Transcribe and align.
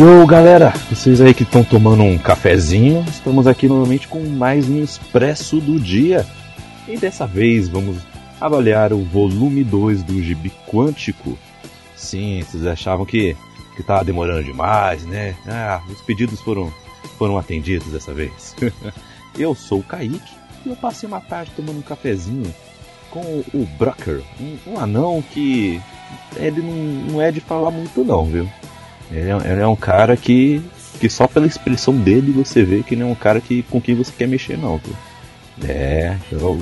Yo, 0.00 0.26
galera! 0.26 0.72
Vocês 0.88 1.20
aí 1.20 1.34
que 1.34 1.42
estão 1.42 1.62
tomando 1.62 2.02
um 2.02 2.16
cafezinho, 2.16 3.04
estamos 3.06 3.46
aqui 3.46 3.68
novamente 3.68 4.08
com 4.08 4.18
mais 4.30 4.66
um 4.66 4.82
Expresso 4.82 5.60
do 5.60 5.78
Dia. 5.78 6.26
E 6.88 6.96
dessa 6.96 7.26
vez 7.26 7.68
vamos 7.68 7.98
avaliar 8.40 8.94
o 8.94 9.04
volume 9.04 9.62
2 9.62 10.02
do 10.02 10.22
Gibi 10.22 10.50
Quântico. 10.66 11.38
Sim, 11.94 12.42
vocês 12.42 12.64
achavam 12.64 13.04
que, 13.04 13.36
que 13.76 13.84
demorando 14.02 14.42
demais, 14.42 15.04
né? 15.04 15.36
Ah, 15.46 15.82
os 15.86 16.00
pedidos 16.00 16.40
foram, 16.40 16.72
foram 17.18 17.36
atendidos 17.36 17.88
dessa 17.88 18.14
vez. 18.14 18.56
eu 19.38 19.54
sou 19.54 19.80
o 19.80 19.84
Kaique 19.84 20.32
e 20.64 20.70
eu 20.70 20.76
passei 20.76 21.06
uma 21.06 21.20
tarde 21.20 21.52
tomando 21.54 21.78
um 21.78 21.82
cafezinho 21.82 22.54
com 23.10 23.44
o 23.52 23.68
Brocker, 23.78 24.22
um, 24.40 24.72
um 24.72 24.80
anão 24.80 25.22
que 25.30 25.78
ele 26.36 26.62
não, 26.62 27.12
não 27.12 27.22
é 27.22 27.30
de 27.30 27.40
falar 27.40 27.70
muito 27.70 28.02
não, 28.02 28.24
viu? 28.24 28.48
Ele 29.10 29.30
é, 29.30 29.52
ele 29.52 29.60
é 29.60 29.66
um 29.66 29.76
cara 29.76 30.16
que, 30.16 30.62
que 31.00 31.08
só 31.08 31.26
pela 31.26 31.46
expressão 31.46 31.96
dele 31.96 32.32
você 32.32 32.62
vê 32.62 32.82
que 32.82 32.94
ele 32.94 33.02
é 33.02 33.06
um 33.06 33.14
cara 33.14 33.40
que, 33.40 33.62
com 33.64 33.80
quem 33.80 33.94
você 33.94 34.12
quer 34.16 34.28
mexer 34.28 34.56
não, 34.56 34.78
viu? 34.78 34.96
É, 35.68 36.16
eu, 36.30 36.60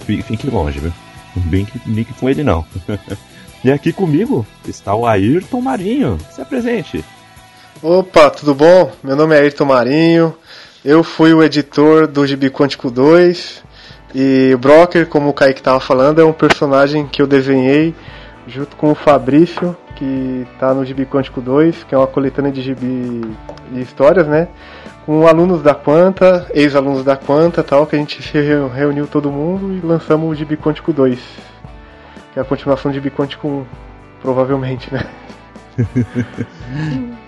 fique 0.00 0.50
longe, 0.50 0.78
viu? 0.78 0.92
Não 1.36 1.42
brinque, 1.44 1.78
brinque 1.86 2.12
com 2.14 2.28
ele 2.28 2.42
não. 2.42 2.64
e 3.64 3.70
aqui 3.70 3.92
comigo 3.92 4.46
está 4.66 4.94
o 4.94 5.06
Ayrton 5.06 5.60
Marinho. 5.60 6.18
Se 6.30 6.40
apresente. 6.40 7.04
Opa, 7.82 8.30
tudo 8.30 8.54
bom? 8.54 8.92
Meu 9.02 9.16
nome 9.16 9.34
é 9.34 9.40
Ayrton 9.40 9.64
Marinho. 9.64 10.34
Eu 10.84 11.02
fui 11.02 11.32
o 11.32 11.42
editor 11.42 12.06
do 12.06 12.26
Gibi 12.26 12.50
Quântico 12.50 12.90
2. 12.90 13.62
E 14.14 14.52
o 14.54 14.58
Broker, 14.58 15.06
como 15.06 15.28
o 15.28 15.32
Kaique 15.32 15.60
estava 15.60 15.80
falando, 15.80 16.20
é 16.20 16.24
um 16.24 16.32
personagem 16.32 17.06
que 17.06 17.20
eu 17.20 17.26
desenhei 17.26 17.94
junto 18.46 18.76
com 18.76 18.90
o 18.90 18.94
Fabrício, 18.94 19.76
que 19.96 20.46
está 20.52 20.74
no 20.74 20.84
Gibi 20.84 21.06
Quântico 21.06 21.40
2, 21.40 21.84
que 21.84 21.94
é 21.94 21.98
uma 21.98 22.06
coletânea 22.06 22.52
de 22.52 22.62
gibi 22.62 23.22
de 23.70 23.80
histórias, 23.80 24.26
né? 24.26 24.48
Com 25.06 25.26
alunos 25.26 25.62
da 25.62 25.74
Quanta, 25.74 26.46
ex-alunos 26.52 27.04
da 27.04 27.16
Quanta 27.16 27.62
tal, 27.62 27.86
que 27.86 27.96
a 27.96 27.98
gente 27.98 28.22
se 28.22 28.38
reuniu 28.74 29.06
todo 29.06 29.30
mundo 29.30 29.74
e 29.74 29.86
lançamos 29.86 30.30
o 30.30 30.34
Gibi 30.34 30.56
Quântico 30.56 30.92
2. 30.92 31.18
Que 32.32 32.38
é 32.38 32.42
a 32.42 32.44
continuação 32.44 32.90
do 32.90 32.94
Gibi 32.94 33.10
Quântico 33.10 33.48
1, 33.48 33.64
provavelmente, 34.20 34.92
né? 34.92 35.06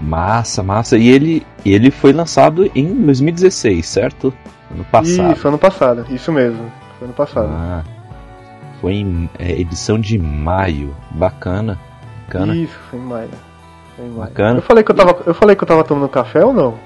massa, 0.00 0.62
massa. 0.62 0.96
E 0.96 1.08
ele, 1.08 1.46
ele 1.64 1.90
foi 1.90 2.12
lançado 2.12 2.70
em 2.74 2.94
2016, 3.04 3.86
certo? 3.86 4.32
Ano 4.70 4.84
passado. 4.84 5.32
Isso, 5.32 5.48
ano 5.48 5.58
passado, 5.58 6.06
isso 6.10 6.32
mesmo. 6.32 6.70
Foi 6.98 7.06
ano 7.06 7.14
passado. 7.14 7.48
Ah, 7.50 7.84
foi 8.80 8.94
em 8.94 9.28
é, 9.38 9.52
edição 9.60 9.98
de 9.98 10.18
maio. 10.18 10.94
Bacana. 11.10 11.78
Bacana. 12.26 12.54
Isso, 12.54 12.78
foi 12.90 12.98
em 12.98 13.02
maio. 13.02 13.30
Foi 13.96 14.04
em 14.04 14.08
maio. 14.08 14.20
Bacana. 14.20 14.58
Eu 14.58 14.62
falei 14.62 14.84
que 14.84 14.90
eu 14.90 14.96
tava, 14.96 15.22
eu 15.26 15.34
falei 15.34 15.56
que 15.56 15.62
eu 15.62 15.68
tava 15.68 15.84
tomando 15.84 16.08
café 16.08 16.44
ou 16.44 16.52
não? 16.52 16.78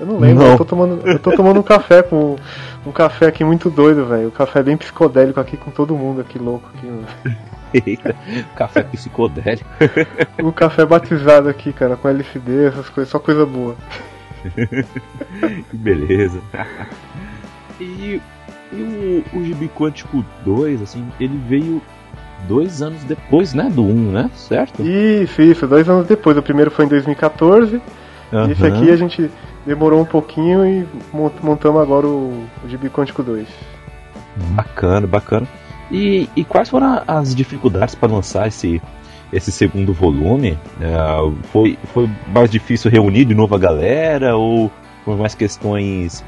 Eu 0.00 0.06
não 0.06 0.18
lembro, 0.18 0.42
Não. 0.42 0.52
eu 0.52 0.58
tô 0.58 0.64
tomando, 0.64 1.06
eu 1.06 1.18
tô 1.18 1.30
tomando 1.32 1.60
um 1.60 1.62
café 1.62 2.02
com 2.02 2.36
um 2.84 2.90
café 2.90 3.26
aqui 3.26 3.44
muito 3.44 3.70
doido, 3.70 4.04
velho. 4.06 4.28
Um 4.28 4.32
café 4.32 4.60
bem 4.62 4.76
psicodélico 4.76 5.38
aqui 5.38 5.56
com 5.56 5.70
todo 5.70 5.94
mundo 5.94 6.20
aqui 6.20 6.38
louco 6.38 6.68
aqui. 6.74 6.86
mano. 6.86 7.06
Eita, 7.72 8.14
café 8.56 8.82
psicodélico. 8.82 9.68
Um 10.42 10.50
café 10.50 10.84
batizado 10.84 11.48
aqui, 11.48 11.72
cara, 11.72 11.96
com 11.96 12.08
LSD, 12.08 12.66
essas 12.66 12.88
coisas, 12.88 13.10
só 13.10 13.18
coisa 13.18 13.46
boa. 13.46 13.76
Que 15.70 15.76
beleza. 15.76 16.40
E, 17.80 18.20
e 18.72 19.24
o, 19.34 19.38
o 19.38 19.44
Gibi 19.44 19.68
Quântico 19.68 20.24
2, 20.44 20.82
assim, 20.82 21.04
ele 21.20 21.38
veio 21.48 21.80
dois 22.48 22.82
anos 22.82 23.02
depois, 23.04 23.54
né? 23.54 23.70
Do 23.72 23.82
1, 23.84 24.12
né? 24.12 24.30
Certo? 24.34 24.82
Isso, 24.82 25.40
isso, 25.42 25.66
dois 25.66 25.88
anos 25.88 26.06
depois. 26.06 26.36
O 26.36 26.42
primeiro 26.42 26.70
foi 26.70 26.84
em 26.86 26.88
2014. 26.88 27.80
E 28.48 28.52
esse 28.52 28.64
aqui 28.66 28.90
a 28.90 28.96
gente 28.96 29.30
demorou 29.66 30.00
um 30.00 30.04
pouquinho 30.06 30.64
e 30.66 30.86
mont- 31.12 31.34
montamos 31.42 31.80
agora 31.82 32.06
o, 32.06 32.44
o 32.64 32.68
Gibi 32.68 32.88
Quântico 32.88 33.22
2. 33.22 33.46
Bacana, 34.54 35.06
bacana. 35.06 35.46
E, 35.90 36.28
e 36.34 36.42
quais 36.44 36.68
foram 36.70 37.02
as 37.06 37.34
dificuldades 37.34 37.94
para 37.94 38.10
lançar 38.10 38.48
esse, 38.48 38.80
esse 39.32 39.52
segundo 39.52 39.92
volume? 39.92 40.58
É, 40.80 40.96
foi, 41.52 41.78
foi 41.92 42.08
mais 42.32 42.50
difícil 42.50 42.90
reunir 42.90 43.26
de 43.26 43.34
novo 43.34 43.54
a 43.54 43.58
galera 43.58 44.34
ou 44.36 44.70
foi 45.04 45.16
mais 45.16 45.34
questões 45.34 46.24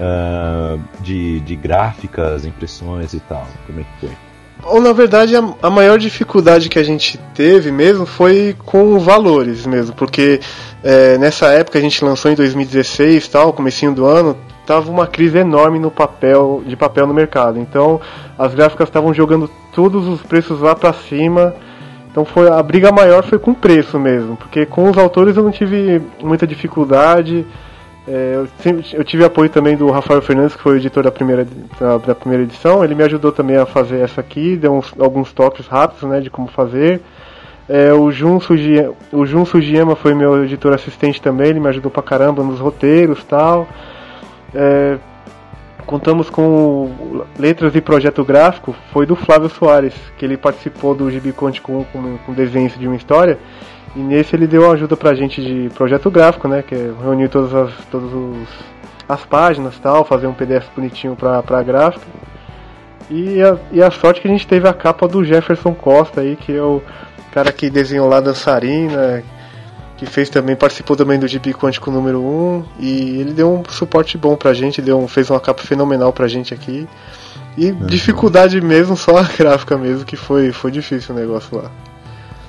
ah, 0.00 0.76
de, 1.00 1.40
de 1.40 1.56
gráficas, 1.56 2.44
impressões 2.44 3.14
e 3.14 3.20
tal? 3.20 3.46
Como 3.66 3.80
é 3.80 3.82
que 3.82 4.06
foi? 4.06 4.16
Ou 4.62 4.80
na 4.80 4.92
verdade 4.92 5.34
a, 5.36 5.70
maior 5.70 5.98
dificuldade 5.98 6.68
que 6.68 6.78
a 6.78 6.82
gente 6.82 7.18
teve 7.34 7.70
mesmo 7.70 8.06
foi 8.06 8.56
com 8.64 8.98
valores 8.98 9.66
mesmo, 9.66 9.94
porque 9.94 10.40
é, 10.82 11.18
nessa 11.18 11.48
época 11.48 11.78
a 11.78 11.82
gente 11.82 12.02
lançou 12.04 12.30
em 12.30 12.34
2016 12.34 13.28
tal, 13.28 13.52
comecinho 13.52 13.94
do 13.94 14.06
ano, 14.06 14.36
tava 14.66 14.90
uma 14.90 15.06
crise 15.06 15.38
enorme 15.38 15.78
no 15.78 15.90
papel 15.90 16.62
de 16.66 16.74
papel 16.74 17.06
no 17.06 17.14
mercado. 17.14 17.58
Então 17.58 18.00
as 18.38 18.54
gráficas 18.54 18.88
estavam 18.88 19.14
jogando 19.14 19.48
todos 19.72 20.08
os 20.08 20.22
preços 20.22 20.60
lá 20.60 20.74
pra 20.74 20.92
cima. 20.92 21.54
Então 22.10 22.24
foi 22.24 22.48
a 22.48 22.62
briga 22.62 22.90
maior 22.90 23.22
foi 23.22 23.38
com 23.38 23.50
o 23.50 23.54
preço 23.54 23.98
mesmo, 23.98 24.36
porque 24.36 24.64
com 24.64 24.90
os 24.90 24.96
autores 24.96 25.36
eu 25.36 25.42
não 25.42 25.50
tive 25.50 26.00
muita 26.22 26.46
dificuldade. 26.46 27.46
É, 28.08 28.34
eu, 28.36 28.48
eu 28.94 29.04
tive 29.04 29.24
apoio 29.24 29.50
também 29.50 29.76
do 29.76 29.90
Rafael 29.90 30.22
Fernandes, 30.22 30.54
que 30.54 30.62
foi 30.62 30.74
o 30.74 30.76
editor 30.76 31.02
da 31.02 31.10
primeira, 31.10 31.46
da, 31.80 31.98
da 31.98 32.14
primeira 32.14 32.44
edição. 32.44 32.84
Ele 32.84 32.94
me 32.94 33.02
ajudou 33.02 33.32
também 33.32 33.56
a 33.56 33.66
fazer 33.66 33.98
essa 34.00 34.20
aqui, 34.20 34.56
deu 34.56 34.74
uns- 34.74 34.94
alguns 34.98 35.32
toques 35.32 35.66
rápidos 35.66 36.08
né, 36.08 36.20
de 36.20 36.30
como 36.30 36.46
fazer. 36.48 37.00
É, 37.68 37.92
o, 37.92 38.12
Jun 38.12 38.38
Sugi, 38.38 38.76
o 39.12 39.26
Jun 39.26 39.44
Sugiyama 39.44 39.96
foi 39.96 40.14
meu 40.14 40.44
editor 40.44 40.72
assistente 40.72 41.20
também, 41.20 41.48
ele 41.48 41.58
me 41.58 41.66
ajudou 41.68 41.90
pra 41.90 42.00
caramba 42.02 42.44
nos 42.44 42.60
roteiros 42.60 43.20
e 43.20 43.24
tal. 43.24 43.66
É, 44.54 44.98
contamos 45.84 46.30
com 46.30 47.24
letras 47.36 47.74
e 47.74 47.80
projeto 47.80 48.24
gráfico, 48.24 48.72
foi 48.92 49.04
do 49.04 49.16
Flávio 49.16 49.48
Soares, 49.48 49.94
que 50.16 50.24
ele 50.24 50.36
participou 50.36 50.94
do 50.94 51.10
Gibi 51.10 51.32
Conte 51.32 51.60
com, 51.60 51.82
com, 51.92 52.18
com 52.18 52.32
desenhos 52.32 52.78
de 52.78 52.86
uma 52.86 52.96
história. 52.96 53.36
E 53.96 53.98
nesse 53.98 54.36
ele 54.36 54.46
deu 54.46 54.70
ajuda 54.70 54.94
pra 54.94 55.14
gente 55.14 55.42
de 55.42 55.70
projeto 55.70 56.10
gráfico, 56.10 56.46
né? 56.46 56.62
Que 56.62 56.74
é 56.74 56.92
reunir 57.02 57.30
todas 57.30 57.54
as, 57.54 57.72
todas 57.90 58.12
os, 58.12 58.48
as 59.08 59.24
páginas 59.24 59.74
e 59.74 59.80
tal, 59.80 60.04
fazer 60.04 60.26
um 60.26 60.34
PDF 60.34 60.68
bonitinho 60.76 61.16
pra, 61.16 61.42
pra 61.42 61.62
gráfica. 61.62 62.04
E 63.10 63.40
a, 63.42 63.56
e 63.72 63.82
a 63.82 63.90
sorte 63.90 64.20
que 64.20 64.28
a 64.28 64.30
gente 64.30 64.46
teve 64.46 64.68
a 64.68 64.74
capa 64.74 65.08
do 65.08 65.24
Jefferson 65.24 65.72
Costa 65.72 66.20
aí, 66.20 66.36
que 66.36 66.54
é 66.54 66.62
o 66.62 66.82
cara 67.32 67.50
que 67.50 67.70
desenhou 67.70 68.06
lá 68.06 68.20
dançarina, 68.20 69.22
que 69.96 70.04
fez 70.04 70.28
também, 70.28 70.54
participou 70.54 70.94
também 70.94 71.18
do 71.18 71.26
Gibi 71.26 71.54
Quântico 71.54 71.90
número 71.90 72.20
1, 72.20 72.64
e 72.78 73.20
ele 73.20 73.32
deu 73.32 73.50
um 73.50 73.62
suporte 73.70 74.18
bom 74.18 74.36
pra 74.36 74.52
gente, 74.52 74.82
deu 74.82 74.98
um, 74.98 75.08
fez 75.08 75.30
uma 75.30 75.40
capa 75.40 75.62
fenomenal 75.62 76.12
pra 76.12 76.28
gente 76.28 76.52
aqui. 76.52 76.86
E 77.56 77.72
dificuldade 77.72 78.60
mesmo, 78.60 78.94
só 78.94 79.16
a 79.16 79.22
gráfica 79.22 79.78
mesmo, 79.78 80.04
que 80.04 80.16
foi, 80.16 80.52
foi 80.52 80.70
difícil 80.70 81.14
o 81.14 81.18
negócio 81.18 81.56
lá. 81.56 81.70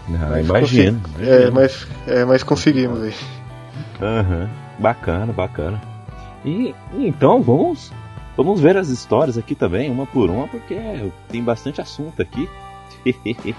Ah, 0.10 0.28
Mas 0.30 0.46
imagino. 0.48 1.02
consegui- 1.02 1.30
É, 1.30 1.52
mas, 1.52 1.88
é, 2.08 2.26
mas 2.26 2.44
conseguimos 2.44 3.02
aí. 3.04 3.14
Aham, 4.02 4.50
Bacana, 4.80 5.34
bacana. 5.34 5.82
E, 6.46 6.74
e 6.94 7.08
então 7.08 7.42
vamos 7.42 7.92
vamos 8.38 8.62
ver 8.62 8.78
as 8.78 8.90
histórias 8.90 9.38
aqui 9.38 9.56
também, 9.56 9.90
uma 9.90 10.06
por 10.06 10.30
uma, 10.30 10.48
porque 10.48 10.78
tem 11.30 11.44
bastante 11.44 11.82
assunto 11.82 12.22
aqui. 12.22 12.48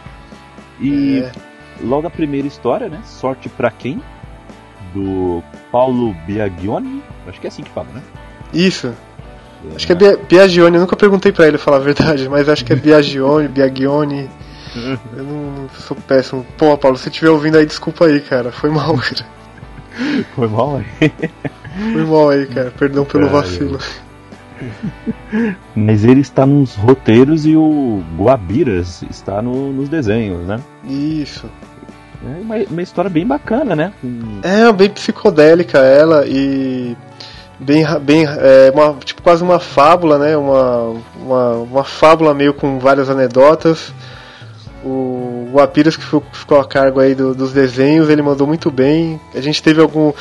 e 0.81 1.19
É. 1.21 1.33
logo 1.83 2.07
a 2.07 2.11
primeira 2.11 2.47
história, 2.47 2.89
né? 2.89 3.01
Sorte 3.05 3.49
pra 3.49 3.71
quem? 3.71 4.01
Do 4.95 5.43
Paulo 5.71 6.15
Biagioni. 6.27 7.03
Acho 7.27 7.41
que 7.41 7.47
é 7.47 7.49
assim 7.49 7.63
que 7.63 7.71
fala, 7.71 7.89
né? 7.95 8.03
Isso. 8.55 8.93
Acho 9.75 9.87
que 9.87 9.93
é 9.93 9.97
Bia- 9.97 10.17
Biagione, 10.17 10.77
eu 10.77 10.81
nunca 10.81 10.97
perguntei 10.97 11.33
pra 11.33 11.49
ele 11.49 11.59
falar 11.59 11.79
a 11.79 11.81
verdade, 11.81 12.29
mas 12.29 12.49
acho 12.49 12.65
que 12.65 12.73
é 12.73 12.77
Biagione, 12.77 13.49
Biagione. 13.49 14.31
Eu 15.17 15.25
não, 15.25 15.69
sou 15.79 15.97
péssimo. 15.97 16.47
Pô, 16.57 16.77
Paulo, 16.77 16.97
se 16.99 17.09
estiver 17.09 17.31
ouvindo 17.31 17.57
aí, 17.57 17.67
desculpa 17.67 18.07
aí, 18.07 18.21
cara. 18.21 18.51
Foi 18.53 18.71
mal, 18.71 18.95
cara. 18.99 19.27
Foi 20.35 20.49
mal, 20.49 20.77
aí. 20.77 21.13
Foi 21.93 22.05
mal 22.05 22.31
aí, 22.31 22.47
cara. 22.47 22.71
Perdão 22.77 23.05
pelo 23.05 23.27
Ai, 23.27 23.33
vacilo. 23.33 23.79
Mas 25.75 26.05
ele 26.05 26.21
está 26.21 26.45
nos 26.45 26.75
roteiros 26.75 27.47
e 27.47 27.55
o 27.57 28.03
Guabiras 28.17 29.03
está 29.09 29.41
no- 29.41 29.73
nos 29.73 29.89
desenhos, 29.89 30.47
né? 30.47 30.61
Isso. 30.85 31.49
É 32.25 32.41
uma, 32.41 32.57
uma 32.69 32.83
história 32.83 33.09
bem 33.09 33.25
bacana, 33.27 33.77
né? 33.77 33.93
É, 34.43 34.73
bem 34.73 34.91
psicodélica 34.91 35.79
ela 35.79 36.27
e 36.27 36.97
bem, 37.61 37.85
bem 38.01 38.25
é, 38.27 38.73
uma, 38.75 38.95
tipo 39.05 39.23
quase 39.23 39.43
uma 39.45 39.61
fábula, 39.61 40.19
né? 40.19 40.37
Uma, 40.37 40.97
uma, 41.17 41.51
uma 41.59 41.85
fábula 41.85 42.35
meio 42.35 42.53
com 42.53 42.79
várias 42.81 43.09
anedotas. 43.09 43.93
O, 44.85 45.51
o 45.53 45.61
Apiras 45.61 45.97
que 45.97 46.05
ficou, 46.05 46.61
a 46.61 46.65
cargo 46.65 47.01
aí 47.01 47.15
do, 47.15 47.35
dos 47.35 47.53
desenhos, 47.53 48.09
ele 48.09 48.23
mandou 48.23 48.47
muito 48.47 48.71
bem. 48.71 49.21
A 49.35 49.41
gente 49.41 49.63
teve 49.63 49.81
algum 49.81 50.13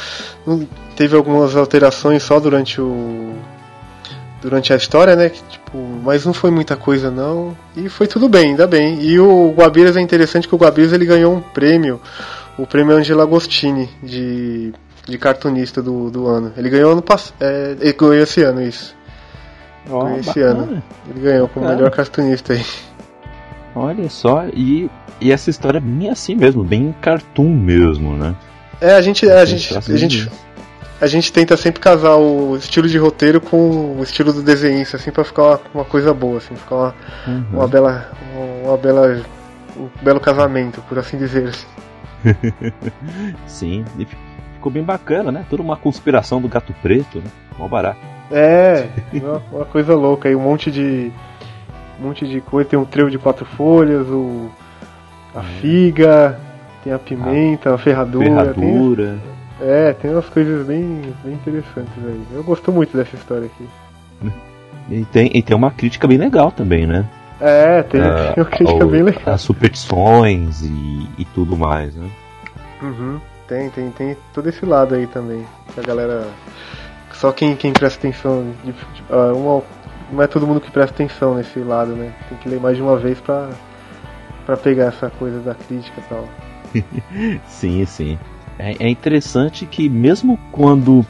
teve 0.95 1.15
algumas 1.15 1.55
alterações 1.55 2.23
só 2.23 2.39
durante 2.39 2.81
o 2.81 3.35
durante 4.41 4.73
a 4.73 4.75
história, 4.75 5.15
né? 5.15 5.29
Que, 5.29 5.41
tipo, 5.43 5.77
mas 6.03 6.25
não 6.25 6.33
foi 6.33 6.49
muita 6.49 6.75
coisa 6.75 7.11
não. 7.11 7.55
E 7.75 7.89
foi 7.89 8.07
tudo 8.07 8.27
bem, 8.27 8.51
ainda 8.51 8.67
bem. 8.67 9.01
E 9.01 9.19
o 9.19 9.53
Guabiras 9.55 9.95
é 9.95 10.01
interessante 10.01 10.47
que 10.47 10.55
o 10.55 10.57
Guabiras 10.57 10.93
ele 10.93 11.05
ganhou 11.05 11.33
um 11.33 11.41
prêmio, 11.41 11.99
o 12.57 12.65
prêmio 12.65 12.95
Angela 12.95 13.23
Agostini 13.23 13.89
de, 14.01 14.73
de 15.05 15.17
cartunista 15.17 15.81
do, 15.81 16.09
do 16.09 16.27
ano. 16.27 16.53
Ele 16.57 16.69
ganhou 16.69 16.91
ano 16.91 17.01
passado, 17.01 17.35
é, 17.39 17.75
ele 17.79 17.93
ganhou 17.93 18.15
esse 18.15 18.41
ano 18.41 18.61
isso. 18.61 18.95
Oh, 19.89 20.07
esse 20.17 20.27
bacana. 20.27 20.63
ano. 20.63 20.83
Ele 21.09 21.19
ganhou 21.19 21.47
como 21.47 21.67
melhor 21.67 21.91
cartunista 21.91 22.53
aí. 22.53 22.65
Olha 23.77 24.09
só, 24.09 24.45
e, 24.53 24.89
e 25.21 25.31
essa 25.31 25.49
história 25.49 25.77
é 25.77 25.81
bem 25.81 26.09
assim 26.09 26.35
mesmo, 26.35 26.63
bem 26.63 26.93
cartoon 27.01 27.49
mesmo, 27.49 28.13
né? 28.15 28.35
É, 28.81 28.93
a 28.93 29.01
gente, 29.01 29.29
a 29.29 29.45
gente, 29.45 29.75
a 29.75 29.97
gente, 29.97 30.29
a 30.99 31.07
gente 31.07 31.31
tenta 31.31 31.55
sempre 31.55 31.79
casar 31.79 32.15
o 32.15 32.55
estilo 32.55 32.87
de 32.87 32.97
roteiro 32.97 33.39
com 33.39 33.97
o 33.99 34.03
estilo 34.03 34.33
do 34.33 34.41
desenhista, 34.41 34.97
assim, 34.97 35.11
pra 35.11 35.23
ficar 35.23 35.43
uma, 35.43 35.59
uma 35.75 35.85
coisa 35.85 36.13
boa, 36.13 36.37
assim, 36.37 36.55
ficar 36.55 36.75
uma, 36.75 36.95
uhum. 37.27 37.45
uma 37.53 37.67
bela. 37.67 38.11
Uma 38.63 38.77
bela. 38.77 39.21
um 39.75 39.89
belo 40.01 40.19
casamento, 40.19 40.81
por 40.89 40.97
assim 40.99 41.17
dizer. 41.17 41.53
Sim, 43.47 43.85
ficou 44.55 44.71
bem 44.71 44.83
bacana, 44.83 45.31
né? 45.31 45.45
Toda 45.49 45.61
uma 45.61 45.77
conspiração 45.77 46.41
do 46.41 46.47
gato 46.47 46.73
preto, 46.81 47.19
né? 47.19 47.29
Mó 47.57 47.67
barato. 47.67 47.99
É, 48.31 48.87
uma, 49.13 49.41
uma, 49.51 49.65
coisa 49.65 49.95
louca 49.95 50.27
aí, 50.27 50.35
um 50.35 50.41
monte 50.41 50.69
de. 50.69 51.11
Um 51.99 52.07
monte 52.07 52.27
de 52.27 52.41
coisa, 52.41 52.69
tem 52.69 52.77
um 52.79 52.85
trevo 52.85 53.09
de 53.09 53.17
quatro 53.17 53.45
folhas, 53.45 54.07
o. 54.07 54.49
a 55.35 55.39
é. 55.39 55.43
figa, 55.61 56.39
tem 56.83 56.93
a 56.93 56.99
pimenta, 56.99 57.71
a, 57.71 57.75
a 57.75 57.77
ferradura. 57.77 58.25
Ferradura. 58.25 59.17
Tem, 59.59 59.69
é, 59.69 59.93
tem 59.93 60.11
umas 60.11 60.29
coisas 60.29 60.65
bem, 60.67 61.01
bem 61.23 61.33
interessantes 61.33 61.93
aí. 62.05 62.21
Eu 62.33 62.43
gosto 62.43 62.71
muito 62.71 62.95
dessa 62.95 63.15
história 63.15 63.45
aqui. 63.47 63.67
E 64.89 65.03
tem, 65.03 65.29
e 65.33 65.41
tem 65.41 65.53
uma 65.53 65.69
crítica 65.69 66.07
bem 66.07 66.17
legal 66.17 66.49
também, 66.49 66.87
né? 66.87 67.05
É, 67.41 67.83
tem, 67.83 68.01
uh, 68.01 68.33
tem 68.33 68.43
uma 68.43 68.45
crítica 68.45 68.83
ao, 68.83 68.89
bem 68.89 69.03
legal. 69.03 69.33
As 69.33 69.41
superstições 69.41 70.61
e, 70.61 71.09
e 71.17 71.25
tudo 71.33 71.57
mais, 71.57 71.93
né? 71.93 72.09
Uhum, 72.81 73.19
tem, 73.47 73.69
tem, 73.69 73.91
tem 73.91 74.17
todo 74.33 74.47
esse 74.47 74.65
lado 74.65 74.95
aí 74.95 75.05
também. 75.07 75.45
Que 75.73 75.79
a 75.79 75.83
galera. 75.83 76.27
Só 77.13 77.31
quem, 77.31 77.55
quem 77.55 77.73
presta 77.73 77.99
atenção. 77.99 78.53
De, 78.63 78.71
de, 78.71 79.03
uh, 79.09 79.35
uma, 79.35 79.63
não 80.11 80.21
é 80.21 80.27
todo 80.27 80.47
mundo 80.47 80.61
que 80.61 80.71
presta 80.71 80.93
atenção 80.93 81.35
nesse 81.35 81.59
lado, 81.59 81.95
né? 81.95 82.13
Tem 82.29 82.37
que 82.37 82.49
ler 82.49 82.59
mais 82.59 82.77
de 82.77 82.83
uma 82.83 82.97
vez 82.97 83.19
pra, 83.19 83.49
pra 84.45 84.57
pegar 84.57 84.85
essa 84.85 85.09
coisa 85.09 85.39
da 85.39 85.55
crítica 85.55 85.99
e 85.99 86.03
tal. 86.03 86.27
sim, 87.47 87.85
sim 87.85 88.17
é, 88.59 88.75
é 88.79 88.89
interessante 88.89 89.65
que 89.65 89.87
mesmo 89.87 90.37
quando 90.51 91.05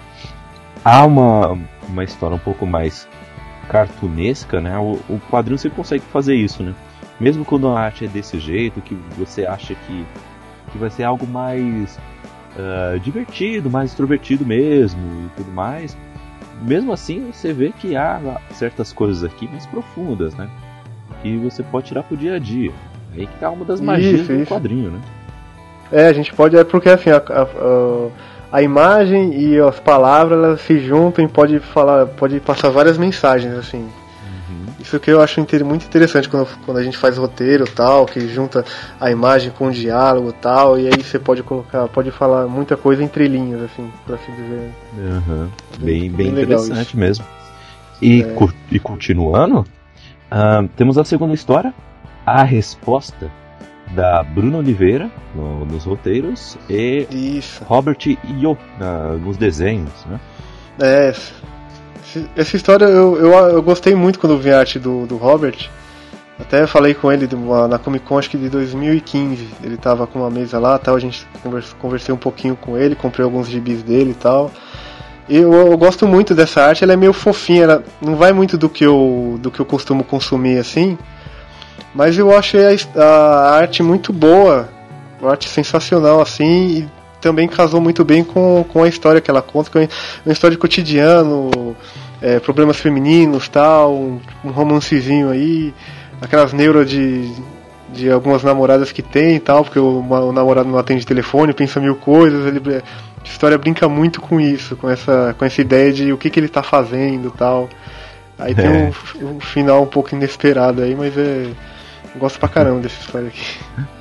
há 0.83 1.05
uma, 1.05 1.57
uma 1.88 2.03
história 2.03 2.35
um 2.35 2.39
pouco 2.39 2.65
mais 2.65 3.07
cartunesca, 3.69 4.61
né? 4.61 4.77
O, 4.77 5.00
o 5.09 5.19
quadrinho 5.29 5.57
você 5.57 5.69
consegue 5.69 6.03
fazer 6.05 6.35
isso, 6.35 6.63
né? 6.63 6.73
Mesmo 7.19 7.43
quando 7.43 7.67
a 7.67 7.79
arte 7.79 8.05
é 8.05 8.07
desse 8.07 8.39
jeito, 8.39 8.81
que 8.81 8.95
você 9.17 9.45
acha 9.45 9.73
que, 9.73 10.05
que 10.71 10.77
vai 10.77 10.89
ser 10.89 11.03
algo 11.03 11.25
mais 11.25 11.97
uh, 12.55 13.00
divertido, 13.00 13.69
mais 13.69 13.89
extrovertido 13.89 14.45
mesmo 14.45 15.01
e 15.25 15.29
tudo 15.35 15.51
mais, 15.51 15.97
mesmo 16.62 16.94
assim 16.94 17.31
você 17.31 17.54
vê 17.54 17.71
que 17.71 17.95
há 17.95 18.39
certas 18.51 18.92
coisas 18.94 19.24
aqui 19.24 19.48
mais 19.48 19.65
profundas, 19.65 20.36
né? 20.36 20.50
Que 21.21 21.38
você 21.38 21.63
pode 21.63 21.88
tirar 21.88 22.04
pro 22.04 22.18
dia 22.18 22.36
a 22.36 22.39
dia. 22.39 22.71
Aí 23.13 23.25
que 23.25 23.39
tá 23.39 23.50
uma 23.50 23.65
das 23.65 23.81
magias 23.81 24.21
isso, 24.21 24.31
do 24.31 24.39
isso. 24.42 24.54
quadrinho, 24.54 24.92
né? 24.92 25.01
É, 25.92 26.07
a 26.07 26.13
gente 26.13 26.33
pode. 26.33 26.57
É 26.57 26.63
porque 26.63 26.89
assim, 26.89 27.09
a, 27.09 27.18
a, 27.18 28.57
a, 28.57 28.62
imagem 28.62 29.33
e 29.39 29.59
as 29.59 29.80
palavras 29.80 30.38
elas 30.38 30.62
se 30.62 30.80
juntam 30.80 31.24
e 31.24 31.27
pode 31.27 31.59
falar, 31.59 32.06
pode 32.06 32.39
passar 32.39 32.69
várias 32.69 32.98
mensagens, 32.98 33.53
assim. 33.53 33.88
Isso 34.88 35.01
que 35.01 35.12
eu 35.12 35.22
acho 35.22 35.45
muito 35.66 35.86
interessante 35.86 36.30
quando, 36.30 36.48
quando 36.66 36.78
a 36.78 36.84
gente 36.84 36.98
faz 36.98 37.18
roteiro 37.18 37.66
tal, 37.66 38.06
que 38.06 38.25
junta 38.30 38.63
a 39.01 39.12
imagem 39.12 39.51
com 39.51 39.68
o 39.68 39.72
diálogo 39.72 40.31
tal, 40.31 40.80
e 40.80 40.88
aí 40.88 41.04
você 41.04 41.19
pode 41.19 41.44
colocar, 41.44 41.89
pode 41.89 42.10
falar 42.10 42.48
muita 42.48 42.78
coisa 42.78 43.04
entre 43.04 43.28
linhas, 43.28 43.63
assim, 43.63 43.92
por 44.06 44.16
assim 44.16 44.31
dizer. 44.31 44.72
Uhum. 44.98 45.50
Bem, 45.80 46.10
bem, 46.10 46.31
bem 46.31 46.44
interessante 46.44 46.95
mesmo. 46.95 47.25
E, 48.01 48.24
é. 48.24 48.36
e 48.72 48.80
continuando, 48.80 49.60
uh, 50.31 50.66
temos 50.78 50.98
a 50.98 51.04
segunda 51.04 51.34
história, 51.34 51.74
a 52.25 52.44
resposta 52.44 53.30
da 53.94 54.24
Bruna 54.24 54.60
Oliveira 54.60 55.12
no, 55.36 55.66
nos 55.66 55.84
roteiros 55.84 56.57
e 56.69 57.06
Isso. 57.12 57.62
Robert 57.66 58.06
Io 58.06 58.57
nos 59.22 59.36
desenhos, 59.36 60.06
né? 60.06 60.18
É, 60.80 61.13
essa 62.35 62.55
história 62.55 62.85
eu, 62.85 63.17
eu, 63.17 63.31
eu, 63.31 63.61
gostei 63.61 63.95
muito 63.95 64.19
quando 64.19 64.37
vi 64.37 64.51
a 64.51 64.59
arte 64.59 64.79
do, 64.79 65.05
do 65.05 65.17
Robert. 65.17 65.69
Até 66.39 66.67
falei 66.67 66.93
com 66.93 67.11
ele 67.11 67.27
na 67.67 67.79
Comic 67.79 68.05
Con 68.05 68.19
acho 68.19 68.29
que 68.29 68.37
de 68.37 68.49
2015. 68.49 69.47
Ele 69.63 69.75
tava 69.75 70.05
com 70.05 70.19
uma 70.19 70.29
mesa 70.29 70.59
lá, 70.59 70.77
tal, 70.77 70.95
a 70.95 70.99
gente 70.99 71.27
converse, 71.41 71.73
conversei 71.75 72.13
um 72.13 72.17
pouquinho 72.17 72.55
com 72.55 72.77
ele, 72.77 72.95
comprei 72.95 73.23
alguns 73.23 73.47
gibis 73.47 73.81
dele 73.81 74.11
e 74.11 74.13
tal. 74.13 74.51
E 75.27 75.35
eu, 75.37 75.51
eu, 75.51 75.77
gosto 75.77 76.07
muito 76.07 76.35
dessa 76.35 76.61
arte, 76.61 76.83
ela 76.83 76.93
é 76.93 76.95
meio 76.95 77.11
fofinha, 77.11 77.63
ela 77.63 77.83
não 78.01 78.15
vai 78.15 78.31
muito 78.31 78.57
do 78.57 78.69
que 78.69 78.85
eu 78.85 79.37
do 79.41 79.51
que 79.51 79.59
eu 79.59 79.65
costumo 79.65 80.03
consumir 80.03 80.57
assim. 80.59 80.97
Mas 81.93 82.17
eu 82.17 82.35
achei 82.35 82.61
a, 82.95 83.03
a 83.03 83.55
arte 83.55 83.81
muito 83.81 84.13
boa, 84.13 84.69
uma 85.19 85.31
arte 85.31 85.49
sensacional 85.49 86.21
assim, 86.21 86.67
e 86.67 86.89
também 87.19 87.47
casou 87.47 87.81
muito 87.81 88.05
bem 88.05 88.23
com, 88.23 88.63
com 88.71 88.83
a 88.83 88.87
história 88.87 89.19
que 89.19 89.29
ela 89.29 89.41
conta, 89.41 89.69
que 89.69 89.77
é 89.79 89.89
uma 90.25 90.31
história 90.31 90.55
de 90.55 90.59
cotidiano, 90.59 91.75
é, 92.21 92.39
problemas 92.39 92.77
femininos, 92.77 93.47
tal, 93.47 93.95
um, 93.95 94.19
um 94.43 94.49
romancezinho 94.49 95.29
aí, 95.29 95.73
aquelas 96.21 96.53
neuras 96.53 96.89
de, 96.89 97.31
de 97.93 98.09
algumas 98.09 98.43
namoradas 98.43 98.91
que 98.91 99.01
tem 99.01 99.35
e 99.35 99.39
tal, 99.39 99.63
porque 99.63 99.79
o, 99.79 99.99
o, 99.99 100.31
namorado 100.31 100.69
não 100.69 100.77
atende 100.77 101.05
telefone, 101.05 101.53
pensa 101.53 101.79
mil 101.79 101.95
coisas, 101.95 102.45
ele, 102.45 102.61
a 102.77 102.81
história 103.23 103.57
brinca 103.57 103.87
muito 103.87 104.21
com 104.21 104.39
isso, 104.39 104.75
com 104.75 104.89
essa, 104.89 105.35
com 105.37 105.45
essa 105.45 105.61
ideia 105.61 105.91
de 105.93 106.11
o 106.11 106.17
que, 106.17 106.29
que 106.29 106.39
ele 106.39 106.47
está 106.47 106.63
fazendo 106.63 107.31
tal. 107.31 107.69
Aí 108.39 108.51
é. 108.51 108.55
tem 108.55 108.69
um, 108.69 109.35
um, 109.35 109.39
final 109.39 109.83
um 109.83 109.88
pouco 109.88 110.13
inesperado 110.13 110.83
aí, 110.83 110.95
mas 110.95 111.17
é, 111.17 111.50
Gosto 112.17 112.39
pra 112.39 112.50
caramba 112.50 112.79
dessa 112.81 113.00
história 113.00 113.27
aqui. 113.27 113.59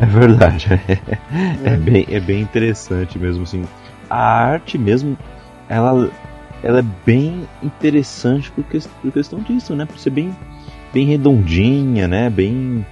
É 0.00 0.04
verdade. 0.04 0.66
É, 0.72 0.98
é, 1.74 1.76
bem, 1.76 2.04
é 2.10 2.18
bem 2.18 2.40
interessante 2.40 3.16
mesmo, 3.16 3.44
assim. 3.44 3.64
A 4.10 4.18
arte 4.20 4.76
mesmo, 4.76 5.16
ela, 5.68 6.10
ela 6.62 6.80
é 6.80 6.84
bem 7.04 7.48
interessante 7.62 8.50
por, 8.50 8.64
que, 8.64 8.78
por 9.02 9.12
questão 9.12 9.40
disso, 9.40 9.74
né? 9.74 9.86
Por 9.86 9.98
ser 9.98 10.10
bem, 10.10 10.36
bem 10.92 11.06
redondinha, 11.06 12.06
né? 12.06 12.28
Bem, 12.28 12.84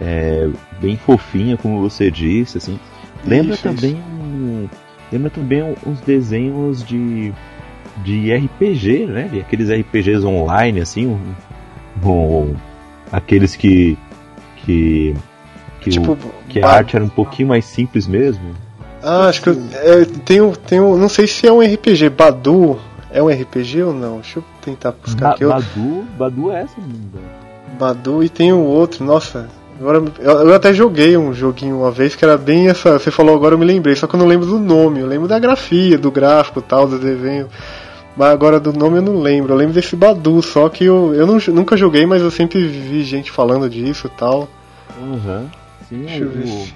é, 0.00 0.48
bem 0.80 0.96
fofinha, 0.96 1.56
como 1.56 1.80
você 1.80 2.10
disse, 2.10 2.58
assim. 2.58 2.78
Lembra 3.24 3.54
isso, 3.54 3.62
também, 3.62 3.92
isso. 3.92 4.70
lembra 5.10 5.30
também 5.30 5.62
uns 5.86 6.00
desenhos 6.00 6.84
de, 6.84 7.32
de 8.04 8.34
RPG, 8.34 9.06
né? 9.06 9.28
De 9.28 9.40
aqueles 9.40 9.70
RPGs 9.70 10.24
online, 10.24 10.80
assim, 10.80 11.06
um, 11.06 11.34
um 12.06 12.54
aqueles 13.10 13.56
que 13.56 13.96
que 14.56 15.14
que, 15.80 15.90
tipo, 15.90 16.12
o, 16.12 16.18
que 16.48 16.60
a 16.60 16.68
arte 16.68 16.96
era 16.96 17.04
um 17.04 17.08
pouquinho 17.08 17.48
mais 17.48 17.64
simples 17.64 18.06
mesmo. 18.06 18.54
Ah, 19.02 19.28
acho 19.28 19.42
que 19.42 19.50
é, 19.50 20.04
tem 20.24 20.40
um, 20.40 20.52
tem 20.52 20.80
um, 20.80 20.96
não 20.96 21.08
sei 21.08 21.26
se 21.26 21.46
é 21.46 21.52
um 21.52 21.60
RPG, 21.60 22.10
Badu 22.10 22.78
é 23.10 23.22
um 23.22 23.28
RPG 23.28 23.82
ou 23.82 23.92
não? 23.92 24.16
Deixa 24.16 24.38
eu 24.38 24.44
tentar 24.62 24.92
buscar 24.92 25.28
ba 25.28 25.34
aqui. 25.34 25.44
Badu, 25.44 26.04
Badu 26.18 26.52
é 26.52 26.62
essa. 26.62 26.76
Badu 27.78 28.22
e 28.22 28.28
tem 28.28 28.52
o 28.52 28.56
um 28.56 28.64
outro, 28.64 29.04
nossa. 29.04 29.48
Agora 29.80 30.02
eu, 30.18 30.32
eu, 30.32 30.54
até 30.54 30.72
joguei 30.72 31.16
um 31.16 31.32
joguinho 31.32 31.78
uma 31.78 31.90
vez 31.90 32.16
que 32.16 32.24
era 32.24 32.36
bem 32.36 32.68
essa. 32.68 32.98
Você 32.98 33.10
falou 33.10 33.34
agora 33.34 33.54
eu 33.54 33.58
me 33.58 33.64
lembrei, 33.64 33.94
só 33.94 34.06
que 34.06 34.14
eu 34.14 34.18
não 34.18 34.26
lembro 34.26 34.46
do 34.46 34.58
nome. 34.58 35.00
Eu 35.00 35.06
lembro 35.06 35.28
da 35.28 35.38
grafia, 35.38 35.96
do 35.96 36.10
gráfico, 36.10 36.60
tal, 36.60 36.88
do 36.88 36.98
desenho. 36.98 37.48
Mas 38.16 38.32
agora 38.32 38.58
do 38.58 38.72
nome 38.72 38.96
eu 38.98 39.02
não 39.02 39.20
lembro. 39.20 39.52
Eu 39.52 39.56
lembro 39.56 39.74
desse 39.74 39.94
Badu, 39.94 40.42
só 40.42 40.68
que 40.68 40.84
eu, 40.84 41.14
eu 41.14 41.24
não, 41.24 41.38
nunca 41.54 41.76
joguei, 41.76 42.04
mas 42.04 42.20
eu 42.20 42.30
sempre 42.30 42.66
vi 42.66 43.04
gente 43.04 43.30
falando 43.30 43.70
disso 43.70 44.08
e 44.08 44.18
tal. 44.18 44.48
Uhum. 45.00 45.46
Sim, 45.88 46.02
Deixa 46.02 46.24
eu 46.24 46.30
ver 46.30 46.46
se... 46.46 46.74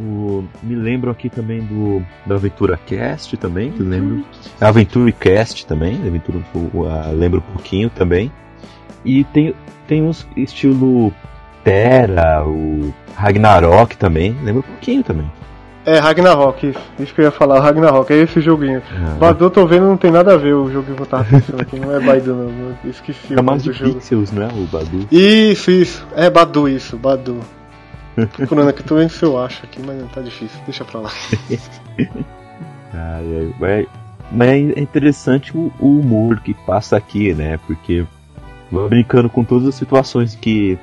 O, 0.00 0.44
me 0.62 0.74
lembro 0.74 1.10
aqui 1.10 1.28
também 1.28 1.60
do 1.60 2.02
da 2.24 2.36
Aventura 2.36 2.78
Cast 2.86 3.36
também, 3.36 3.70
que 3.70 3.82
lembro. 3.82 4.24
Aventura 4.60 5.12
Cast 5.12 5.66
também, 5.66 5.96
Aventura, 5.96 6.38
uh, 6.54 7.14
lembro 7.14 7.40
um 7.40 7.52
pouquinho 7.52 7.90
também. 7.90 8.32
E 9.04 9.24
tem, 9.24 9.54
tem 9.86 10.02
uns 10.02 10.26
estilo 10.36 11.12
Terra, 11.62 12.42
o 12.46 12.94
Ragnarok 13.14 13.96
também, 13.96 14.36
lembro 14.42 14.60
um 14.60 14.72
pouquinho 14.72 15.02
também. 15.02 15.30
É, 15.84 15.98
Ragnarok, 15.98 16.68
isso, 16.68 16.80
isso 16.98 17.14
que 17.14 17.20
eu 17.22 17.24
ia 17.24 17.30
falar, 17.30 17.58
Ragnarok, 17.60 18.12
é 18.12 18.16
esse 18.16 18.40
joguinho. 18.40 18.82
Ah. 18.92 19.16
Badu, 19.18 19.48
tô 19.48 19.66
vendo, 19.66 19.86
não 19.86 19.96
tem 19.96 20.10
nada 20.10 20.34
a 20.34 20.36
ver 20.36 20.52
o 20.54 20.70
jogo 20.70 20.94
que 20.94 21.00
eu 21.00 21.06
tava 21.06 21.24
pensando 21.24 21.60
aqui, 21.60 21.80
não 21.80 21.94
é 21.94 21.98
Baidu, 21.98 22.34
não, 22.34 22.76
eu 22.84 22.90
esqueci 22.90 23.32
o 23.32 23.36
Chamado 23.36 23.58
nome 23.58 23.62
de 23.62 23.72
jogo. 23.72 23.94
Pixels, 23.94 24.30
não 24.30 24.42
é 24.42 24.46
o 24.46 24.66
Badu? 24.66 25.08
Isso, 25.10 25.70
isso, 25.70 26.06
é 26.14 26.28
Badu, 26.28 26.68
isso, 26.68 26.98
Badu. 26.98 27.40
Procurando 28.36 28.68
aqui, 28.68 28.82
tô 28.82 28.96
vendo 28.96 29.10
se 29.10 29.24
eu 29.24 29.38
acho 29.38 29.64
aqui, 29.64 29.80
mas 29.80 30.00
não 30.00 30.08
tá 30.08 30.20
difícil, 30.20 30.60
deixa 30.66 30.84
pra 30.84 31.00
lá. 31.00 31.10
Ai, 32.92 33.24
ai, 33.24 33.54
mas, 33.58 33.86
mas 34.32 34.76
é 34.76 34.80
interessante 34.80 35.56
o, 35.56 35.72
o 35.78 36.00
humor 36.00 36.40
que 36.40 36.52
passa 36.52 36.96
aqui, 36.96 37.32
né? 37.32 37.58
Porque 37.66 38.04
vai 38.70 38.88
brincando 38.88 39.28
com 39.28 39.44
todas 39.44 39.68
as 39.68 39.74
situações 39.74 40.34
que, 40.34 40.78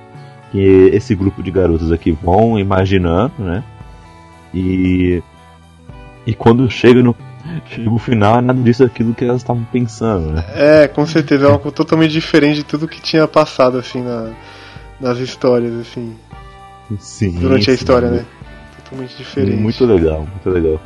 que 0.52 0.90
esse 0.94 1.14
grupo 1.16 1.44
de 1.44 1.52
garotas 1.52 1.92
aqui 1.92 2.12
vão 2.12 2.58
imaginando, 2.58 3.34
né? 3.40 3.64
E, 4.54 5.22
e 6.26 6.34
quando 6.34 6.70
chega 6.70 7.04
no, 7.04 7.16
chega 7.70 7.90
o 7.90 8.00
final, 8.00 8.40
é 8.40 8.42
nada 8.42 8.62
disso 8.62 8.84
aquilo 8.84 9.14
que 9.14 9.26
elas 9.26 9.42
estavam 9.42 9.64
pensando, 9.66 10.32
né? 10.32 10.46
É, 10.56 10.88
com 10.88 11.06
certeza, 11.06 11.48
é 11.48 11.52
algo 11.52 11.72
totalmente 11.72 12.12
diferente 12.12 12.58
de 12.58 12.64
tudo 12.64 12.88
que 12.88 13.02
tinha 13.02 13.28
passado, 13.28 13.78
assim, 13.78 14.02
na, 14.02 14.32
nas 15.00 15.18
histórias, 15.20 15.74
assim, 15.76 16.16
Sim, 17.00 17.32
durante 17.32 17.70
a 17.70 17.74
sim, 17.76 17.80
história, 17.80 18.10
né? 18.10 18.26
Totalmente 18.84 19.18
diferente. 19.18 19.62
Muito 19.62 19.86
legal, 19.86 20.22
muito 20.22 20.50
legal. 20.50 20.82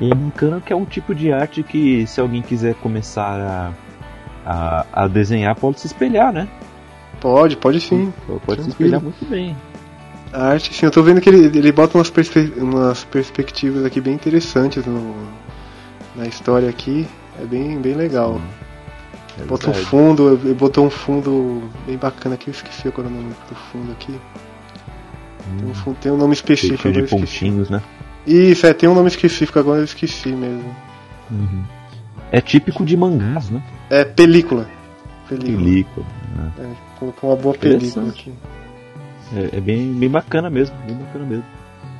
E 0.00 0.10
é 0.10 0.14
bacana 0.14 0.60
que 0.60 0.72
é 0.72 0.76
um 0.76 0.84
tipo 0.84 1.14
de 1.14 1.32
arte 1.32 1.62
que 1.62 2.06
se 2.06 2.20
alguém 2.20 2.42
quiser 2.42 2.74
começar 2.74 3.40
a, 3.40 3.72
a, 4.44 4.86
a 5.04 5.08
desenhar, 5.08 5.54
pode 5.56 5.80
se 5.80 5.86
espelhar, 5.86 6.32
né? 6.32 6.46
Pode, 7.20 7.56
pode 7.56 7.80
sim. 7.80 8.12
Pode 8.44 8.62
se 8.62 8.68
espelhar 8.68 9.02
muito 9.02 9.24
bem. 9.24 9.56
A 10.32 10.48
arte, 10.48 10.74
sim, 10.74 10.84
eu 10.84 10.90
tô 10.90 11.02
vendo 11.02 11.20
que 11.20 11.28
ele, 11.30 11.46
ele 11.58 11.72
bota 11.72 11.96
umas, 11.96 12.10
perspe 12.10 12.52
umas 12.58 13.04
perspectivas 13.04 13.84
aqui 13.84 14.00
bem 14.00 14.14
interessantes 14.14 14.84
no, 14.84 15.14
na 16.14 16.26
história 16.26 16.68
aqui. 16.68 17.06
É 17.40 17.44
bem, 17.44 17.80
bem 17.80 17.94
legal. 17.94 18.40
É 19.40 19.44
Bota 19.44 19.70
um 19.70 19.74
fundo, 19.74 20.40
ele 20.42 20.54
botou 20.54 20.86
um 20.86 20.90
fundo 20.90 21.62
bem 21.86 21.96
bacana 21.96 22.34
aqui, 22.34 22.48
eu 22.48 22.52
esqueci 22.52 22.88
agora 22.88 23.08
o 23.08 23.10
nome 23.10 23.34
do 23.48 23.54
fundo 23.54 23.92
aqui. 23.92 24.18
Tem 25.58 25.68
um, 25.70 25.74
fundo, 25.74 25.96
tem 26.00 26.12
um 26.12 26.16
nome 26.16 26.34
específico, 26.34 26.82
Cheio 26.82 26.94
de 26.94 27.00
esqueci. 27.04 27.20
pontinhos, 27.22 27.70
né? 27.70 27.80
Isso, 28.26 28.66
é, 28.66 28.72
tem 28.74 28.88
um 28.88 28.94
nome 28.94 29.08
específico, 29.08 29.58
agora 29.58 29.80
eu 29.80 29.84
esqueci 29.84 30.30
mesmo. 30.30 30.74
É 32.32 32.40
típico 32.40 32.84
de 32.84 32.96
mangás, 32.96 33.50
né? 33.50 33.62
É 33.88 34.04
película. 34.04 34.66
Película. 35.28 35.56
Película. 35.58 36.06
né? 36.36 36.52
É, 36.58 36.98
colocou 36.98 37.30
uma 37.30 37.36
boa 37.36 37.54
película 37.54 38.08
aqui. 38.08 38.32
É, 39.34 39.56
é 39.56 39.60
bem, 39.60 39.92
bem 39.92 40.08
bacana 40.08 40.50
mesmo, 40.50 40.76
bem 40.86 40.96
bacana 40.96 41.24
mesmo. 41.24 41.44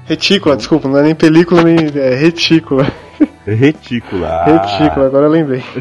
Retícula, 0.05 0.57
desculpa, 0.57 0.89
não 0.89 0.99
é 0.99 1.03
nem 1.03 1.15
película, 1.15 1.63
nem. 1.65 1.77
É 1.97 2.15
retícula. 2.15 2.91
Retícula. 3.45 4.29
ah, 4.29 4.45
Retícula, 4.45 5.07
agora 5.07 5.27
eu 5.27 5.31
lembrei. 5.31 5.63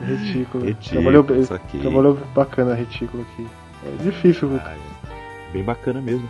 retícula. 0.00 0.64
Retícula, 0.66 1.02
Trabalhou, 1.02 1.22
bem- 1.22 1.80
trabalhou 1.80 2.18
bacana 2.34 2.72
a 2.72 2.74
retícula 2.74 3.22
aqui. 3.22 3.46
É 3.86 4.02
difícil. 4.02 4.50
Ah, 4.62 4.74
bem 5.56 5.64
bacana 5.64 6.00
mesmo. 6.00 6.28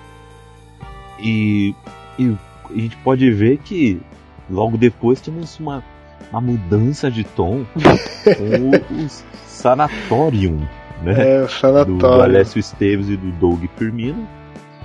E, 1.18 1.74
e 2.18 2.34
a 2.70 2.78
gente 2.78 2.96
pode 2.98 3.30
ver 3.32 3.58
que 3.58 4.00
logo 4.48 4.76
depois 4.76 5.20
temos 5.20 5.58
uma, 5.58 5.82
uma 6.30 6.40
mudança 6.40 7.10
de 7.10 7.24
tom 7.24 7.64
com 7.74 8.70
o, 8.70 8.76
o 9.04 9.08
Sanatorium, 9.46 10.60
né? 11.02 11.38
É, 11.38 11.42
o 11.42 11.46
do 11.46 11.50
sanatório. 11.50 12.22
Alessio 12.22 12.60
Esteves 12.60 13.08
e 13.08 13.16
do 13.16 13.32
Doug 13.32 13.64
Firmino. 13.76 14.28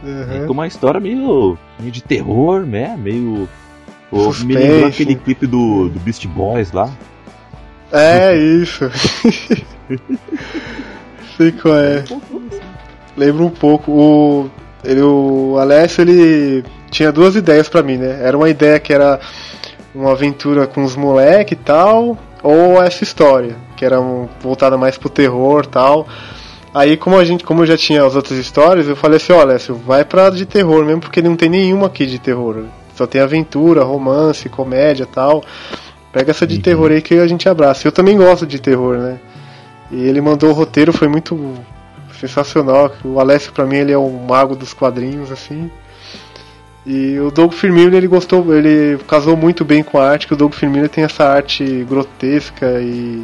Uhum. 0.03 0.47
Com 0.47 0.53
uma 0.53 0.65
história 0.65 0.99
meio, 0.99 1.55
meio 1.79 1.91
de 1.91 2.01
terror, 2.01 2.65
né? 2.65 2.97
Meio. 2.97 3.47
Me 4.43 4.55
lembrou 4.55 4.87
aquele 4.87 5.13
clipe 5.15 5.45
do, 5.45 5.87
do 5.87 5.99
Beast 5.99 6.25
Boys 6.27 6.71
lá. 6.71 6.89
É 7.91 8.35
isso. 8.35 8.89
Sei 11.37 11.51
qual 11.51 11.75
é. 11.75 12.03
Lembra 13.15 13.43
um 13.43 13.49
pouco. 13.49 13.91
O, 13.91 14.49
ele, 14.83 15.01
o 15.01 15.57
Alessio 15.59 16.01
ele 16.01 16.63
tinha 16.89 17.11
duas 17.11 17.35
ideias 17.35 17.69
pra 17.69 17.83
mim, 17.83 17.97
né? 17.97 18.19
Era 18.23 18.37
uma 18.37 18.49
ideia 18.49 18.79
que 18.79 18.93
era 18.93 19.19
uma 19.93 20.11
aventura 20.11 20.67
com 20.67 20.83
os 20.83 20.95
moleque 20.95 21.53
e 21.53 21.57
tal, 21.57 22.17
ou 22.41 22.81
essa 22.81 23.03
história, 23.03 23.55
que 23.75 23.83
era 23.85 23.99
um, 23.99 24.27
voltada 24.41 24.77
mais 24.77 24.97
pro 24.97 25.09
terror 25.09 25.63
e 25.65 25.67
tal. 25.69 26.07
Aí 26.73 26.95
como 26.95 27.17
a 27.17 27.23
gente, 27.25 27.43
como 27.43 27.61
eu 27.63 27.65
já 27.65 27.75
tinha 27.77 28.03
as 28.05 28.15
outras 28.15 28.39
histórias, 28.39 28.87
eu 28.87 28.95
falei 28.95 29.17
assim, 29.17 29.33
ó, 29.33 29.41
Alessio, 29.41 29.75
vai 29.75 30.05
pra 30.05 30.29
de 30.29 30.45
terror 30.45 30.85
mesmo, 30.85 31.01
porque 31.01 31.21
não 31.21 31.35
tem 31.35 31.49
nenhuma 31.49 31.87
aqui 31.87 32.05
de 32.05 32.17
terror. 32.17 32.63
Só 32.95 33.05
tem 33.05 33.19
aventura, 33.19 33.83
romance, 33.83 34.47
comédia 34.47 35.05
tal. 35.05 35.43
Pega 36.13 36.31
essa 36.31 36.47
de 36.47 36.55
Uhum. 36.55 36.61
terror 36.61 36.91
aí 36.91 37.01
que 37.01 37.15
a 37.15 37.27
gente 37.27 37.47
abraça. 37.49 37.87
Eu 37.87 37.91
também 37.91 38.17
gosto 38.17 38.45
de 38.45 38.59
terror, 38.59 38.97
né? 38.97 39.19
E 39.91 40.01
ele 40.07 40.21
mandou 40.21 40.49
o 40.51 40.53
roteiro, 40.53 40.93
foi 40.93 41.07
muito 41.09 41.35
sensacional. 42.27 42.91
O 43.03 43.19
Alessio, 43.19 43.51
pra 43.53 43.65
mim, 43.65 43.77
ele 43.77 43.91
é 43.91 43.97
o 43.97 44.09
mago 44.09 44.55
dos 44.55 44.73
quadrinhos, 44.73 45.31
assim. 45.31 45.69
E 46.85 47.19
o 47.19 47.29
Doug 47.29 47.53
Firmino, 47.53 47.95
ele 47.95 48.07
gostou, 48.07 48.55
ele 48.55 48.97
casou 49.07 49.37
muito 49.37 49.63
bem 49.63 49.83
com 49.83 49.99
a 49.99 50.09
arte, 50.09 50.25
que 50.27 50.33
o 50.33 50.37
Doug 50.37 50.53
Firmino 50.53 50.89
tem 50.89 51.03
essa 51.03 51.25
arte 51.25 51.85
grotesca 51.87 52.79
e, 52.81 53.23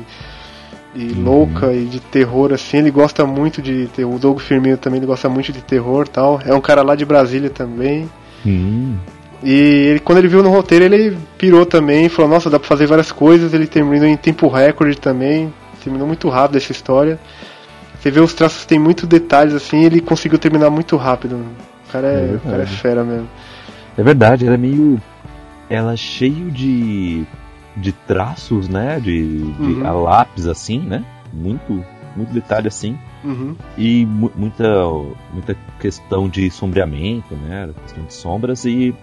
e 0.96 1.12
Uhum. 1.14 1.24
louca 1.24 1.74
e 1.74 1.86
de 1.86 2.00
terror, 2.00 2.54
assim. 2.54 2.78
Ele 2.78 2.92
gosta 2.92 3.26
muito 3.26 3.62
de. 3.62 3.90
O 4.04 4.20
Doug 4.20 4.40
Firmino 4.40 4.78
também 4.78 4.98
ele 5.00 5.08
gosta 5.08 5.28
muito 5.28 5.52
de 5.52 5.62
terror 5.62 6.08
tal. 6.08 6.40
É 6.46 6.54
um 6.54 6.62
cara 6.62 6.84
lá 6.84 6.96
de 6.96 7.04
Brasília 7.06 7.50
também. 7.50 8.08
Hum, 8.46 8.96
E 9.44 9.52
ele, 9.52 10.00
quando 10.00 10.20
ele 10.20 10.28
viu 10.28 10.42
no 10.44 10.50
roteiro, 10.50 10.86
ele 10.86 11.16
pirou 11.38 11.64
também, 11.66 12.10
falou, 12.10 12.30
nossa, 12.32 12.50
dá 12.50 12.58
pra 12.60 12.68
fazer 12.68 12.88
várias 12.88 13.12
coisas, 13.12 13.54
ele 13.54 13.68
terminou 13.68 14.08
em 14.08 14.18
tempo 14.18 14.48
recorde 14.48 14.96
também, 14.98 15.54
terminou 15.84 16.08
muito 16.08 16.28
rápido 16.30 16.58
essa 16.58 16.72
história. 16.72 17.20
Você 18.08 18.12
vê 18.12 18.22
os 18.22 18.34
traços 18.34 18.66
tem 18.66 18.80
muito 18.80 19.06
detalhes 19.06 19.54
assim, 19.54 19.84
ele 19.84 20.00
conseguiu 20.00 20.40
terminar 20.40 20.70
muito 20.70 20.96
rápido. 20.96 21.36
O 21.36 21.92
cara 21.92 22.08
é, 22.08 22.32
É 22.32 22.36
o 22.36 22.40
cara 22.40 22.64
é 22.64 22.66
fera 22.66 23.04
mesmo. 23.04 23.28
é 23.98 24.02
verdade, 24.04 24.46
ela 24.46 24.54
é 24.56 24.58
meio. 24.58 25.02
Ela 25.70 25.92
é 25.92 25.98
cheio 25.98 26.50
de. 26.50 27.26
de 27.76 27.92
traços, 27.92 28.70
né? 28.70 28.98
De, 29.02 29.42
de 29.42 29.74
Uhum. 29.74 29.86
a 29.86 29.92
lápis 29.92 30.48
assim, 30.48 30.80
né? 30.80 31.04
Muito, 31.34 31.84
muito 32.16 32.32
detalhe 32.34 32.70
assim. 32.70 32.98
Uhum. 33.26 33.58
E 33.78 34.06
mu- 34.06 34.32
muita, 34.38 34.86
muita 35.34 35.58
questão 35.78 36.30
de 36.30 36.50
sombreamento, 36.50 37.36
né? 37.36 37.70
Questão 37.84 38.06
de 38.06 38.14
sombras 38.14 38.64
e, 38.64 38.96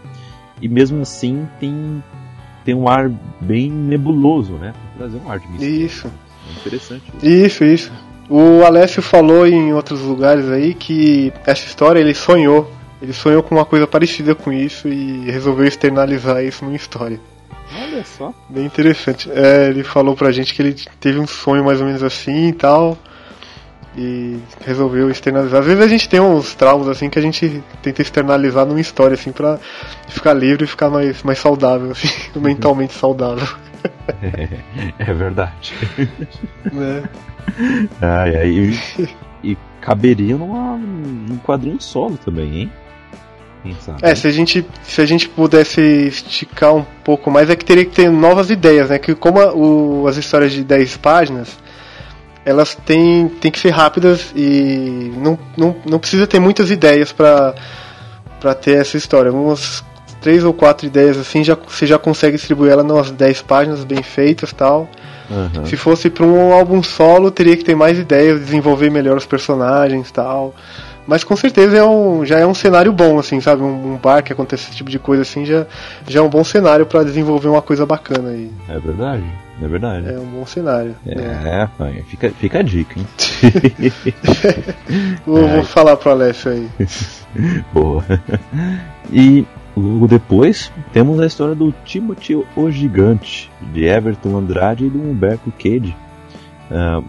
e 0.62 0.66
mesmo 0.66 1.02
assim 1.02 1.46
tem, 1.60 2.02
tem 2.64 2.74
um 2.74 2.88
ar 2.88 3.10
bem 3.38 3.70
nebuloso, 3.70 4.54
né? 4.54 4.72
Pra 4.96 5.06
trazer 5.06 5.20
um 5.22 5.30
ar 5.30 5.38
de 5.38 5.48
mistério. 5.48 5.76
Isso. 5.84 6.06
É 6.48 6.52
interessante. 6.58 7.02
Isso, 7.22 7.64
isso. 7.64 7.92
O 8.28 8.64
Alessio 8.64 9.02
falou 9.02 9.46
em 9.46 9.72
outros 9.72 10.00
lugares 10.00 10.48
aí 10.50 10.74
que 10.74 11.32
essa 11.46 11.66
história 11.66 12.00
ele 12.00 12.14
sonhou. 12.14 12.70
Ele 13.02 13.12
sonhou 13.12 13.42
com 13.42 13.54
uma 13.54 13.66
coisa 13.66 13.86
parecida 13.86 14.34
com 14.34 14.50
isso 14.52 14.88
e 14.88 15.30
resolveu 15.30 15.66
externalizar 15.66 16.42
isso 16.42 16.64
numa 16.64 16.76
história. 16.76 17.20
Olha 17.76 18.04
só. 18.04 18.32
Bem 18.48 18.64
interessante. 18.64 19.30
É, 19.30 19.68
ele 19.68 19.82
falou 19.82 20.16
pra 20.16 20.32
gente 20.32 20.54
que 20.54 20.62
ele 20.62 20.74
teve 21.00 21.18
um 21.18 21.26
sonho 21.26 21.64
mais 21.64 21.80
ou 21.80 21.86
menos 21.86 22.02
assim 22.02 22.48
e 22.48 22.52
tal. 22.52 22.96
E 23.96 24.38
resolveu 24.64 25.10
externalizar. 25.10 25.60
Às 25.60 25.66
vezes 25.66 25.84
a 25.84 25.86
gente 25.86 26.08
tem 26.08 26.18
uns 26.18 26.54
traumas 26.54 26.88
assim 26.88 27.08
que 27.10 27.18
a 27.18 27.22
gente 27.22 27.62
tenta 27.82 28.02
externalizar 28.02 28.66
numa 28.66 28.80
história 28.80 29.14
assim 29.14 29.30
pra 29.30 29.58
ficar 30.08 30.32
livre 30.32 30.64
e 30.64 30.66
ficar 30.66 30.90
mais, 30.90 31.22
mais 31.22 31.38
saudável, 31.38 31.92
assim, 31.92 32.08
mentalmente 32.40 32.94
saudável. 32.94 33.46
É 34.98 35.12
verdade. 35.12 35.72
Né? 36.72 37.02
Ai, 38.00 38.36
ai, 38.36 38.48
e, 38.48 39.08
e 39.52 39.58
caberia 39.80 40.36
numa, 40.36 40.76
num 40.76 41.38
quadrinho 41.38 41.80
solo 41.80 42.18
também, 42.24 42.56
hein? 42.62 42.72
É, 44.02 44.14
se 44.14 44.26
a 44.26 44.30
gente 44.30 44.66
se 44.82 45.00
a 45.00 45.06
gente 45.06 45.26
pudesse 45.28 45.80
esticar 45.80 46.74
um 46.74 46.84
pouco 47.02 47.30
mais, 47.30 47.48
é 47.48 47.56
que 47.56 47.64
teria 47.64 47.84
que 47.86 47.92
ter 47.92 48.10
novas 48.10 48.50
ideias, 48.50 48.90
né? 48.90 48.98
Que 48.98 49.14
como 49.14 49.40
a- 49.40 49.54
o- 49.54 50.06
as 50.06 50.16
histórias 50.18 50.52
de 50.52 50.62
10 50.62 50.98
páginas, 50.98 51.56
elas 52.44 52.74
têm, 52.74 53.26
têm 53.28 53.50
que 53.50 53.58
ser 53.58 53.70
rápidas 53.70 54.32
e 54.36 55.10
não, 55.16 55.38
não, 55.56 55.74
não 55.88 55.98
precisa 55.98 56.26
ter 56.26 56.38
muitas 56.38 56.70
ideias 56.70 57.10
para 57.10 57.54
ter 58.60 58.76
essa 58.76 58.98
história. 58.98 59.32
Umas 59.32 59.82
três 60.24 60.42
ou 60.42 60.54
quatro 60.54 60.86
ideias 60.86 61.18
assim, 61.18 61.44
já, 61.44 61.54
você 61.54 61.86
já 61.86 61.98
consegue 61.98 62.38
distribuir 62.38 62.72
ela 62.72 62.82
nas 62.82 63.10
10 63.10 63.42
páginas 63.42 63.84
bem 63.84 64.02
feitas 64.02 64.54
tal. 64.54 64.88
Aham. 65.30 65.66
Se 65.66 65.76
fosse 65.76 66.08
para 66.08 66.24
um 66.24 66.50
álbum 66.50 66.82
solo, 66.82 67.30
teria 67.30 67.54
que 67.54 67.62
ter 67.62 67.74
mais 67.74 67.98
ideias, 67.98 68.40
desenvolver 68.40 68.90
melhor 68.90 69.18
os 69.18 69.26
personagens 69.26 70.10
tal. 70.10 70.54
Mas 71.06 71.22
com 71.22 71.36
certeza 71.36 71.76
é 71.76 71.84
um, 71.84 72.24
já 72.24 72.38
é 72.38 72.46
um 72.46 72.54
cenário 72.54 72.90
bom, 72.90 73.18
assim, 73.18 73.38
sabe? 73.38 73.62
Um, 73.62 73.92
um 73.92 73.96
bar 73.98 74.22
que 74.22 74.32
acontece 74.32 74.68
esse 74.68 74.76
tipo 74.76 74.88
de 74.88 74.98
coisa 74.98 75.20
assim 75.20 75.44
já, 75.44 75.66
já 76.08 76.20
é 76.20 76.22
um 76.22 76.30
bom 76.30 76.42
cenário 76.42 76.86
para 76.86 77.04
desenvolver 77.04 77.48
uma 77.48 77.60
coisa 77.60 77.84
bacana 77.84 78.30
aí. 78.30 78.50
É 78.66 78.78
verdade, 78.78 79.24
é 79.62 79.68
verdade. 79.68 80.08
É 80.08 80.18
um 80.18 80.24
bom 80.24 80.46
cenário. 80.46 80.96
né? 81.04 81.68
É, 81.82 81.98
é, 81.98 82.02
fica, 82.04 82.30
fica 82.30 82.60
a 82.60 82.62
dica, 82.62 82.98
hein? 82.98 83.06
Vou, 85.26 85.46
vou 85.46 85.64
falar 85.64 85.98
pro 85.98 86.12
Alessio 86.12 86.50
aí. 86.50 86.68
Boa. 87.74 88.02
E, 89.12 89.44
logo 89.76 90.06
depois 90.06 90.72
temos 90.92 91.20
a 91.20 91.26
história 91.26 91.54
do 91.54 91.72
Timothy 91.84 92.36
o 92.56 92.70
Gigante, 92.70 93.50
de 93.72 93.84
Everton 93.84 94.36
Andrade 94.36 94.86
e 94.86 94.90
do 94.90 95.00
Humberto 95.00 95.52
Cade. 95.52 95.96
Uh, 96.70 97.04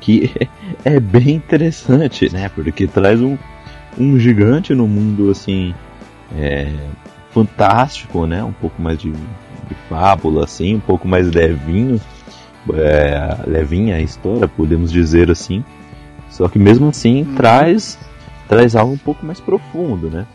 que 0.00 0.30
é 0.84 0.98
bem 0.98 1.30
interessante, 1.30 2.32
né? 2.32 2.48
Porque 2.48 2.86
traz 2.86 3.20
um, 3.20 3.36
um 3.98 4.18
gigante 4.18 4.74
no 4.74 4.88
mundo 4.88 5.30
assim 5.30 5.74
é, 6.36 6.72
fantástico, 7.30 8.26
né? 8.26 8.42
Um 8.42 8.52
pouco 8.52 8.80
mais 8.80 8.98
de, 8.98 9.12
de 9.12 9.74
fábula, 9.88 10.44
assim, 10.44 10.76
um 10.76 10.80
pouco 10.80 11.06
mais 11.06 11.30
levinho, 11.30 12.00
é, 12.74 13.36
levinha 13.46 13.96
a 13.96 14.00
história, 14.00 14.48
podemos 14.48 14.90
dizer 14.90 15.30
assim. 15.30 15.64
Só 16.28 16.48
que 16.48 16.58
mesmo 16.58 16.88
assim 16.88 17.22
hum. 17.22 17.34
traz 17.34 17.98
traz 18.48 18.74
algo 18.74 18.94
um 18.94 18.98
pouco 18.98 19.24
mais 19.24 19.38
profundo, 19.38 20.10
né? 20.10 20.26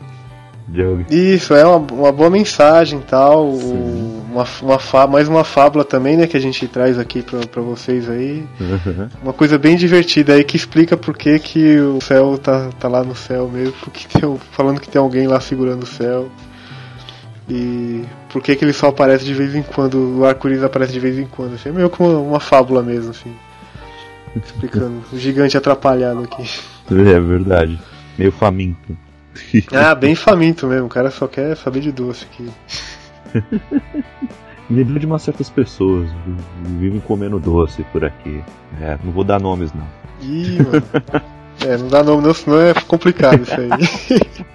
Isso, 1.09 1.53
é 1.53 1.63
uma, 1.65 1.77
uma 1.77 2.11
boa 2.11 2.29
mensagem 2.29 2.99
tal. 2.99 3.49
Uma, 3.49 4.45
uma 4.61 5.07
mais 5.07 5.27
uma 5.27 5.43
fábula 5.43 5.85
também, 5.85 6.17
né, 6.17 6.27
que 6.27 6.35
a 6.35 6.39
gente 6.39 6.67
traz 6.67 6.97
aqui 6.97 7.23
para 7.23 7.61
vocês 7.61 8.09
aí. 8.09 8.43
Uhum. 8.59 9.09
Uma 9.21 9.33
coisa 9.33 9.57
bem 9.57 9.75
divertida 9.75 10.33
aí 10.33 10.43
que 10.43 10.57
explica 10.57 10.97
por 10.97 11.15
que, 11.15 11.37
que 11.39 11.77
o 11.79 12.01
céu 12.01 12.37
tá, 12.37 12.69
tá 12.79 12.87
lá 12.87 13.03
no 13.03 13.15
céu 13.15 13.47
mesmo, 13.47 13.73
porque 13.83 14.07
tem, 14.19 14.37
falando 14.51 14.81
que 14.81 14.89
tem 14.89 14.99
alguém 14.99 15.27
lá 15.27 15.39
segurando 15.39 15.83
o 15.83 15.87
céu. 15.87 16.29
E 17.47 18.03
por 18.29 18.41
que, 18.41 18.55
que 18.55 18.65
ele 18.65 18.73
só 18.73 18.87
aparece 18.87 19.23
de 19.23 19.33
vez 19.33 19.53
em 19.53 19.61
quando, 19.61 20.19
o 20.19 20.25
arco-íris 20.25 20.63
aparece 20.63 20.91
de 20.91 20.99
vez 20.99 21.19
em 21.19 21.27
quando. 21.27 21.53
Assim, 21.53 21.69
é 21.69 21.71
meio 21.71 21.89
como 21.91 22.09
uma, 22.09 22.19
uma 22.19 22.39
fábula 22.39 22.81
mesmo, 22.81 23.11
assim. 23.11 23.33
Explicando. 24.35 25.01
o 25.13 25.17
gigante 25.17 25.55
atrapalhado 25.55 26.23
aqui. 26.23 26.43
É 26.91 27.19
verdade. 27.19 27.79
Meio 28.17 28.31
faminto. 28.31 28.97
ah, 29.73 29.95
bem 29.95 30.15
faminto 30.15 30.67
mesmo. 30.67 30.87
O 30.87 30.89
cara 30.89 31.11
só 31.11 31.27
quer 31.27 31.55
saber 31.57 31.81
de 31.81 31.91
doce 31.91 32.25
aqui. 32.25 32.49
Me 34.67 34.77
lembrou 34.77 34.97
de 34.97 35.05
umas 35.05 35.21
certas 35.21 35.47
pessoas 35.49 36.09
vivem 36.79 36.99
comendo 36.99 37.39
doce 37.39 37.83
por 37.91 38.03
aqui. 38.03 38.43
É, 38.81 38.97
não 39.03 39.11
vou 39.11 39.23
dar 39.23 39.39
nomes 39.39 39.71
não. 39.73 39.87
Ih, 40.21 40.57
mano. 40.57 40.83
É, 41.63 41.77
não 41.77 41.87
dá 41.87 42.03
nome 42.03 42.23
não, 42.23 42.33
senão 42.33 42.59
é 42.59 42.73
complicado 42.73 43.43
isso 43.43 43.53
aí. 43.59 44.45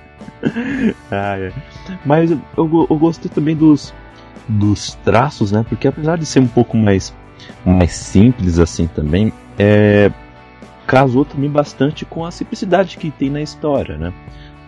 ah, 1.11 1.39
é. 1.39 1.53
Mas 2.05 2.31
eu, 2.31 2.41
eu, 2.57 2.87
eu 2.91 2.97
gostei 2.99 3.31
também 3.31 3.55
dos, 3.55 3.95
dos 4.49 4.95
traços, 5.05 5.53
né? 5.53 5.65
Porque 5.69 5.87
apesar 5.87 6.19
de 6.19 6.27
ser 6.27 6.41
um 6.41 6.49
pouco 6.49 6.77
mais, 6.77 7.15
mais 7.65 7.93
simples 7.93 8.59
assim 8.59 8.89
também, 8.89 9.33
é, 9.59 10.11
casou 10.87 11.25
também 11.25 11.49
bastante 11.49 12.05
com 12.05 12.25
a 12.25 12.31
simplicidade 12.31 12.97
que 12.97 13.11
tem 13.11 13.31
na 13.31 13.41
história, 13.41 13.97
né? 13.97 14.13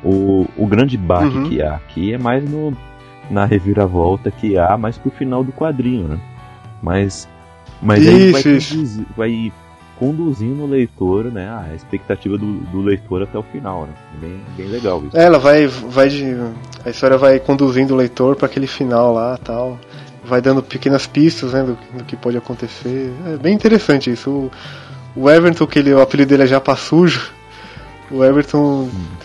O, 0.05 0.47
o 0.57 0.67
grande 0.67 0.97
baque 0.97 1.37
uhum. 1.37 1.49
que 1.49 1.63
há 1.63 1.77
aqui 1.77 2.13
é 2.13 2.19
mais 2.19 2.49
no, 2.49 2.77
na 3.31 3.45
reviravolta 3.45 4.31
que 4.31 4.59
há 4.59 4.77
mais 4.77 4.99
pro 4.99 5.11
final 5.11 5.45
do 5.45 5.53
quadrinho, 5.53 6.09
né? 6.09 6.19
Mas, 6.83 7.29
mas 7.81 8.05
isso, 8.05 8.33
vai, 8.33 8.43
conduzir, 8.43 9.07
vai 9.17 9.53
conduzindo 9.99 10.63
o 10.65 10.67
leitor, 10.67 11.27
né? 11.27 11.49
A 11.49 11.75
expectativa 11.75 12.37
do, 12.37 12.55
do 12.61 12.83
leitor 12.83 13.23
até 13.23 13.39
o 13.39 13.43
final, 13.43 13.87
né? 13.87 13.93
Bem, 14.21 14.41
bem 14.57 14.67
legal 14.67 15.03
isso. 15.07 15.17
É, 15.17 15.25
ela 15.25 15.39
vai, 15.39 15.67
vai 15.67 16.09
de, 16.09 16.35
a 16.85 16.91
história 16.91 17.17
vai 17.17 17.39
conduzindo 17.39 17.95
o 17.95 17.97
leitor 17.97 18.35
para 18.35 18.47
aquele 18.47 18.67
final 18.67 19.15
lá, 19.15 19.39
tal. 19.39 19.79
Vai 20.25 20.41
dando 20.41 20.63
pequenas 20.63 21.07
pistas, 21.07 21.53
né, 21.53 21.63
do, 21.63 21.79
do, 21.97 22.05
que 22.05 22.17
pode 22.17 22.37
acontecer. 22.37 23.13
É 23.27 23.37
bem 23.37 23.55
interessante 23.55 24.11
isso. 24.11 24.31
O, 24.31 24.51
o 25.15 25.31
Everton, 25.31 25.67
que 25.67 25.79
ele, 25.79 25.93
o 25.93 26.01
apelido 26.01 26.31
dele 26.31 26.43
é 26.45 26.47
Japa 26.47 26.75
Sujo. 26.75 27.31
O 28.11 28.25
Everton 28.25 28.89
hum 28.93 29.22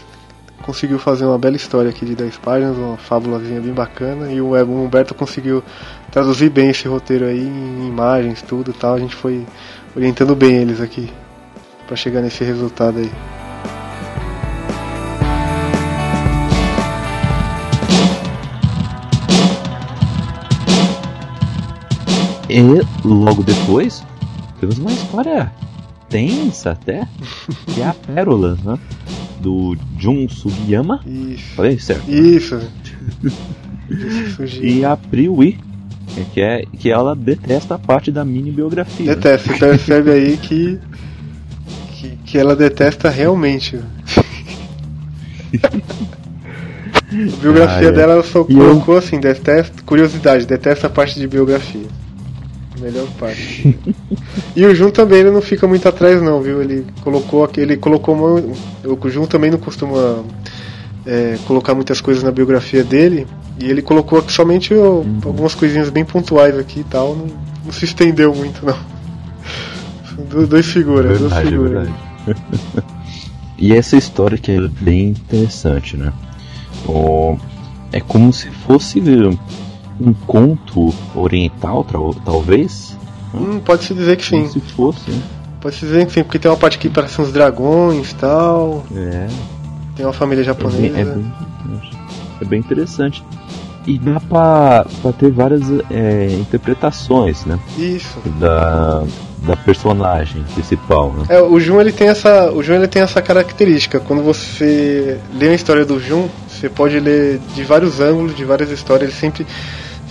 conseguiu 0.67 0.99
fazer 0.99 1.25
uma 1.25 1.37
bela 1.37 1.55
história 1.55 1.89
aqui 1.89 2.05
de 2.05 2.13
10 2.13 2.37
páginas, 2.39 2.75
uma 2.75 2.97
fábulazinha 2.97 3.61
bem 3.61 3.71
bacana, 3.71 4.29
e 4.29 4.41
o 4.41 4.53
Humberto 4.53 5.15
conseguiu 5.15 5.63
traduzir 6.11 6.49
bem 6.49 6.71
esse 6.71 6.89
roteiro 6.89 7.23
aí 7.23 7.39
em 7.39 7.87
imagens, 7.87 8.41
tudo 8.41 8.73
tal. 8.73 8.95
A 8.95 8.99
gente 8.99 9.15
foi 9.15 9.45
orientando 9.95 10.35
bem 10.35 10.57
eles 10.57 10.81
aqui 10.81 11.09
para 11.87 11.95
chegar 11.95 12.21
nesse 12.21 12.43
resultado 12.43 12.99
aí. 12.99 13.09
E 22.49 22.61
logo 23.07 23.41
depois, 23.41 24.03
temos 24.59 24.77
uma 24.79 24.91
história 24.91 25.49
tensa 26.09 26.71
até, 26.71 27.07
que 27.73 27.81
é 27.81 27.87
a 27.87 27.93
Pérola, 27.93 28.57
né? 28.65 28.77
Do 29.39 29.77
Jun 29.97 30.27
Sugiyama. 30.29 31.01
Isso. 31.05 31.55
Falei 31.55 31.79
certo? 31.79 32.09
Isso. 32.09 32.59
e 34.61 34.83
a 34.83 34.97
Priwi, 34.97 35.57
que, 36.33 36.41
é, 36.41 36.63
que 36.77 36.89
ela 36.89 37.15
detesta 37.15 37.75
a 37.75 37.79
parte 37.79 38.11
da 38.11 38.25
mini 38.25 38.51
biografia. 38.51 39.15
Detesta, 39.15 39.53
você 39.53 39.59
percebe 39.59 40.11
aí 40.11 40.37
que, 40.37 40.79
que, 41.93 42.09
que 42.25 42.37
ela 42.37 42.55
detesta 42.55 43.09
realmente. 43.09 43.79
a 47.13 47.41
biografia 47.41 47.87
ah, 47.87 47.91
é. 47.91 47.91
dela 47.91 48.13
ela 48.13 48.23
só 48.23 48.43
colocou 48.43 48.95
eu... 48.95 48.99
assim, 48.99 49.19
detesta, 49.19 49.81
curiosidade, 49.83 50.45
detesta 50.45 50.87
a 50.87 50.89
parte 50.89 51.19
de 51.19 51.27
biografia. 51.27 51.87
Melhor 52.79 53.07
parte. 53.19 53.77
e 54.55 54.65
o 54.65 54.75
Jun 54.75 54.91
também 54.91 55.19
ele 55.19 55.31
não 55.31 55.41
fica 55.41 55.67
muito 55.67 55.87
atrás 55.87 56.21
não, 56.21 56.41
viu? 56.41 56.61
Ele 56.61 56.85
colocou 57.01 57.49
ele 57.57 57.77
colocou 57.77 58.15
uma, 58.15 58.43
o 58.85 59.09
Jun 59.09 59.25
também 59.25 59.49
não 59.49 59.57
costuma 59.57 60.23
é, 61.05 61.37
colocar 61.47 61.73
muitas 61.73 62.01
coisas 62.01 62.21
na 62.21 62.31
biografia 62.31 62.83
dele 62.83 63.25
e 63.59 63.69
ele 63.69 63.81
colocou 63.81 64.23
somente 64.29 64.73
uhum. 64.73 65.19
algumas 65.25 65.55
coisinhas 65.55 65.89
bem 65.89 66.05
pontuais 66.05 66.57
aqui 66.57 66.81
e 66.81 66.83
tal, 66.83 67.15
não, 67.15 67.27
não 67.65 67.71
se 67.71 67.85
estendeu 67.85 68.35
muito 68.35 68.65
não. 68.65 68.77
dois 70.45 70.65
figuras, 70.65 71.19
verdade, 71.19 71.55
duas 71.55 71.69
figuras. 72.27 72.83
e 73.57 73.73
essa 73.73 73.95
história 73.95 74.37
que 74.37 74.51
é 74.51 74.67
bem 74.81 75.09
interessante, 75.09 75.95
né? 75.95 76.11
Oh, 76.85 77.37
é 77.91 77.99
como 77.99 78.31
se 78.31 78.49
fosse 78.49 78.99
um 79.99 80.13
conto 80.13 80.93
oriental, 81.15 81.85
talvez? 82.23 82.97
Hum, 83.33 83.59
Pode-se 83.59 83.93
dizer 83.93 84.17
que 84.17 84.25
sim. 84.25 84.39
Como 84.39 84.51
se 84.51 84.59
fosse, 84.59 85.11
né? 85.11 85.21
Pode-se 85.61 85.85
dizer 85.85 86.05
que 86.05 86.13
sim, 86.13 86.23
porque 86.23 86.39
tem 86.39 86.49
uma 86.49 86.57
parte 86.57 86.77
que 86.77 86.89
parece 86.89 87.19
uns 87.21 87.31
dragões 87.31 88.11
e 88.11 88.15
tal. 88.15 88.83
É. 88.95 89.27
Tem 89.95 90.05
uma 90.05 90.13
família 90.13 90.43
japonesa. 90.43 90.85
É 90.85 90.89
bem, 90.89 91.01
é 91.01 91.05
bem, 91.05 91.33
é 92.41 92.45
bem 92.45 92.59
interessante. 92.59 93.23
E 93.85 93.97
dá 93.97 94.19
pra, 94.19 94.85
pra 95.01 95.13
ter 95.13 95.31
várias 95.31 95.63
é, 95.89 96.27
interpretações, 96.33 97.45
né? 97.45 97.57
Isso. 97.77 98.19
Da, 98.37 99.03
da 99.43 99.55
personagem 99.55 100.43
principal, 100.53 101.13
né? 101.13 101.25
É, 101.29 101.41
o 101.41 101.57
Jun 101.57 101.79
ele 101.79 101.93
tem 101.93 102.09
essa, 102.09 102.51
o 102.51 102.61
Jun 102.61 102.75
ele 102.75 102.87
tem 102.87 103.01
essa 103.01 103.21
característica. 103.21 103.99
Quando 103.99 104.21
você 104.21 105.17
lê 105.33 105.49
a 105.49 105.53
história 105.53 105.85
do 105.85 105.99
Jun, 106.01 106.27
você 106.47 106.69
pode 106.69 106.99
ler 106.99 107.39
de 107.55 107.63
vários 107.63 108.01
ângulos, 108.01 108.35
de 108.35 108.43
várias 108.43 108.69
histórias. 108.71 109.09
Ele 109.09 109.17
sempre 109.17 109.47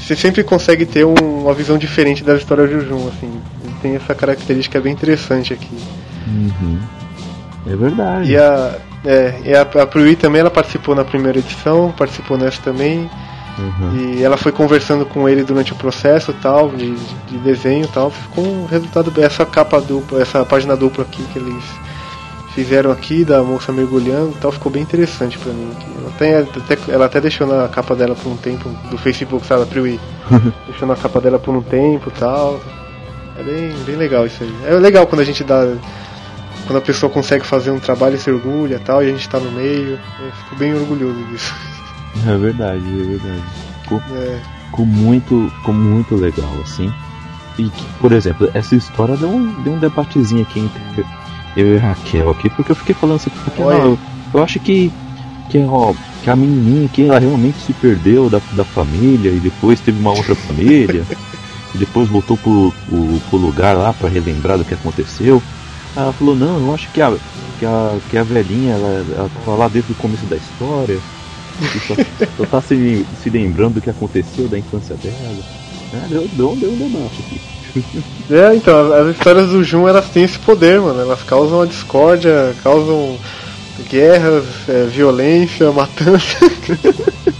você 0.07 0.14
sempre 0.14 0.45
consegue 0.45 0.87
ter 0.87 1.05
um, 1.05 1.14
uma 1.42 1.53
visão 1.53 1.77
diferente 1.77 2.23
das 2.23 2.38
histórias 2.38 2.71
de 2.71 2.79
Jun, 2.87 3.09
assim. 3.09 3.40
Ele 3.64 3.75
tem 3.83 3.97
essa 3.97 4.14
característica 4.14 4.81
bem 4.81 4.92
interessante 4.92 5.53
aqui. 5.53 5.77
Uhum. 6.29 6.79
É 7.66 7.75
verdade. 7.75 8.31
E 8.31 8.37
a, 8.37 8.77
é, 9.05 9.40
e 9.45 9.53
a, 9.53 9.62
a 9.62 9.87
Pruí 9.87 10.14
também 10.14 10.42
ela 10.42 10.51
participou 10.51 10.95
na 10.95 11.05
primeira 11.05 11.40
edição, 11.40 11.92
participou 11.99 12.38
nessa 12.38 12.62
também. 12.62 13.11
Uhum. 13.59 13.97
E 13.97 14.23
ela 14.23 14.37
foi 14.37 14.53
conversando 14.53 15.05
com 15.05 15.29
ele 15.29 15.42
durante 15.42 15.73
o 15.73 15.77
processo 15.77 16.33
tal, 16.35 16.69
de, 16.69 16.95
de 16.95 17.38
desenho 17.38 17.88
tal. 17.88 18.09
Ficou 18.09 18.47
um 18.47 18.64
resultado. 18.66 19.12
Essa 19.21 19.45
capa 19.45 19.81
dupla, 19.81 20.23
essa 20.23 20.45
página 20.45 20.77
dupla 20.77 21.03
aqui 21.03 21.25
que 21.33 21.38
eles 21.40 21.64
fizeram 22.57 22.90
aqui 22.90 23.23
da 23.23 23.42
moça 23.42 23.71
mergulhando 23.71 24.35
tal, 24.40 24.51
ficou 24.51 24.73
bem 24.73 24.83
interessante 24.83 25.38
pra 25.38 25.53
mim. 25.53 25.71
Ela, 26.19 26.49
até, 26.49 26.79
ela 26.88 27.05
até 27.05 27.21
deixou 27.21 27.47
na 27.47 27.69
capa 27.69 27.95
dela 27.95 28.14
por 28.14 28.31
um 28.33 28.37
tempo, 28.38 28.71
do 28.90 28.97
Facebook, 28.97 29.47
sabe, 29.47 29.64
a 29.64 29.66
Priwi. 29.66 30.01
deixou 30.66 30.88
na 30.88 30.97
capa 30.97 31.21
dela 31.21 31.38
por 31.38 31.55
um 31.55 31.61
tempo 31.61 32.11
tal. 32.19 32.59
É 33.38 33.42
bem, 33.42 33.75
bem 33.85 33.97
legal 33.97 34.25
isso 34.25 34.42
aí. 34.42 34.57
É 34.66 34.73
legal 34.73 35.07
quando 35.07 35.21
a 35.21 35.25
gente 35.25 35.45
dá. 35.45 35.77
Quando 36.66 36.79
a 36.79 36.81
pessoa 36.81 37.12
consegue 37.12 37.45
fazer 37.45 37.71
um 37.71 37.79
trabalho 37.79 38.16
e 38.16 38.19
se 38.19 38.31
orgulha 38.31 38.81
tal, 38.83 39.05
e 39.05 39.09
a 39.09 39.12
gente 39.12 39.29
tá 39.29 39.38
no 39.38 39.53
meio. 39.53 40.01
Eu 40.19 40.33
fico 40.33 40.57
bem 40.57 40.75
orgulhoso 40.75 41.23
disso. 41.27 41.55
É 42.27 42.37
verdade, 42.38 42.83
é 42.83 43.05
verdade. 43.05 43.45
Ficou, 43.83 44.03
é. 44.16 44.40
ficou 44.64 44.87
muito, 44.87 45.53
ficou 45.59 45.75
muito 45.75 46.16
legal, 46.16 46.51
assim. 46.62 46.90
E 47.59 47.71
por 48.01 48.12
exemplo, 48.12 48.51
essa 48.55 48.75
história 48.75 49.14
deu 49.19 49.29
um, 49.29 49.62
deu 49.62 49.75
um 49.75 49.79
debatezinho 49.79 50.40
aqui 50.42 50.61
entre 50.61 51.05
eu 51.57 51.75
e 51.75 51.79
Raquel 51.79 52.31
aqui, 52.31 52.51
porque 52.51 52.73
eu 52.73 52.77
fiquei 52.77 52.95
falando 52.95 53.16
assim, 53.16 53.31
porque 53.31 53.62
não, 53.62 53.73
eu, 53.73 53.99
eu, 54.35 54.42
acho 54.42 54.61
que, 54.61 54.92
que, 55.49 55.59
ó, 55.64 55.95
que 56.23 56.31
a 56.31 56.37
menininha 56.37 56.88
que 56.88 57.03
ela 57.05 57.19
realmente 57.19 57.59
se 57.59 57.73
perdeu 57.73 58.29
da, 58.29 58.40
da 58.53 58.64
família 58.64 59.31
e 59.31 59.40
depois 59.40 59.81
teve 59.81 59.99
uma 59.99 60.11
outra 60.11 60.35
família, 60.35 61.07
e 61.75 61.79
depois 61.79 62.09
voltou 62.09 62.37
pro, 62.37 62.73
pro, 62.87 63.21
pro 63.31 63.38
lugar 63.38 63.77
lá 63.77 63.92
para 63.92 64.09
relembrar 64.09 64.59
do 64.59 64.64
que 64.64 64.75
aconteceu. 64.75 65.42
Ela 65.95 66.12
falou, 66.12 66.37
não, 66.37 66.59
eu 66.59 66.75
acho 66.75 66.90
que 66.92 67.01
a, 67.01 67.16
que 67.59 67.64
a, 67.64 67.99
que 68.09 68.19
a 68.19 68.23
velhinha, 68.23 68.75
ela, 68.75 68.88
ela 69.16 69.29
tava 69.31 69.57
lá 69.57 69.69
desde 69.69 69.92
o 69.92 69.97
começo 69.97 70.27
da 70.27 70.37
história. 70.37 71.01
Só, 71.87 71.95
só 72.37 72.45
tá 72.45 72.61
se, 72.61 73.07
se 73.14 73.31
lembrando 73.31 73.75
do 73.75 73.81
que 73.81 73.88
aconteceu 73.88 74.47
da 74.47 74.59
infância 74.59 74.95
dela. 74.97 75.42
Ah, 75.92 76.07
deu, 76.07 76.29
deu, 76.29 76.57
deu 76.57 76.73
um 76.73 76.77
debate 76.77 77.23
aqui. 77.23 77.56
É, 78.31 78.55
então, 78.55 78.93
as 78.93 79.17
histórias 79.17 79.49
do 79.49 79.62
Jun 79.62 79.89
elas 79.89 80.09
têm 80.11 80.25
esse 80.25 80.39
poder, 80.39 80.81
mano. 80.81 81.01
Elas 81.01 81.23
causam 81.23 81.62
a 81.62 81.67
discórdia, 81.67 82.55
causam 82.62 83.19
guerras, 83.89 84.45
é, 84.69 84.85
violência, 84.87 85.71
matança. 85.73 86.39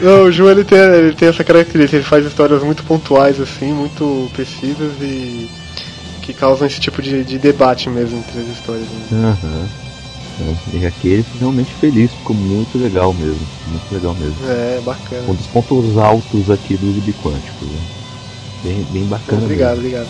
Não, 0.00 0.24
o 0.24 0.32
Jun 0.32 0.48
ele 0.50 0.64
tem, 0.64 0.78
ele 0.78 1.14
tem 1.14 1.28
essa 1.28 1.44
característica, 1.44 1.96
ele 1.96 2.04
faz 2.04 2.24
histórias 2.24 2.62
muito 2.62 2.82
pontuais, 2.84 3.40
assim, 3.40 3.72
muito 3.72 4.30
precisas 4.32 4.92
e 5.00 5.48
que 6.22 6.32
causam 6.32 6.66
esse 6.66 6.80
tipo 6.80 7.02
de, 7.02 7.24
de 7.24 7.38
debate 7.38 7.88
mesmo 7.88 8.18
entre 8.18 8.40
as 8.40 8.48
histórias. 8.48 8.86
Né? 9.10 9.36
Aham. 9.42 9.68
E 10.72 10.86
aqui 10.86 11.08
ele 11.08 11.24
realmente 11.40 11.72
feliz, 11.74 12.12
ficou 12.12 12.36
muito 12.36 12.78
legal 12.78 13.12
mesmo. 13.12 13.40
Muito 13.66 13.92
legal 13.92 14.14
mesmo. 14.14 14.36
É, 14.48 14.80
bacana. 14.84 15.22
Um 15.28 15.34
dos 15.34 15.46
pontos 15.46 15.98
altos 15.98 16.50
aqui 16.50 16.76
do 16.76 16.92
Gibi 16.94 17.12
Quântico. 17.14 17.64
Né? 17.64 17.97
Bem, 18.62 18.86
bem 18.90 19.04
bacana. 19.06 19.42
Obrigado, 19.42 19.80
mesmo. 19.80 19.98
obrigado. 19.98 20.08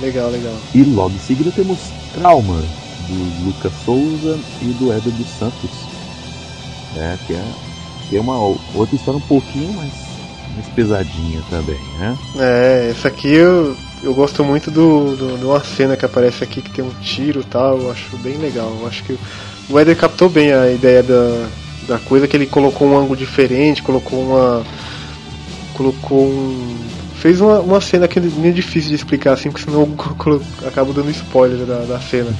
Legal, 0.00 0.30
legal. 0.30 0.54
E 0.74 0.82
logo 0.82 1.14
em 1.14 1.18
seguida 1.18 1.50
temos 1.52 1.78
Trauma, 2.14 2.62
do 3.08 3.46
Lucas 3.46 3.72
Souza 3.84 4.38
e 4.60 4.66
do 4.78 4.92
Éder 4.92 5.12
dos 5.12 5.28
Santos. 5.38 5.70
Né? 6.94 7.18
Que, 7.26 7.34
é, 7.34 7.44
que 8.08 8.16
é 8.16 8.20
uma 8.20 8.38
outra 8.38 8.94
história 8.94 9.18
um 9.18 9.28
pouquinho 9.28 9.72
mais, 9.74 9.92
mais 10.54 10.66
pesadinha 10.74 11.42
também, 11.48 11.78
né? 11.98 12.16
É, 12.36 12.88
essa 12.90 13.08
aqui 13.08 13.32
eu, 13.32 13.76
eu 14.02 14.14
gosto 14.14 14.44
muito 14.44 14.70
do, 14.70 15.16
do, 15.16 15.38
de 15.38 15.44
uma 15.44 15.62
cena 15.62 15.96
que 15.96 16.04
aparece 16.04 16.44
aqui 16.44 16.60
que 16.60 16.70
tem 16.70 16.84
um 16.84 16.92
tiro 17.00 17.40
e 17.40 17.44
tal, 17.44 17.78
eu 17.78 17.90
acho 17.90 18.16
bem 18.18 18.36
legal. 18.36 18.76
Eu 18.80 18.86
acho 18.86 19.02
que 19.04 19.18
o 19.68 19.78
Éder 19.78 19.96
captou 19.96 20.28
bem 20.28 20.52
a 20.52 20.70
ideia 20.70 21.02
da, 21.02 21.48
da 21.88 21.98
coisa, 21.98 22.28
que 22.28 22.36
ele 22.36 22.46
colocou 22.46 22.86
um 22.88 22.98
ângulo 22.98 23.16
diferente, 23.16 23.82
colocou 23.82 24.20
uma. 24.20 24.64
colocou 25.74 26.26
um. 26.26 26.76
Fez 27.26 27.40
uma, 27.40 27.58
uma 27.58 27.80
cena 27.80 28.06
que 28.06 28.20
é 28.20 28.50
difícil 28.52 28.90
de 28.90 28.94
explicar 28.94 29.32
assim, 29.32 29.50
porque 29.50 29.64
senão 29.64 29.80
eu 29.80 30.40
acabo 30.64 30.92
dando 30.92 31.10
spoiler 31.10 31.66
da, 31.66 31.80
da 31.80 31.98
cena. 31.98 32.32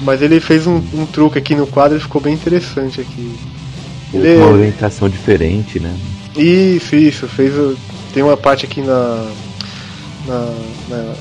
Mas 0.00 0.20
ele 0.22 0.40
fez 0.40 0.66
um, 0.66 0.82
um 0.92 1.06
truque 1.06 1.38
aqui 1.38 1.54
no 1.54 1.68
quadro 1.68 1.96
e 1.96 2.00
ficou 2.00 2.20
bem 2.20 2.34
interessante 2.34 3.00
aqui. 3.00 3.32
Ele- 4.12 4.34
Uma 4.38 4.50
orientação 4.50 5.08
diferente, 5.08 5.78
né? 5.78 5.96
Isso, 6.36 6.96
isso, 6.96 7.28
fez. 7.28 7.52
Tem 8.12 8.24
uma 8.24 8.36
parte 8.36 8.66
aqui 8.66 8.80
na. 8.80 9.24
na, 10.26 10.54
na 10.88 11.14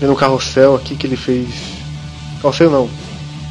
no 0.00 0.16
carrossel 0.16 0.74
aqui 0.76 0.96
que 0.96 1.06
ele 1.06 1.16
fez. 1.16 1.46
Carrossel 2.40 2.70
não. 2.70 2.88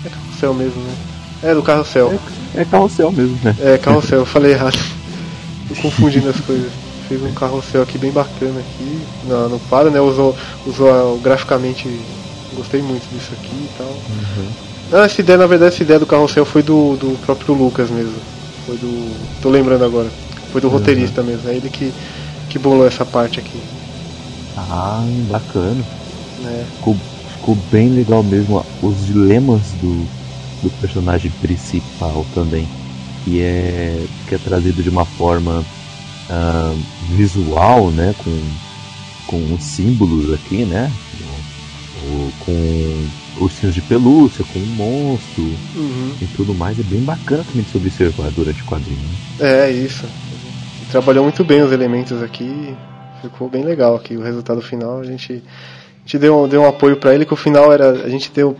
É 0.04 0.10
carrossel 0.10 0.54
mesmo, 0.56 0.82
né? 0.82 0.96
É 1.44 1.54
do 1.54 1.62
carrossel. 1.62 2.20
É 2.56 2.66
carrossel 2.66 3.12
mesmo, 3.12 3.38
né? 3.44 3.56
É, 3.60 3.78
carrossel, 3.78 4.20
eu 4.20 4.26
falei 4.26 4.54
errado. 4.54 4.80
Tô 5.70 5.76
confundindo 5.80 6.28
as 6.30 6.40
coisas. 6.40 6.72
Fez 7.10 7.24
um 7.24 7.34
carrossel 7.34 7.82
aqui 7.82 7.98
bem 7.98 8.12
bacana 8.12 8.60
aqui 8.60 9.00
no, 9.24 9.50
no 9.50 9.60
quadro, 9.62 9.90
né? 9.90 10.00
Usou, 10.00 10.36
usou 10.68 10.88
ah, 10.88 11.20
graficamente. 11.20 11.90
Gostei 12.56 12.84
muito 12.84 13.04
disso 13.12 13.32
aqui 13.34 13.56
e 13.56 13.70
tal. 13.76 13.92
Não, 14.92 15.00
essa 15.00 15.20
ideia, 15.20 15.38
na 15.38 15.48
verdade, 15.48 15.74
essa 15.74 15.82
ideia 15.82 16.00
do 16.00 16.06
carrossel 16.06 16.46
foi 16.46 16.62
do, 16.62 16.96
do 16.98 17.18
próprio 17.26 17.56
Lucas 17.56 17.90
mesmo. 17.90 18.14
Foi 18.68 18.78
do. 18.78 19.42
tô 19.42 19.50
lembrando 19.50 19.84
agora. 19.84 20.08
Foi 20.52 20.62
do 20.62 20.70
roteirista 20.70 21.24
mesmo. 21.24 21.50
É 21.50 21.56
ele 21.56 21.70
que, 21.72 21.92
que 22.48 22.60
bolou 22.60 22.86
essa 22.86 23.04
parte 23.04 23.40
aqui. 23.40 23.60
Ah, 24.56 25.04
bacana. 25.32 25.84
Né? 26.44 26.66
Ficou, 26.76 26.96
ficou 27.38 27.58
bem 27.72 27.90
legal 27.90 28.22
mesmo 28.22 28.64
os 28.84 29.08
dilemas 29.08 29.62
do, 29.82 30.06
do 30.62 30.70
personagem 30.80 31.32
principal 31.42 32.24
também. 32.36 32.68
Que 33.26 33.42
é, 33.42 34.06
que 34.28 34.36
é 34.36 34.38
trazido 34.38 34.84
de 34.84 34.90
uma 34.90 35.06
forma 35.06 35.66
ah, 36.30 36.74
visual, 37.16 37.90
né? 37.92 38.14
Com, 38.24 38.42
com 39.28 39.54
os 39.54 39.64
símbolos 39.64 40.34
aqui, 40.34 40.66
né? 40.66 40.92
O- 42.06 42.32
com 42.46 43.08
ursinhos 43.44 43.76
de 43.76 43.82
pelúcia, 43.82 44.44
com 44.54 44.60
um 44.60 44.66
monstro 44.66 45.44
Uhum. 45.76 46.12
e 46.22 46.26
tudo 46.36 46.54
mais. 46.54 46.80
É 46.80 46.84
bem 46.84 47.02
bacana 47.02 47.44
também 47.44 47.64
de 47.64 47.70
se 47.70 47.78
observar 47.78 48.30
durante 48.32 48.62
o 48.62 48.66
quadrinho. 48.66 48.98
né? 49.40 49.66
É, 49.68 49.72
isso. 49.72 50.06
Trabalhou 50.92 51.24
muito 51.24 51.44
bem 51.44 51.62
os 51.62 51.72
elementos 51.72 52.22
aqui. 52.24 52.74
Ficou 53.22 53.50
bem 53.50 53.64
legal 53.64 53.96
aqui. 53.96 54.16
O 54.18 54.24
resultado 54.24 54.62
final, 54.62 55.00
a 55.00 55.04
gente, 55.04 55.34
a 55.34 56.00
gente 56.06 56.18
deu, 56.18 56.38
um- 56.44 56.48
deu 56.48 56.62
um 56.62 56.68
apoio 56.68 56.98
pra 56.98 57.14
ele, 57.14 57.26
que 57.26 57.34
o 57.34 57.38
final 57.38 57.72
era. 57.72 57.92
A 57.92 58.10
gente 58.10 58.32
deu, 58.34 58.56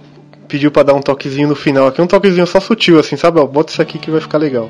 pediu 0.48 0.70
pra 0.70 0.84
dar 0.84 0.94
um 0.94 1.02
toquezinho 1.02 1.48
no 1.48 1.56
final 1.56 1.88
aqui. 1.88 2.02
Um 2.02 2.08
toquezinho 2.08 2.46
só 2.46 2.60
sutil, 2.60 3.00
assim, 3.00 3.16
sabe? 3.18 3.40
Ó, 3.40 3.46
bota 3.48 3.72
isso 3.72 3.82
aqui 3.82 3.98
que 3.98 4.12
vai 4.12 4.22
ficar 4.22 4.38
legal. 4.38 4.70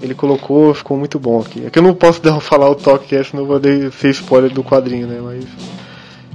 Ele 0.00 0.14
colocou, 0.14 0.72
ficou 0.74 0.96
muito 0.96 1.18
bom 1.18 1.40
aqui. 1.40 1.64
É 1.66 1.70
que 1.70 1.78
eu 1.78 1.82
não 1.82 1.94
posso 1.94 2.20
dar, 2.22 2.38
falar 2.40 2.70
o 2.70 2.74
toque 2.74 3.08
que 3.08 3.16
é, 3.16 3.24
senão 3.24 3.42
eu 3.42 3.46
vou 3.48 3.58
dar- 3.58 3.92
ser 3.92 4.10
spoiler 4.10 4.50
do 4.52 4.62
quadrinho, 4.62 5.06
né? 5.06 5.18
Mas 5.22 5.44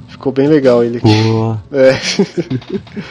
ficou 0.09 0.31
bem 0.31 0.47
legal 0.47 0.83
ele 0.83 0.97
aqui. 0.97 1.23
Pô, 1.23 1.57
É. 1.75 1.93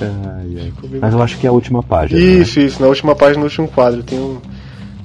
ai, 0.00 0.56
ai. 0.60 0.72
Mas 1.00 1.14
eu 1.14 1.22
acho 1.22 1.38
que 1.38 1.46
é 1.46 1.48
a 1.48 1.52
última 1.52 1.82
página. 1.82 2.20
né? 2.20 2.26
Isso, 2.26 2.60
isso. 2.60 2.80
Na 2.80 2.88
última 2.88 3.14
página, 3.14 3.38
no 3.40 3.44
último 3.44 3.68
quadro, 3.68 4.02
tem 4.02 4.18
um, 4.18 4.38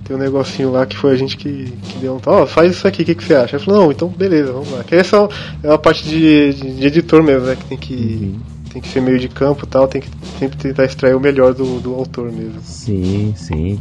tem 0.03 0.15
um 0.15 0.19
negocinho 0.19 0.71
lá 0.71 0.85
que 0.85 0.97
foi 0.97 1.13
a 1.13 1.15
gente 1.15 1.37
que, 1.37 1.65
que 1.87 1.97
deu 1.99 2.15
um. 2.15 2.19
Ó, 2.25 2.45
faz 2.45 2.71
isso 2.71 2.87
aqui, 2.87 3.03
o 3.03 3.05
que, 3.05 3.15
que 3.15 3.23
você 3.23 3.35
acha? 3.35 3.55
Ele 3.57 3.65
falou, 3.65 3.83
não, 3.83 3.91
então 3.91 4.07
beleza, 4.07 4.51
vamos 4.51 4.71
lá. 4.71 4.83
Que 4.83 4.95
essa 4.95 5.27
é 5.63 5.67
uma 5.67 5.77
parte 5.77 6.03
de, 6.03 6.53
de, 6.53 6.71
de 6.75 6.87
editor 6.87 7.23
mesmo, 7.23 7.47
né? 7.47 7.55
Que 7.55 7.65
tem 7.65 7.77
que, 7.77 7.93
Uhum. 7.93 8.39
Tem 8.73 8.81
que 8.81 8.87
ser 8.87 9.01
meio 9.01 9.19
de 9.19 9.29
campo 9.29 9.65
e 9.65 9.67
tal, 9.67 9.87
tem 9.87 10.01
que 10.01 10.09
sempre 10.39 10.57
tentar 10.57 10.85
extrair 10.85 11.15
o 11.15 11.19
melhor 11.19 11.53
do, 11.53 11.79
do 11.79 11.93
autor 11.93 12.31
mesmo. 12.31 12.59
Sim, 12.61 13.31
sim. 13.37 13.79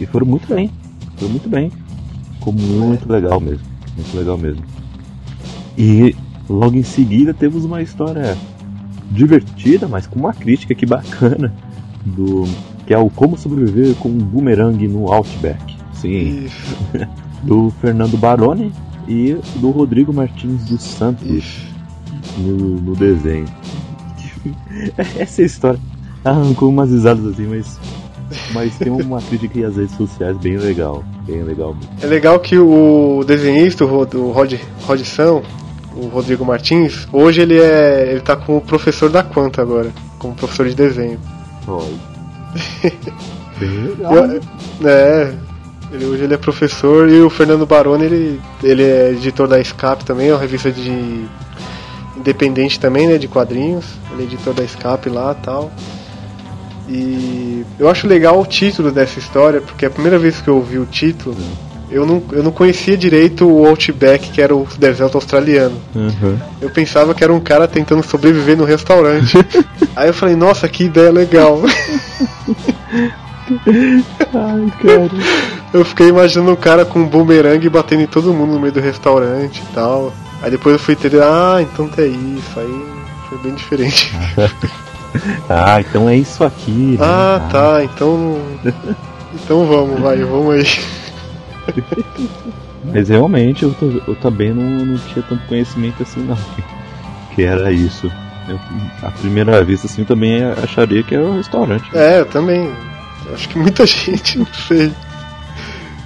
E 0.00 0.06
foram 0.06 0.26
muito 0.26 0.48
bem. 0.52 0.70
Foram 1.18 1.32
muito 1.32 1.48
bem. 1.48 1.70
Ficou 2.34 2.54
muito 2.54 3.06
legal 3.12 3.38
mesmo. 3.38 3.66
Muito 3.94 4.16
legal 4.16 4.38
mesmo. 4.38 4.64
E 5.76 6.16
logo 6.48 6.74
em 6.74 6.82
seguida 6.82 7.34
temos 7.34 7.66
uma 7.66 7.82
história 7.82 8.34
divertida, 9.10 9.86
mas 9.86 10.06
com 10.06 10.18
uma 10.18 10.32
crítica 10.32 10.74
que 10.74 10.86
bacana. 10.86 11.52
Do. 12.06 12.48
Que 12.86 12.94
é 12.94 12.98
o 12.98 13.10
Como 13.10 13.36
Sobreviver 13.36 13.94
com 13.96 14.08
um 14.08 14.16
Boomerang 14.16 14.88
no 14.88 15.12
Outback. 15.12 15.76
Sim. 15.92 16.48
Do 17.44 17.70
Fernando 17.82 18.16
Baroni 18.16 18.72
e 19.06 19.36
do 19.60 19.70
Rodrigo 19.70 20.12
Martins 20.12 20.64
dos 20.64 20.82
Santos 20.82 21.68
no, 22.36 22.80
no 22.80 22.96
desenho. 22.96 23.46
Essa 25.18 25.42
história 25.42 25.80
arrancou 26.24 26.68
umas 26.68 26.90
risadas 26.90 27.24
assim, 27.26 27.46
mas, 27.46 27.78
mas 28.52 28.76
tem 28.76 28.90
uma 28.90 29.20
crítica 29.20 29.66
às 29.66 29.76
redes 29.76 29.96
sociais 29.96 30.36
bem 30.38 30.56
legal. 30.56 31.04
Bem 31.26 31.42
legal. 31.42 31.76
É 32.02 32.06
legal 32.06 32.38
que 32.40 32.58
o 32.58 33.22
desenhista, 33.26 33.84
o 33.84 34.30
Rod, 34.32 34.54
Rod, 34.82 35.02
São, 35.04 35.42
o 35.96 36.06
Rodrigo 36.06 36.44
Martins, 36.44 37.06
hoje 37.12 37.42
ele 37.42 37.58
é. 37.58 38.12
ele 38.12 38.20
tá 38.20 38.36
como 38.36 38.60
professor 38.60 39.10
da 39.10 39.22
Quanta 39.22 39.62
agora, 39.62 39.90
como 40.18 40.34
professor 40.34 40.68
de 40.68 40.74
desenho. 40.74 41.18
Olha. 41.66 42.08
bem 43.58 43.70
legal. 43.70 44.14
Eu- 44.14 44.40
é, 44.84 45.34
ele, 45.92 46.04
hoje 46.04 46.24
ele 46.24 46.34
é 46.34 46.38
professor 46.38 47.08
e 47.08 47.20
o 47.20 47.30
Fernando 47.30 47.66
Baroni 47.66 48.04
ele, 48.04 48.40
ele 48.62 48.82
é 48.82 49.10
editor 49.10 49.48
da 49.48 49.58
Escape 49.58 50.04
também, 50.04 50.28
é 50.28 50.32
uma 50.32 50.40
revista 50.40 50.70
de 50.70 51.26
independente 52.18 52.78
também, 52.78 53.06
né, 53.06 53.18
de 53.18 53.28
quadrinhos. 53.28 53.84
Ele 54.12 54.22
é 54.22 54.24
editor 54.24 54.54
da 54.54 54.64
Escape 54.64 55.08
lá 55.08 55.34
tal. 55.34 55.70
E 56.88 57.64
eu 57.78 57.88
acho 57.88 58.06
legal 58.06 58.40
o 58.40 58.46
título 58.46 58.90
dessa 58.90 59.18
história, 59.18 59.60
porque 59.60 59.84
a 59.84 59.90
primeira 59.90 60.18
vez 60.18 60.40
que 60.40 60.48
eu 60.48 60.56
ouvi 60.56 60.78
o 60.78 60.86
título, 60.86 61.36
eu 61.90 62.06
não, 62.06 62.22
eu 62.32 62.42
não 62.42 62.50
conhecia 62.50 62.96
direito 62.96 63.46
o 63.46 63.66
Outback, 63.66 64.30
que 64.30 64.40
era 64.40 64.56
o 64.56 64.66
deserto 64.78 65.16
australiano. 65.16 65.76
Uhum. 65.94 66.38
Eu 66.60 66.70
pensava 66.70 67.14
que 67.14 67.22
era 67.22 67.32
um 67.32 67.40
cara 67.40 67.68
tentando 67.68 68.02
sobreviver 68.02 68.56
no 68.56 68.64
restaurante. 68.64 69.36
Aí 69.94 70.08
eu 70.08 70.14
falei, 70.14 70.34
nossa, 70.34 70.68
que 70.68 70.84
ideia 70.84 71.10
legal. 71.10 71.60
Ai, 74.34 74.72
cara. 74.82 75.10
Eu 75.72 75.84
fiquei 75.84 76.08
imaginando 76.08 76.52
o 76.52 76.56
cara 76.56 76.84
com 76.84 77.00
um 77.00 77.06
bumerangue 77.06 77.68
batendo 77.68 78.02
em 78.02 78.06
todo 78.06 78.32
mundo 78.32 78.54
no 78.54 78.60
meio 78.60 78.72
do 78.72 78.80
restaurante 78.80 79.62
e 79.62 79.74
tal. 79.74 80.12
Aí 80.42 80.50
depois 80.50 80.74
eu 80.74 80.78
fui 80.78 80.94
entender, 80.94 81.22
ah, 81.22 81.58
então 81.60 81.90
é 81.98 82.06
isso. 82.06 82.60
Aí 82.60 82.84
foi 83.28 83.38
bem 83.38 83.54
diferente. 83.54 84.12
Ah, 85.48 85.80
então 85.80 86.06
é 86.06 86.16
isso 86.16 86.44
aqui. 86.44 86.96
né? 86.98 86.98
Ah, 87.00 87.48
tá, 87.50 87.82
então. 87.82 88.38
Então 89.34 89.66
vamos, 89.66 89.98
vai, 90.00 90.18
vamos 90.22 90.54
aí. 90.54 90.66
Mas 92.84 93.08
realmente 93.08 93.62
eu, 93.64 93.74
eu 94.06 94.14
também 94.16 94.52
não, 94.52 94.84
não 94.84 94.98
tinha 94.98 95.24
tanto 95.26 95.46
conhecimento 95.46 96.02
assim 96.02 96.20
não. 96.20 96.36
Que 97.34 97.42
era 97.42 97.72
isso. 97.72 98.12
Eu, 98.48 98.60
à 99.02 99.10
primeira 99.10 99.64
vista 99.64 99.86
assim 99.86 100.04
também 100.04 100.44
acharia 100.44 101.02
que 101.02 101.14
era 101.14 101.24
um 101.24 101.36
restaurante. 101.36 101.88
É, 101.94 102.20
eu 102.20 102.26
também. 102.26 102.70
Acho 103.32 103.48
que 103.48 103.58
muita 103.58 103.86
gente, 103.86 104.38
não 104.38 104.46
sei. 104.68 104.92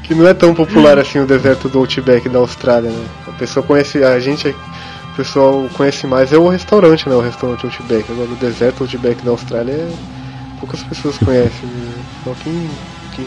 Que 0.05 0.15
não 0.15 0.27
é 0.29 0.35
tão 0.35 0.55
popular 0.55 0.99
assim 0.99 1.19
o 1.19 1.27
deserto 1.27 1.69
do 1.69 1.79
Outback 1.81 2.29
da 2.29 2.39
Austrália, 2.39 2.91
né? 2.91 3.05
Pessoa 3.43 3.67
conhece. 3.67 4.03
A 4.05 4.19
gente. 4.21 4.49
O 4.49 5.17
pessoal 5.17 5.69
conhece 5.75 6.07
mais 6.07 6.33
é 6.33 6.39
o 6.39 6.49
restaurante, 6.49 7.09
né? 7.09 7.15
O 7.15 7.21
restaurante 7.21 7.67
Outback. 7.67 8.11
Agora 8.11 8.31
o 8.31 8.37
deserto 8.37 8.83
Outback 8.85 9.25
da 9.25 9.31
Austrália 9.33 9.73
é 9.73 9.89
poucas 10.61 10.83
pessoas 10.85 11.19
conhecem. 11.19 11.69
Né? 11.69 12.05
Só 12.25 12.35
quem, 12.35 12.53
quem, 13.11 13.27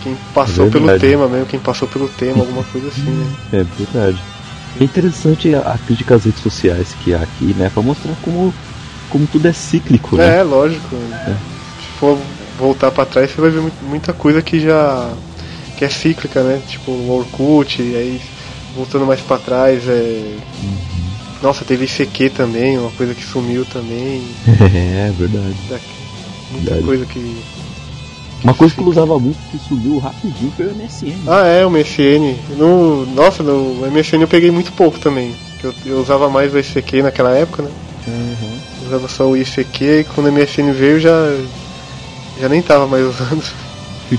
quem 0.00 0.16
passou 0.34 0.66
É 0.66 0.70
pelo 0.70 0.98
tema 0.98 1.28
mesmo, 1.28 1.46
quem 1.46 1.60
passou 1.60 1.86
pelo 1.88 2.08
tema, 2.08 2.40
alguma 2.40 2.64
coisa 2.64 2.88
assim, 2.88 3.10
né? 3.10 3.26
É 3.52 3.62
verdade. 3.62 4.22
É 4.78 4.84
interessante 4.84 5.54
a, 5.54 5.60
a 5.60 5.78
crítica 5.78 6.14
às 6.14 6.24
redes 6.24 6.42
sociais 6.42 6.94
que 6.94 7.14
há 7.14 7.22
aqui, 7.22 7.54
né? 7.54 7.70
Pra 7.70 7.82
mostrar 7.82 8.14
como, 8.16 8.52
como 9.08 9.26
tudo 9.26 9.46
é 9.48 9.52
cíclico, 9.52 10.16
né? 10.16 10.38
É, 10.38 10.42
lógico. 10.42 10.88
Se 11.80 11.88
for 11.98 12.18
voltar 12.58 12.90
pra 12.90 13.04
trás, 13.06 13.30
você 13.30 13.40
vai 13.40 13.50
ver 13.50 13.60
mu- 13.60 13.72
muita 13.82 14.12
coisa 14.12 14.42
que 14.42 14.60
já. 14.60 15.16
que 15.76 15.84
é 15.84 15.88
cíclica, 15.88 16.42
né? 16.42 16.60
Tipo 16.66 16.92
o 16.92 17.10
Orkut, 17.10 17.82
e 17.82 17.96
aí 17.96 18.20
voltando 18.74 19.06
mais 19.06 19.20
pra 19.20 19.38
trás, 19.38 19.88
é. 19.88 20.36
Nossa, 21.42 21.64
teve 21.64 21.86
ICQ 21.86 22.30
também, 22.30 22.78
uma 22.78 22.90
coisa 22.90 23.14
que 23.14 23.24
sumiu 23.24 23.64
também. 23.64 24.22
É, 24.74 25.12
verdade. 25.16 25.56
Muita 26.50 26.70
Verdade. 26.70 26.82
coisa 26.82 27.06
que. 27.06 27.42
Uma 28.42 28.54
coisa 28.54 28.74
que 28.74 28.80
eu 28.80 28.86
usava 28.86 29.18
muito 29.18 29.38
que 29.50 29.58
subiu 29.68 29.98
rapidinho 29.98 30.52
foi 30.56 30.66
o 30.66 30.74
MSN. 30.74 31.14
Ah, 31.26 31.46
é, 31.46 31.64
o 31.64 31.70
MSN. 31.70 32.36
No, 32.56 33.06
nossa, 33.06 33.42
no 33.42 33.86
MSN 33.90 34.22
eu 34.22 34.28
peguei 34.28 34.50
muito 34.50 34.72
pouco 34.72 34.98
também. 34.98 35.34
Eu, 35.62 35.74
eu 35.84 36.00
usava 36.00 36.28
mais 36.30 36.52
o 36.54 36.58
ICQ 36.58 37.02
naquela 37.02 37.32
época, 37.32 37.62
né? 37.62 37.70
Uhum. 38.06 38.58
Eu 38.80 38.86
usava 38.88 39.08
só 39.08 39.28
o 39.28 39.36
ICQ 39.36 40.00
e 40.00 40.04
quando 40.04 40.28
o 40.28 40.32
MSN 40.32 40.72
veio 40.72 40.92
eu 40.96 41.00
já. 41.00 41.36
já 42.40 42.48
nem 42.48 42.62
tava 42.62 42.86
mais 42.86 43.04
usando. 43.04 43.44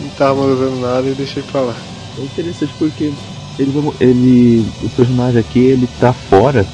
não 0.00 0.08
tava 0.16 0.40
mais 0.40 0.58
usando 0.60 0.80
nada 0.80 1.08
e 1.08 1.14
deixei 1.14 1.42
pra 1.42 1.60
lá. 1.60 1.74
É 2.18 2.22
interessante 2.22 2.72
porque 2.78 3.12
ele, 3.58 3.72
ele, 4.00 4.66
o 4.82 4.88
personagem 4.90 5.40
aqui 5.40 5.58
ele 5.60 5.88
tá 6.00 6.12
fora 6.12 6.66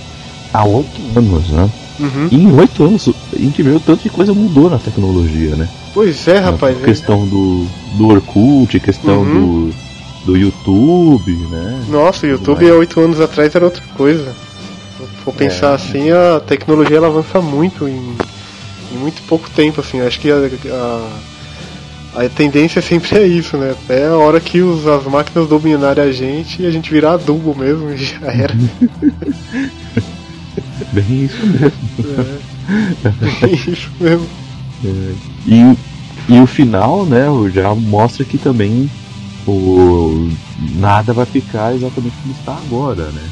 há 0.52 0.64
oito 0.64 1.00
anos, 1.16 1.48
né? 1.50 1.70
Uhum. 2.00 2.28
E 2.30 2.36
em 2.36 2.52
oito 2.52 2.84
anos 2.84 3.08
a 3.32 3.38
gente 3.38 3.62
vê 3.62 3.70
o 3.70 3.80
tanto 3.80 4.02
de 4.04 4.10
coisa 4.10 4.32
mudou 4.32 4.70
na 4.70 4.78
tecnologia, 4.78 5.56
né? 5.56 5.68
Pois 5.92 6.26
é, 6.28 6.38
rapaz. 6.38 6.76
A 6.80 6.84
questão 6.84 7.26
do, 7.26 7.66
do 7.96 8.08
Orkut, 8.08 8.78
questão 8.80 9.22
Uhum. 9.22 9.70
do, 9.70 9.74
do 10.26 10.36
YouTube, 10.36 11.32
né? 11.50 11.84
Nossa, 11.88 12.26
o 12.26 12.30
YouTube 12.30 12.68
há 12.70 12.74
oito 12.74 13.00
anos 13.00 13.20
atrás 13.20 13.54
era 13.54 13.64
outra 13.64 13.82
coisa. 13.96 14.34
Se 14.98 15.06
for 15.24 15.34
pensar 15.34 15.72
É. 15.72 15.74
assim, 15.74 16.10
a 16.10 16.40
tecnologia 16.40 16.96
ela 16.96 17.06
avança 17.08 17.40
muito 17.40 17.88
em, 17.88 18.16
em 18.92 18.96
muito 18.98 19.22
pouco 19.22 19.48
tempo, 19.50 19.80
assim. 19.80 20.00
Acho 20.00 20.20
que 20.20 20.30
a, 20.30 20.36
a, 20.36 21.10
a 22.12 22.28
tendência 22.28 22.80
sempre 22.82 23.18
é 23.18 23.26
isso, 23.26 23.56
né? 23.56 23.72
Até 23.72 24.06
a 24.06 24.16
hora 24.16 24.40
que 24.40 24.60
os, 24.62 24.86
as 24.86 25.04
máquinas 25.06 25.48
dominarem 25.48 26.04
a 26.04 26.10
gente 26.10 26.62
e 26.62 26.66
a 26.66 26.70
gente 26.70 26.90
virar 26.90 27.14
adubo 27.14 27.56
mesmo, 27.56 27.90
e 27.92 27.96
já 27.96 28.26
era. 28.26 28.54
Bem 30.92 31.24
isso 31.24 31.46
mesmo. 31.46 31.90
É. 32.04 32.42
isso 33.70 33.90
mesmo. 34.00 34.28
E, 35.44 36.34
e 36.34 36.40
o 36.40 36.46
final, 36.46 37.06
né, 37.06 37.26
já 37.50 37.74
mostra 37.74 38.24
que 38.24 38.38
também 38.38 38.90
o 39.46 40.30
nada 40.58 41.14
vai 41.14 41.26
ficar 41.26 41.74
exatamente 41.74 42.18
como 42.18 42.32
está 42.32 42.58
agora, 42.58 43.12
né? 43.12 43.30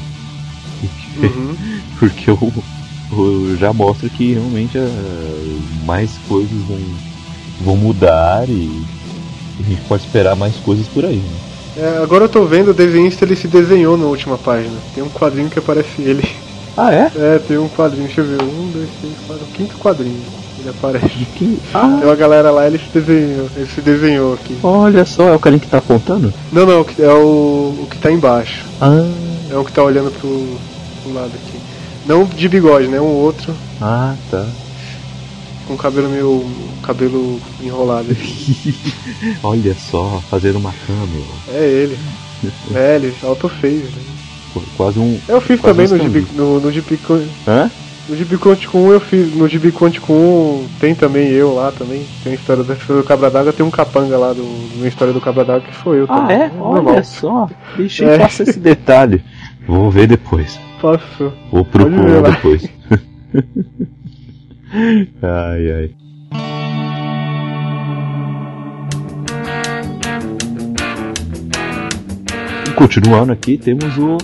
Porque, 0.79 1.19
Uhum. 1.19 1.55
porque 1.99 2.31
o, 2.31 2.63
o- 3.11 3.55
já 3.57 3.73
mostra 3.73 4.09
que 4.09 4.33
realmente 4.33 4.77
ah, 4.77 4.83
mais 5.85 6.17
coisas 6.19 6.65
vão, 6.65 6.99
vão 7.61 7.75
mudar 7.75 8.47
e 8.47 8.69
a 9.59 9.63
gente 9.69 9.81
pode 9.81 10.03
esperar 10.03 10.35
mais 10.35 10.55
coisas 10.57 10.87
por 10.87 11.03
aí. 11.05 11.17
Né? 11.17 11.37
É, 11.77 11.99
agora 12.01 12.25
eu 12.25 12.29
tô 12.29 12.43
vendo 12.45 12.71
o 12.71 12.73
desenhista, 12.73 13.23
ele 13.23 13.35
se 13.35 13.47
desenhou 13.47 13.97
na 13.97 14.05
última 14.05 14.37
página. 14.37 14.73
Tem 14.95 15.03
um 15.03 15.09
quadrinho 15.09 15.49
que 15.49 15.59
aparece 15.59 16.01
ele. 16.01 16.27
Ah, 16.79 16.93
é? 16.93 17.11
É, 17.15 17.39
tem 17.39 17.57
um 17.57 17.67
quadrinho, 17.67 18.05
deixa 18.05 18.21
eu 18.21 18.25
ver. 18.25 18.39
Um, 18.39 18.69
dois, 18.71 18.87
três, 19.01 19.15
quatro, 19.25 19.43
o 19.45 19.47
quinto 19.47 19.75
quadrinho. 19.79 20.21
Ele 20.59 20.69
aparece. 20.69 21.07
De 21.07 21.25
quem? 21.25 21.57
Ah, 21.73 21.97
Tem 21.99 22.07
uma 22.07 22.15
galera 22.15 22.51
lá, 22.51 22.67
ele 22.67 22.77
se 22.77 22.99
desenhou, 22.99 23.49
ele 23.55 23.65
se 23.65 23.81
desenhou 23.81 24.35
aqui. 24.35 24.55
olha 24.61 25.03
só, 25.03 25.29
é 25.29 25.35
o 25.35 25.39
carinha 25.39 25.59
que 25.59 25.67
tá 25.67 25.79
apontando? 25.79 26.31
Não, 26.51 26.67
não, 26.67 26.85
é 26.99 27.09
o, 27.13 27.79
o 27.81 27.87
que 27.89 27.97
tá 27.97 28.11
embaixo. 28.11 28.63
Ah, 28.79 29.09
É 29.49 29.55
o 29.57 29.65
que 29.65 29.71
tá 29.71 29.81
olhando 29.81 30.11
pro, 30.11 30.29
pro 31.01 31.13
lado 31.15 31.31
aqui. 31.33 31.57
Não 32.05 32.25
de 32.25 32.47
bigode, 32.47 32.87
né? 32.87 33.01
Um 33.01 33.05
outro 33.05 33.55
ah 33.81 34.13
tá. 34.29 34.45
Com 35.67 35.75
cabelo 35.77 36.09
meio. 36.09 36.45
cabelo 36.83 37.39
enrolado. 37.61 38.07
Olha 39.43 39.73
só, 39.75 40.21
fazendo 40.29 40.57
uma 40.57 40.73
câmera. 40.85 41.25
É 41.49 41.63
ele. 41.63 41.97
É, 42.73 42.95
ele 42.95 43.13
auto 43.23 43.49
fez. 43.49 43.83
Né? 43.83 44.01
Quase 44.75 44.97
um. 44.99 45.19
Eu 45.27 45.39
fiz 45.41 45.61
também 45.61 45.85
um 45.87 45.89
no 45.91 45.99
Gibi, 45.99 46.27
no, 46.33 46.59
no 46.59 46.71
Gibi 46.71 46.99
Hã? 47.47 47.69
no 48.09 48.15
Gibi 48.15 48.37
Quântico 48.37 48.77
1 48.77 48.91
eu 48.91 48.99
fiz. 48.99 49.35
No 49.35 49.47
Gibi 49.47 49.71
Quântico 49.71 50.13
1 50.13 50.67
tem 50.79 50.95
também 50.95 51.27
eu 51.29 51.53
lá 51.53 51.71
também. 51.71 52.05
Tem 52.23 52.31
a 52.31 52.35
história 52.35 52.63
da 52.63 52.73
história 52.73 53.01
do 53.01 53.07
Cabra 53.07 53.29
d'Água, 53.29 53.53
tem 53.53 53.65
um 53.65 53.69
capanga 53.69 54.17
lá 54.17 54.33
do, 54.33 54.43
do 54.79 54.87
História 54.87 55.13
do 55.13 55.21
Cabra 55.21 55.43
d'Água 55.45 55.67
que 55.67 55.75
sou 55.83 55.93
eu 55.93 56.05
Ah, 56.09 56.21
também. 56.21 56.37
é? 56.37 56.47
Normal. 56.49 56.93
Olha 56.93 57.03
só. 57.03 57.49
Deixa 57.75 58.05
eu 58.05 58.11
É. 58.11 58.17
passar 58.19 58.43
esse 58.43 58.59
detalhe. 58.59 59.21
Vou 59.67 59.91
ver 59.91 60.07
depois. 60.07 60.57
Passou. 60.81 61.33
Vou 61.51 61.65
procurar 61.65 62.21
lá. 62.21 62.29
depois. 62.29 62.67
ai, 65.21 65.71
ai. 65.71 65.95
E 72.67 72.71
continuando 72.73 73.31
aqui, 73.31 73.57
temos 73.57 73.97
o 73.97 74.17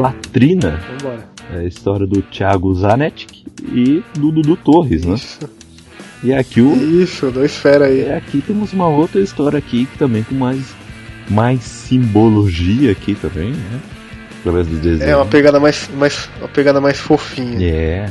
Latrina, 0.00 0.80
Vambora. 0.90 1.28
é 1.52 1.58
a 1.58 1.64
história 1.64 2.06
do 2.06 2.22
Thiago 2.22 2.74
Zanetti 2.74 3.26
e 3.72 4.02
do 4.18 4.30
Dudu 4.30 4.56
Torres, 4.56 5.04
né? 5.04 5.14
Isso. 5.14 5.48
E 6.22 6.32
aqui 6.32 6.60
o 6.60 6.74
Isso, 7.02 7.30
dois 7.30 7.54
fera 7.56 7.86
aí. 7.86 8.00
é, 8.02 8.16
aqui 8.16 8.40
temos 8.40 8.72
uma 8.72 8.88
outra 8.88 9.20
história 9.20 9.58
aqui 9.58 9.84
que 9.86 9.98
também 9.98 10.22
com 10.22 10.34
mais 10.34 10.74
mais 11.28 11.62
simbologia 11.62 12.92
aqui 12.92 13.14
também, 13.14 13.50
né? 13.52 13.80
Através 14.40 14.66
do 14.66 14.76
desenho. 14.76 15.10
É 15.10 15.16
uma 15.16 15.24
pegada 15.26 15.58
mais, 15.58 15.88
mais, 15.96 16.28
uma 16.38 16.48
pegada 16.48 16.80
mais 16.80 16.98
fofinha. 16.98 17.66
É. 17.66 18.10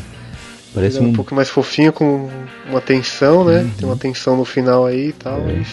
Parece 0.73 0.93
Pegada 0.95 1.07
um 1.07 1.11
um 1.11 1.15
pouco 1.15 1.35
mais 1.35 1.49
fofinha 1.49 1.91
com 1.91 2.29
uma 2.69 2.81
tensão, 2.81 3.45
né? 3.45 3.69
Tem 3.77 3.87
uma 3.87 3.95
tensão 3.97 4.35
no 4.37 4.43
final 4.45 4.85
aí 4.85 5.09
e 5.09 5.13
tal, 5.13 5.39
Uhum. 5.39 5.49
É. 5.49 5.53
mas 5.57 5.67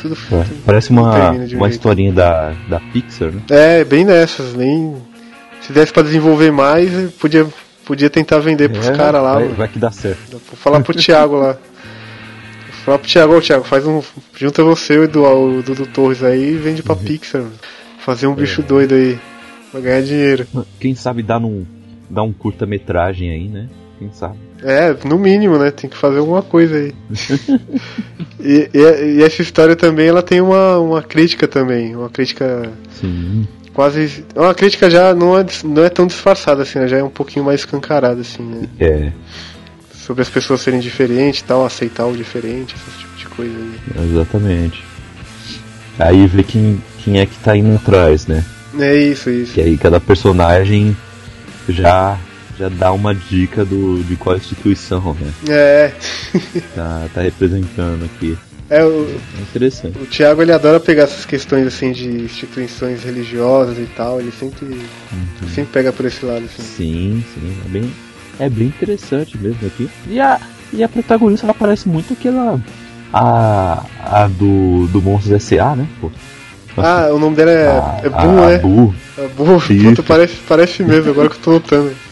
tudo, 0.00 0.14
é, 0.14 0.44
tudo 0.44 0.62
parece 0.64 0.90
uma 0.90 1.30
um 1.32 1.34
uma 1.36 1.46
jeito. 1.46 1.66
historinha 1.68 2.12
da 2.12 2.54
da 2.68 2.78
Pixar, 2.80 3.32
né? 3.32 3.42
É, 3.50 3.84
bem 3.84 4.04
nessas, 4.04 4.54
nem 4.54 4.96
se 5.60 5.72
desse 5.72 5.92
pra 5.92 6.02
desenvolver 6.02 6.50
mais, 6.50 6.90
podia 7.14 7.46
podia 7.84 8.08
tentar 8.08 8.38
vender 8.38 8.68
pros 8.68 8.88
É, 8.88 8.92
caras 8.94 9.20
lá, 9.22 9.34
vai, 9.34 9.48
vai 9.48 9.68
que 9.68 9.78
dá 9.78 9.90
certo. 9.90 10.30
Vou 10.30 10.40
falar 10.56 10.80
pro 10.80 10.94
Thiago 10.94 11.36
lá. 11.36 11.52
Vou 12.70 12.84
falar 12.84 12.98
pro 12.98 13.08
Thiago, 13.08 13.36
ô 13.36 13.40
Thiago, 13.40 13.64
faz 13.64 13.86
um. 13.86 14.00
Junta 14.36 14.62
você 14.64 14.94
e 14.94 14.98
o 15.00 15.04
Edu- 15.04 15.24
o 15.58 15.62
Dudu 15.62 15.86
Torres 15.86 16.22
aí 16.22 16.52
e 16.54 16.56
vende 16.56 16.80
Uhum. 16.80 16.86
pra 16.86 16.96
Pixar. 16.96 17.42
mano. 17.42 17.52
Fazer 17.98 18.26
um 18.26 18.32
É. 18.32 18.36
bicho 18.36 18.62
doido 18.62 18.94
aí. 18.94 19.18
Pra 19.70 19.80
ganhar 19.80 20.02
dinheiro. 20.02 20.46
Quem 20.80 20.94
sabe 20.94 21.22
dar 21.22 21.38
num 21.38 21.64
dar 22.08 22.22
um 22.22 22.32
curta-metragem 22.32 23.30
aí, 23.30 23.48
né? 23.48 23.68
Quem 24.00 24.10
sabe. 24.12 24.34
É, 24.62 24.96
no 25.06 25.16
mínimo, 25.18 25.56
né? 25.58 25.70
Tem 25.70 25.88
que 25.88 25.96
fazer 25.96 26.18
alguma 26.18 26.42
coisa 26.42 26.74
aí. 26.76 26.92
e, 28.40 28.68
e- 28.74 29.18
e 29.18 29.22
essa 29.22 29.42
história 29.42 29.76
também, 29.76 30.08
ela 30.08 30.22
tem 30.22 30.40
uma, 30.40 30.78
uma 30.78 31.02
crítica 31.02 31.46
também. 31.46 31.94
Uma 31.94 32.08
crítica 32.08 32.70
Sim. 33.00 33.46
quase. 33.74 34.24
Uma 34.34 34.54
crítica 34.54 34.88
já 34.90 35.14
não 35.14 35.38
é, 35.38 35.44
não 35.64 35.84
é 35.84 35.88
tão 35.90 36.06
disfarçada 36.06 36.62
assim, 36.62 36.78
né? 36.78 36.88
Já 36.88 36.96
é 36.98 37.04
um 37.04 37.10
pouquinho 37.10 37.44
mais 37.44 37.60
escancarada, 37.60 38.20
assim, 38.22 38.42
né? 38.42 38.68
É, 38.80 39.12
Sobre 39.94 40.22
as 40.22 40.28
pessoas 40.30 40.60
serem 40.62 40.80
diferentes 40.80 41.40
e 41.40 41.44
tal, 41.44 41.64
aceitar 41.64 42.06
o 42.06 42.16
diferente, 42.16 42.74
esse 42.74 42.98
tipo 42.98 43.16
de 43.16 43.26
coisa 43.28 43.54
aí. 43.54 44.10
exatamente. 44.10 44.82
Aí 45.98 46.26
vê 46.26 46.42
quem 46.42 46.82
quem 47.04 47.20
é 47.20 47.26
que 47.26 47.36
tá 47.38 47.56
indo 47.56 47.76
atrás, 47.76 48.26
né? 48.26 48.44
É 48.78 48.94
isso, 48.96 49.28
isso. 49.30 49.52
Que 49.52 49.60
aí 49.60 49.76
cada 49.78 50.00
personagem 50.00 50.96
já 51.68 52.18
já 52.60 52.68
dá 52.68 52.92
uma 52.92 53.14
dica 53.14 53.64
do, 53.64 54.04
de 54.04 54.16
qual 54.16 54.36
instituição, 54.36 55.16
né? 55.18 55.32
É. 55.48 55.92
Tá, 56.74 57.08
tá 57.12 57.22
representando 57.22 58.04
aqui. 58.04 58.36
É, 58.68 58.84
o, 58.84 59.08
É 59.38 59.40
interessante. 59.40 59.98
o 59.98 60.06
Thiago 60.06 60.42
ele 60.42 60.52
adora 60.52 60.78
pegar 60.78 61.04
essas 61.04 61.24
questões 61.24 61.66
assim 61.66 61.90
de 61.90 62.06
instituições 62.06 63.02
religiosas 63.02 63.78
e 63.78 63.86
tal, 63.96 64.20
ele 64.20 64.30
sempre, 64.30 64.80
sempre 65.52 65.72
pega 65.72 65.92
por 65.92 66.04
esse 66.06 66.24
lado 66.24 66.44
assim. 66.44 66.62
Sim, 66.62 67.24
sim, 67.34 67.56
é 67.64 67.68
bem, 67.68 67.92
é 68.38 68.48
bem 68.48 68.68
interessante 68.68 69.36
mesmo 69.38 69.66
aqui. 69.66 69.90
E 70.06 70.20
a, 70.20 70.38
e 70.72 70.84
a 70.84 70.88
protagonista 70.88 71.46
ela 71.46 71.54
parece 71.54 71.88
muito 71.88 72.12
aquela. 72.12 72.60
A, 73.12 73.84
a 74.04 74.28
do, 74.28 74.86
do 74.86 75.02
Monstros 75.02 75.32
S.A., 75.32 75.74
né? 75.74 75.88
Pô. 76.00 76.12
Ah, 76.76 77.08
o 77.12 77.18
nome 77.18 77.34
dela 77.34 77.50
é, 77.50 77.66
a, 77.66 78.00
é 78.04 78.08
Bu, 78.08 78.16
a, 78.16 78.46
né? 78.46 78.54
A 78.54 78.58
Bu. 78.58 78.94
É 79.18 79.28
Bu, 79.28 79.56
Isso. 79.56 79.84
puta, 79.88 80.02
parece, 80.04 80.36
parece 80.48 80.82
mesmo, 80.84 81.10
agora 81.10 81.28
que 81.28 81.34
eu 81.36 81.40
tô 81.40 81.50
notando. 81.52 82.09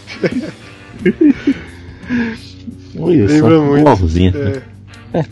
Olha 2.99 3.29
só, 3.29 3.35
Lembra 3.35 3.61
muito. 3.61 3.79
igualzinha. 3.81 4.33
É, 5.15 5.25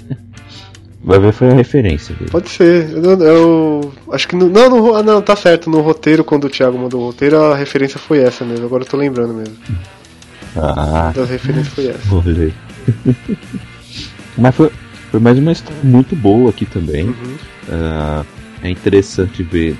Vai 1.02 1.20
ver 1.20 1.32
foi 1.32 1.50
a 1.50 1.54
referência 1.54 2.14
dele. 2.16 2.30
pode 2.30 2.48
ser. 2.48 2.90
Eu, 2.90 3.20
eu 3.20 3.92
acho 4.10 4.26
que 4.26 4.34
no, 4.34 4.48
não, 4.48 4.68
no, 4.68 4.94
ah, 4.96 5.02
não, 5.04 5.22
tá 5.22 5.36
certo. 5.36 5.70
No 5.70 5.80
roteiro, 5.80 6.24
quando 6.24 6.46
o 6.46 6.50
Thiago 6.50 6.76
mandou 6.76 7.00
o 7.02 7.06
roteiro, 7.06 7.40
a 7.40 7.54
referência 7.56 7.98
foi 7.98 8.18
essa 8.18 8.44
mesmo. 8.44 8.66
Agora 8.66 8.82
eu 8.82 8.88
tô 8.88 8.96
lembrando 8.96 9.32
mesmo. 9.34 9.56
Ah, 10.56 11.12
Das 11.14 11.28
referências 11.30 11.68
foi 11.74 11.86
essa. 11.88 12.00
Mas 14.36 14.54
foi, 14.54 14.70
foi 15.10 15.20
mais 15.20 15.38
uma 15.38 15.52
história 15.52 15.78
muito 15.84 16.16
boa 16.16 16.50
aqui 16.50 16.66
também. 16.66 17.06
Uhum. 17.06 17.36
Uh, 17.68 18.26
é 18.62 18.70
interessante 18.70 19.42
ver, 19.44 19.76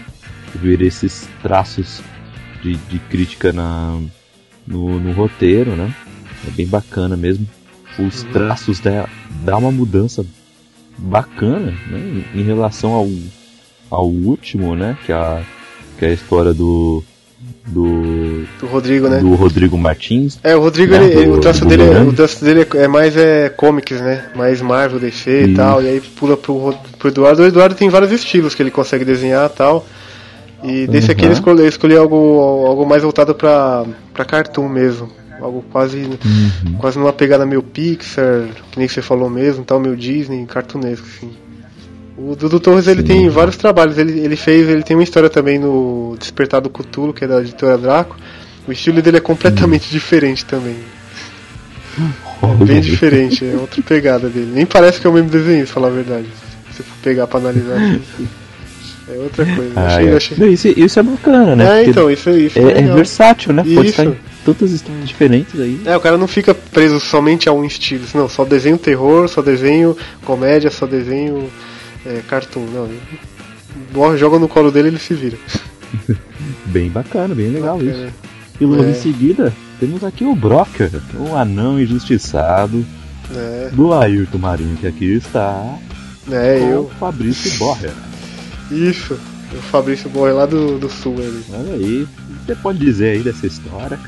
ver 0.55 0.81
esses 0.83 1.29
traços 1.43 2.01
de, 2.63 2.75
de 2.77 2.99
crítica 3.01 3.53
na, 3.53 3.99
no, 4.67 4.99
no, 4.99 5.13
roteiro, 5.13 5.73
né? 5.73 5.95
É 6.47 6.51
bem 6.51 6.67
bacana 6.67 7.17
mesmo. 7.17 7.47
Os 7.99 8.23
uhum. 8.23 8.33
traços 8.33 8.81
dá, 8.81 9.09
dá 9.45 9.57
uma 9.57 9.73
mudança 9.73 10.25
bacana 10.99 11.73
né? 11.89 12.25
em, 12.35 12.41
em 12.41 12.43
relação 12.43 12.93
ao, 12.93 13.09
ao 13.91 14.09
último, 14.09 14.75
né? 14.75 14.97
Que 15.05 15.13
é 15.13 15.15
a, 15.15 15.43
que 15.99 16.05
é 16.05 16.09
a 16.09 16.13
história 16.13 16.53
do 16.53 17.03
do, 17.67 18.45
do 18.61 18.67
Rodrigo, 18.67 19.09
né? 19.09 19.19
Do 19.19 19.35
Rodrigo 19.35 19.77
Martins. 19.77 20.39
É, 20.43 20.55
o 20.57 20.61
Rodrigo, 20.61 20.93
né? 20.93 21.05
ele, 21.05 21.27
do, 21.27 21.35
o, 21.35 21.41
traço 21.41 21.65
dele, 21.65 21.83
é, 21.83 22.01
o 22.01 22.13
traço 22.13 22.45
dele 22.45 22.67
é 22.75 22.89
mais 22.89 23.17
é 23.17 23.49
comics, 23.49 24.01
né? 24.01 24.27
Mais 24.35 24.63
Marvel, 24.63 25.01
DC 25.01 25.43
Isso. 25.43 25.51
e 25.51 25.55
tal. 25.55 25.83
E 25.83 25.89
aí 25.89 26.01
pula 26.01 26.37
pro, 26.37 26.75
pro 26.99 27.09
Eduardo. 27.09 27.43
O 27.43 27.47
Eduardo 27.47 27.75
tem 27.75 27.89
vários 27.89 28.13
estilos 28.13 28.55
que 28.55 28.63
ele 28.63 28.71
consegue 28.71 29.05
desenhar 29.05 29.51
e 29.51 29.57
tal. 29.57 29.87
E 30.63 30.87
desse 30.87 31.09
uhum. 31.09 31.13
aqui 31.13 31.27
escolheu, 31.27 31.69
escolheu 31.69 32.03
algo, 32.03 32.67
algo 32.67 32.87
mais 32.87 33.03
voltado 33.03 33.35
pra, 33.35 33.85
pra 34.13 34.25
cartoon 34.25 34.69
mesmo. 34.69 35.11
Algo 35.41 35.63
quase, 35.71 35.99
uhum. 35.99 36.77
quase 36.79 36.99
numa 36.99 37.13
pegada 37.13 37.45
meio 37.45 37.63
Pixar, 37.63 38.49
que 38.71 38.79
nem 38.79 38.89
você 38.89 39.03
falou 39.03 39.29
mesmo, 39.29 39.65
tal, 39.65 39.79
meio 39.79 39.95
Disney, 39.95 40.47
cartunesco, 40.47 41.07
assim. 41.07 41.31
O 42.17 42.35
Dudu 42.35 42.59
Torres 42.59 42.87
ele 42.87 43.03
tem 43.03 43.29
vários 43.29 43.59
trabalhos. 43.59 43.99
Ele, 43.99 44.19
ele 44.19 44.37
fez, 44.37 44.67
ele 44.67 44.83
tem 44.83 44.97
uma 44.97 45.03
história 45.03 45.29
também 45.29 45.59
no 45.59 46.17
Despertar 46.19 46.63
do 46.63 46.71
Cthulhu, 46.71 47.13
que 47.13 47.25
é 47.25 47.29
da 47.29 47.41
editora 47.41 47.77
Draco. 47.77 48.17
O 48.67 48.73
estilo 48.73 49.03
dele 49.03 49.19
é 49.19 49.21
completamente 49.21 49.87
hum. 49.89 49.93
diferente 49.93 50.45
também. 50.47 50.77
É 52.43 52.65
bem 52.65 52.81
diferente, 52.81 53.45
é 53.45 53.57
outra 53.57 53.83
pegada 53.83 54.29
dele. 54.29 54.51
Nem 54.53 54.67
parece 54.67 55.01
que 55.01 55.07
é 55.07 55.11
o 55.11 55.13
mesmo 55.13 55.29
desenho, 55.29 55.67
se 55.67 55.73
falar 55.73 55.89
a 55.89 55.91
verdade. 55.91 56.27
Se 56.73 56.83
for 56.83 56.97
pegar 57.03 57.27
pra 57.27 57.39
analisar. 57.39 57.79
é 59.09 59.19
outra 59.19 59.47
coisa. 59.47 59.73
Ah, 59.77 59.87
achei, 59.87 60.09
é. 60.09 60.17
Achei... 60.17 60.49
Isso, 60.49 60.69
isso, 60.69 60.99
é 60.99 61.03
bacana, 61.03 61.55
né? 61.55 61.65
É, 61.65 61.77
Porque 61.77 61.91
então, 61.91 62.11
isso, 62.11 62.31
isso 62.31 62.59
é, 62.59 62.63
é, 62.63 62.79
é 62.79 62.95
versátil, 62.95 63.53
né? 63.53 63.63
Pode 63.63 63.89
isso. 63.89 64.03
em 64.03 64.17
tantas 64.45 64.73
histórias 64.73 65.07
diferentes 65.07 65.61
aí. 65.61 65.81
É, 65.85 65.97
o 65.97 66.01
cara 66.01 66.19
não 66.19 66.27
fica 66.27 66.55
preso 66.55 66.99
somente 66.99 67.49
a 67.49 67.53
um 67.53 67.65
estilo. 67.65 68.05
Não, 68.15 68.29
só 68.29 68.45
desenho 68.45 68.77
terror, 68.79 69.29
só 69.29 69.43
desenho 69.43 69.97
comédia, 70.25 70.71
só 70.71 70.87
desenho 70.87 71.49
é, 72.05 72.21
cartoon, 72.29 72.67
não. 72.73 74.17
Joga 74.17 74.39
no 74.39 74.49
colo 74.49 74.73
dele 74.73 74.89
ele 74.89 74.99
se 74.99 75.15
vira. 75.15 75.37
bem 76.67 76.91
bacana, 76.91 77.35
bem 77.35 77.51
legal 77.51 77.79
bacana. 77.79 78.07
isso. 78.07 78.15
E 78.61 78.65
logo 78.65 78.85
é. 78.85 78.91
em 78.91 78.95
seguida, 78.95 79.53
temos 79.79 80.03
aqui 80.03 80.25
o 80.25 80.35
Brocker, 80.35 80.91
o 81.15 81.37
anão 81.37 81.79
injustiçado 81.79 82.85
é. 83.35 83.71
do 83.73 83.93
Ayrton 83.93 84.39
Marinho, 84.39 84.77
que 84.77 84.87
aqui 84.87 85.13
está. 85.15 85.79
É, 86.31 86.59
com 86.59 86.67
eu. 86.67 86.81
O 86.83 86.91
Fabrício 86.99 87.57
Borger. 87.59 87.93
Isso, 88.71 89.19
o 89.53 89.63
Fabrício 89.63 90.11
Borger 90.11 90.37
lá 90.37 90.47
do, 90.47 90.79
do 90.79 90.89
sul 90.89 91.15
ali. 91.19 91.45
Olha 91.53 91.75
aí, 91.75 92.09
você 92.45 92.55
pode 92.55 92.79
dizer 92.79 93.17
aí 93.17 93.23
dessa 93.23 93.47
história? 93.47 93.99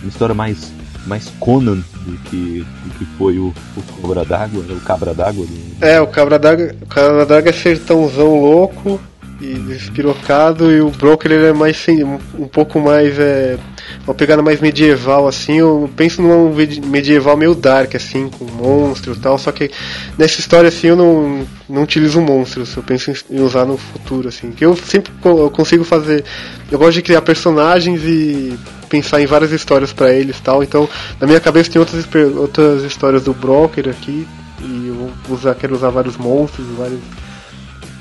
Uma 0.00 0.08
história 0.08 0.34
mais 0.34 0.72
mais 1.06 1.28
Conan 1.40 1.82
do 2.06 2.16
que, 2.24 2.64
do 2.84 2.90
que 2.96 3.04
foi 3.18 3.38
o, 3.38 3.52
o 3.76 3.82
Cobra 4.00 4.24
d'Água, 4.24 4.62
né? 4.62 4.74
o 4.74 4.80
Cabra 4.80 5.12
d'Água. 5.12 5.44
Do... 5.44 5.84
É, 5.84 6.00
o 6.00 6.06
Cabra 6.06 6.38
d'Água 6.38 6.74
o 6.80 6.86
Cabra 6.86 7.26
d'Água 7.26 7.50
é 7.50 7.52
sertãozão 7.52 8.40
louco 8.40 9.00
e 9.42 9.54
despirocado 9.54 10.70
e 10.70 10.80
o 10.80 10.90
Broker 10.90 11.32
ele 11.32 11.46
é 11.46 11.52
mais 11.52 11.84
um, 11.88 12.42
um 12.44 12.48
pouco 12.48 12.78
mais 12.80 13.18
é, 13.18 13.58
uma 14.06 14.14
pegada 14.14 14.42
mais 14.42 14.60
medieval 14.60 15.26
assim 15.26 15.58
eu 15.58 15.90
penso 15.96 16.22
num 16.22 16.54
medieval 16.86 17.36
meio 17.36 17.54
dark 17.54 17.94
assim 17.94 18.28
com 18.28 18.44
monstros 18.44 19.18
e 19.18 19.20
tal 19.20 19.36
só 19.36 19.50
que 19.50 19.70
nessa 20.16 20.38
história 20.38 20.68
assim 20.68 20.88
eu 20.88 20.96
não, 20.96 21.46
não 21.68 21.82
utilizo 21.82 22.20
monstros 22.20 22.76
eu 22.76 22.82
penso 22.82 23.12
em 23.28 23.40
usar 23.40 23.64
no 23.64 23.76
futuro 23.76 24.28
assim 24.28 24.52
que 24.52 24.64
eu 24.64 24.76
sempre 24.76 25.12
consigo 25.52 25.82
fazer 25.82 26.24
eu 26.70 26.78
gosto 26.78 26.94
de 26.94 27.02
criar 27.02 27.22
personagens 27.22 28.00
e 28.04 28.56
pensar 28.92 29.22
em 29.22 29.26
várias 29.26 29.50
histórias 29.52 29.90
para 29.90 30.12
eles 30.12 30.38
tal. 30.38 30.62
Então, 30.62 30.86
na 31.18 31.26
minha 31.26 31.40
cabeça 31.40 31.70
tem 31.70 31.80
outras, 31.80 32.06
outras 32.36 32.82
histórias 32.82 33.24
do 33.24 33.32
Broker 33.32 33.88
aqui. 33.88 34.28
E 34.60 34.88
eu 34.88 34.94
vou 34.94 35.36
usar, 35.36 35.54
quero 35.54 35.74
usar 35.74 35.88
vários 35.88 36.18
monstros, 36.18 36.66
vários. 36.76 37.00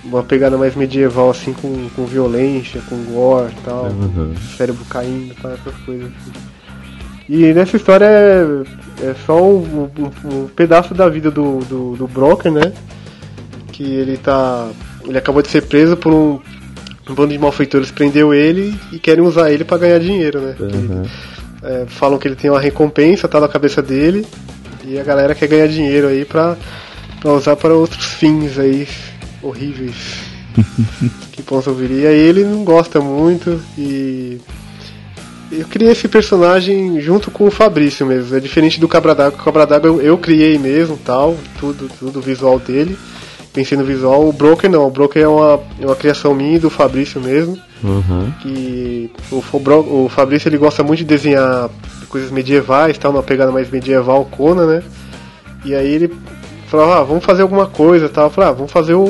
Uma 0.04 0.24
pegada 0.24 0.58
mais 0.58 0.76
medieval, 0.76 1.30
assim, 1.30 1.54
com, 1.54 1.90
com 1.96 2.06
violência, 2.06 2.82
com 2.90 2.96
gore 3.04 3.54
tal, 3.64 3.86
uhum. 3.86 4.34
cérebro 4.58 4.84
caindo, 4.86 5.36
tal, 5.40 5.52
essas 5.52 5.76
coisas 5.86 6.08
assim. 6.08 6.32
E 7.30 7.54
nessa 7.54 7.78
história 7.78 8.06
é, 8.06 8.44
é 9.04 9.16
só 9.26 9.42
um, 9.42 9.90
um, 9.98 10.28
um, 10.28 10.48
pedaço 10.48 10.94
da 10.94 11.08
vida 11.08 11.32
do, 11.32 11.60
do, 11.60 11.96
do 11.96 12.08
Broker, 12.08 12.52
né? 12.52 12.74
Que 13.72 13.84
ele 13.84 14.18
tá. 14.18 14.70
Ele 15.06 15.18
acabou 15.18 15.42
de 15.42 15.48
ser 15.48 15.62
preso 15.62 15.96
por 15.96 16.12
um, 16.12 16.40
um 17.10 17.14
bando 17.16 17.32
de 17.32 17.40
malfeitores 17.40 17.90
prendeu 17.90 18.34
ele 18.34 18.78
e 18.92 19.00
querem 19.00 19.24
usar 19.24 19.52
ele 19.52 19.64
para 19.64 19.78
ganhar 19.78 20.00
dinheiro, 20.00 20.42
né? 20.42 20.56
Uhum. 20.60 21.04
é, 21.64 21.86
falam 21.88 22.20
que 22.20 22.28
ele 22.28 22.36
tem 22.36 22.52
uma 22.52 22.60
recompensa, 22.60 23.28
tá 23.28 23.40
na 23.40 23.48
cabeça 23.48 23.82
dele, 23.82 24.26
e 24.84 25.00
a 25.00 25.04
galera 25.04 25.34
quer 25.34 25.48
ganhar 25.48 25.68
dinheiro 25.68 26.08
aí 26.08 26.26
pra, 26.26 26.58
pra 27.20 27.32
usar 27.32 27.56
para 27.56 27.74
outros 27.74 28.06
fins 28.06 28.60
aí 28.60 28.88
horríveis 29.42 29.96
que 31.32 31.42
possam 31.42 31.74
vir. 31.74 31.92
E 31.92 32.08
aí 32.08 32.20
ele 32.20 32.44
não 32.44 32.64
gosta 32.64 33.00
muito 33.00 33.62
e. 33.78 34.40
Eu 35.52 35.66
criei 35.68 35.92
esse 35.92 36.08
personagem 36.08 37.02
junto 37.02 37.30
com 37.30 37.46
o 37.46 37.52
Fabrício 37.52 38.06
mesmo. 38.06 38.36
É 38.36 38.40
diferente 38.40 38.80
do 38.80 38.88
Cabra 38.88 39.14
d'Água. 39.14 39.38
O 39.38 39.44
Cabra 39.44 39.66
d'Água 39.68 39.90
eu, 39.90 40.02
eu 40.02 40.18
criei 40.18 40.58
mesmo, 40.58 40.98
tal, 41.04 41.36
tudo, 41.60 41.90
tudo 42.00 42.22
visual 42.22 42.58
dele 42.58 42.98
pensei 43.52 43.78
no 43.78 43.84
visual. 43.84 44.28
O 44.28 44.34
Broker 44.34 44.70
não, 44.70 44.88
o 44.88 44.92
Broker 44.92 45.22
é 45.22 45.28
uma, 45.28 45.60
é 45.80 45.86
uma 45.86 45.96
criação 45.96 46.34
minha 46.34 46.56
e 46.56 46.60
do 46.60 46.70
Fabrício 46.70 47.22
mesmo. 47.22 47.58
Uhum. 47.84 48.32
Que 48.42 49.12
o, 49.32 49.38
o, 49.38 50.06
o 50.06 50.10
Fabrício 50.10 50.48
ele 50.48 50.58
gosta 50.58 50.84
muito 50.84 51.00
de 51.00 51.06
desenhar 51.06 51.70
coisas 52.08 52.32
medievais, 52.32 52.98
tal, 52.98 53.12
uma 53.12 53.24
pegada 53.24 53.52
mais 53.52 53.70
medieval, 53.70 54.26
Conan, 54.26 54.68
né? 54.68 54.84
E 55.64 55.74
aí 55.74 55.88
ele 55.88 56.14
falou, 56.72 56.94
ah, 56.94 57.04
vamos 57.04 57.24
fazer 57.26 57.42
alguma 57.42 57.68
coisa, 57.68 58.08
tal. 58.08 58.26
Eu 58.26 58.30
falei, 58.30 58.50
ah, 58.50 58.54
vamos 58.54 58.72
fazer 58.72 58.94
o 58.94 59.06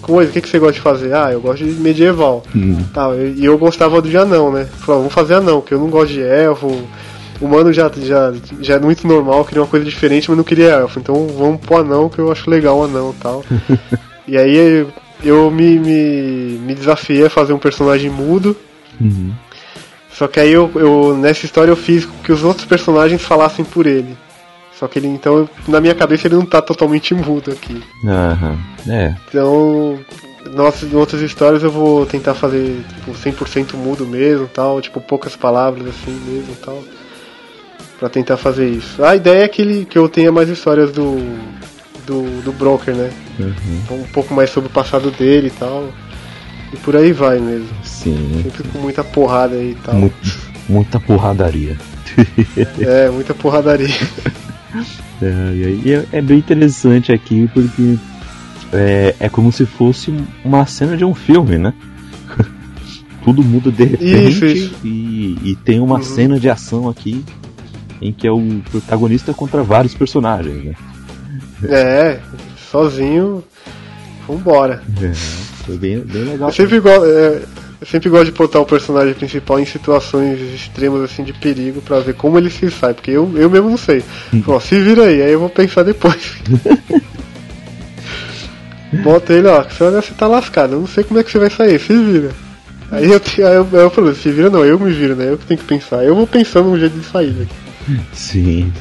coisa, 0.00 0.30
o 0.30 0.32
que, 0.32 0.40
que 0.40 0.48
você 0.48 0.58
gosta 0.58 0.74
de 0.74 0.80
fazer? 0.80 1.14
Ah, 1.14 1.30
eu 1.32 1.40
gosto 1.40 1.64
de 1.64 1.72
medieval. 1.72 2.42
Uhum. 2.54 2.82
Tal, 2.94 3.18
e 3.18 3.44
eu 3.44 3.58
gostava 3.58 4.00
do 4.00 4.08
de 4.08 4.16
anão, 4.16 4.50
né? 4.50 4.64
Falei, 4.64 5.00
vamos 5.00 5.12
fazer 5.12 5.34
anão, 5.34 5.60
porque 5.60 5.74
eu 5.74 5.78
não 5.78 5.88
gosto 5.88 6.12
de 6.12 6.22
elfo, 6.22 6.82
humano 7.40 7.72
já, 7.72 7.90
já, 7.96 8.32
já 8.60 8.74
é 8.76 8.78
muito 8.78 9.06
normal, 9.06 9.44
queria 9.44 9.62
uma 9.62 9.68
coisa 9.68 9.84
diferente, 9.84 10.30
mas 10.30 10.36
não 10.36 10.44
queria 10.44 10.70
elfo. 10.70 10.98
Então 10.98 11.26
vamos 11.26 11.60
pro 11.60 11.78
anão, 11.78 12.08
que 12.08 12.18
eu 12.18 12.30
acho 12.30 12.48
legal 12.48 12.78
o 12.78 12.84
anão 12.84 13.14
e 13.16 13.20
tal. 13.20 13.44
e 14.26 14.38
aí 14.38 14.86
eu 15.24 15.50
me, 15.50 15.78
me, 15.78 16.58
me 16.64 16.74
desafiei 16.74 17.26
a 17.26 17.30
fazer 17.30 17.52
um 17.52 17.58
personagem 17.58 18.10
mudo. 18.10 18.56
Uhum. 19.00 19.32
Só 20.12 20.28
que 20.28 20.38
aí 20.38 20.52
eu, 20.52 20.70
eu, 20.74 21.16
nessa 21.16 21.44
história 21.44 21.70
eu 21.70 21.76
fiz 21.76 22.04
com 22.04 22.16
que 22.18 22.32
os 22.32 22.44
outros 22.44 22.66
personagens 22.66 23.22
falassem 23.22 23.64
por 23.64 23.86
ele. 23.86 24.16
Só 24.78 24.88
que 24.88 24.98
ele, 24.98 25.08
então, 25.08 25.48
na 25.68 25.80
minha 25.80 25.94
cabeça 25.94 26.26
ele 26.26 26.34
não 26.34 26.46
tá 26.46 26.60
totalmente 26.60 27.14
mudo 27.14 27.52
aqui. 27.52 27.82
Aham, 28.04 28.58
uhum. 28.86 28.92
é. 28.92 29.16
Então, 29.28 29.98
nossas, 30.54 30.92
em 30.92 30.96
outras 30.96 31.20
histórias 31.22 31.62
eu 31.62 31.70
vou 31.70 32.04
tentar 32.06 32.34
fazer 32.34 32.84
tipo, 33.04 33.12
100% 33.12 33.74
mudo 33.74 34.06
mesmo, 34.06 34.48
tal, 34.48 34.80
tipo 34.80 35.00
poucas 35.00 35.36
palavras 35.36 35.86
assim 35.86 36.12
mesmo, 36.26 36.54
tal 36.56 36.82
para 38.02 38.08
tentar 38.08 38.36
fazer 38.36 38.68
isso. 38.68 39.04
A 39.04 39.14
ideia 39.14 39.44
é 39.44 39.48
que, 39.48 39.62
ele, 39.62 39.84
que 39.84 39.96
eu 39.96 40.08
tenha 40.08 40.32
mais 40.32 40.48
histórias 40.48 40.90
do, 40.90 41.18
do, 42.04 42.42
do 42.42 42.52
Broker, 42.52 42.92
né? 42.92 43.12
Uhum. 43.38 44.00
Um 44.00 44.04
pouco 44.12 44.34
mais 44.34 44.50
sobre 44.50 44.68
o 44.68 44.72
passado 44.72 45.12
dele 45.12 45.46
e 45.46 45.50
tal. 45.50 45.88
E 46.72 46.76
por 46.78 46.96
aí 46.96 47.12
vai 47.12 47.38
mesmo. 47.38 47.68
Sim. 47.84 48.42
Sempre 48.42 48.64
com 48.64 48.78
muita 48.78 49.04
porrada 49.04 49.54
aí 49.54 49.70
e 49.70 49.74
tal. 49.76 49.94
Muito, 49.94 50.16
muita 50.68 50.98
porradaria. 50.98 51.78
é, 52.80 53.08
muita 53.08 53.32
porradaria. 53.34 53.94
É, 55.20 55.54
e 55.84 55.92
é, 55.92 56.06
é 56.12 56.22
bem 56.22 56.38
interessante 56.38 57.12
aqui 57.12 57.48
porque 57.52 57.96
é, 58.72 59.14
é 59.20 59.28
como 59.28 59.52
se 59.52 59.66
fosse 59.66 60.12
uma 60.44 60.64
cena 60.66 60.96
de 60.96 61.04
um 61.04 61.14
filme, 61.14 61.58
né? 61.58 61.74
Tudo 63.24 63.42
muda 63.42 63.70
de 63.70 63.84
repente 63.84 64.46
isso. 64.46 64.74
E, 64.82 65.38
e, 65.42 65.56
tem 65.64 65.78
uma 65.80 65.96
uhum. 65.96 66.02
cena 66.02 66.40
de 66.40 66.48
ação 66.48 66.88
aqui 66.88 67.24
em 68.00 68.12
que 68.12 68.26
é 68.26 68.32
o 68.32 68.62
protagonista 68.70 69.32
contra 69.32 69.62
vários 69.62 69.94
personagens, 69.94 70.64
né? 70.64 70.74
É, 71.64 72.18
sozinho, 72.70 73.44
vambora. 74.26 74.82
É, 75.00 75.12
foi 75.64 75.76
bem, 75.76 76.00
bem 76.00 76.24
legal. 76.24 76.48
Eu 76.48 76.54
sempre, 76.54 76.80
gosto, 76.80 77.04
é, 77.04 77.42
eu 77.82 77.86
sempre 77.86 78.08
gosto 78.08 78.26
de 78.26 78.30
botar 78.30 78.60
o 78.60 78.64
personagem 78.64 79.12
principal 79.12 79.58
em 79.58 79.66
situações 79.66 80.40
extremas 80.54 81.02
assim 81.02 81.24
de 81.24 81.32
perigo 81.32 81.82
para 81.82 81.98
ver 81.98 82.14
como 82.14 82.38
ele 82.38 82.48
se 82.48 82.70
sai, 82.70 82.94
porque 82.94 83.10
eu, 83.10 83.28
eu 83.34 83.50
mesmo 83.50 83.70
não 83.70 83.76
sei. 83.76 84.04
Ó, 84.46 84.60
se 84.60 84.78
vira 84.78 85.06
aí, 85.06 85.20
aí 85.20 85.32
eu 85.32 85.40
vou 85.40 85.48
pensar 85.48 85.82
depois. 85.82 86.36
Bota 89.02 89.32
ele, 89.32 89.48
ó, 89.48 89.64
você 89.64 90.14
tá 90.16 90.28
lascado, 90.28 90.74
eu 90.74 90.80
não 90.80 90.86
sei 90.86 91.02
como 91.02 91.18
é 91.18 91.24
que 91.24 91.32
você 91.32 91.40
vai 91.40 91.50
sair, 91.50 91.80
se 91.80 91.92
vira. 91.92 92.30
Aí 92.92 93.10
eu, 93.10 93.20
aí 93.48 93.54
eu, 93.56 93.66
eu 93.72 93.90
falo, 93.90 94.14
se 94.14 94.30
vira 94.30 94.48
não, 94.48 94.64
eu 94.64 94.78
me 94.78 94.92
viro, 94.92 95.16
né? 95.16 95.32
Eu 95.32 95.38
que 95.38 95.46
tenho 95.46 95.58
que 95.58 95.66
pensar. 95.66 96.04
Eu 96.04 96.14
vou 96.14 96.24
pensando 96.24 96.68
um 96.68 96.78
jeito 96.78 96.96
de 96.96 97.04
sair 97.04 97.34
aqui. 97.42 97.98
Sim. 98.12 98.72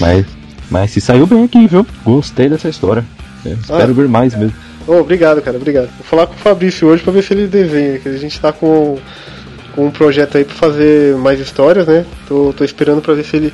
Mas 0.00 0.24
Mas 0.70 0.92
se 0.92 1.00
saiu 1.02 1.26
bem 1.26 1.44
aqui, 1.44 1.66
viu? 1.66 1.86
Gostei 2.02 2.48
dessa 2.48 2.70
história. 2.70 3.04
É, 3.44 3.50
espero 3.50 3.90
ah, 3.90 3.94
ver 3.94 4.08
mais 4.08 4.34
mesmo. 4.34 4.56
Oh, 4.86 4.96
obrigado, 4.96 5.40
cara, 5.42 5.56
obrigado. 5.56 5.88
Vou 5.96 6.04
falar 6.04 6.26
com 6.26 6.34
o 6.34 6.38
Fabrício 6.38 6.88
hoje 6.88 7.02
pra 7.02 7.12
ver 7.12 7.22
se 7.22 7.32
ele 7.32 7.46
desenha, 7.46 7.98
que 7.98 8.08
a 8.08 8.16
gente 8.16 8.40
tá 8.40 8.52
com, 8.52 8.98
com 9.74 9.86
um 9.86 9.90
projeto 9.90 10.36
aí 10.36 10.44
pra 10.44 10.54
fazer 10.54 11.16
mais 11.16 11.38
histórias, 11.38 11.86
né? 11.86 12.04
Tô, 12.26 12.52
tô 12.56 12.64
esperando 12.64 13.00
pra 13.00 13.14
ver 13.14 13.24
se 13.24 13.36
ele. 13.36 13.52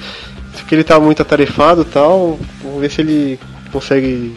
Se 0.55 0.74
ele 0.74 0.85
tá 0.85 0.99
muito 0.99 1.20
atarefado 1.20 1.83
e 1.83 1.85
tal. 1.85 2.39
Vamos 2.62 2.81
ver 2.81 2.91
se 2.91 3.01
ele 3.01 3.39
consegue. 3.72 4.35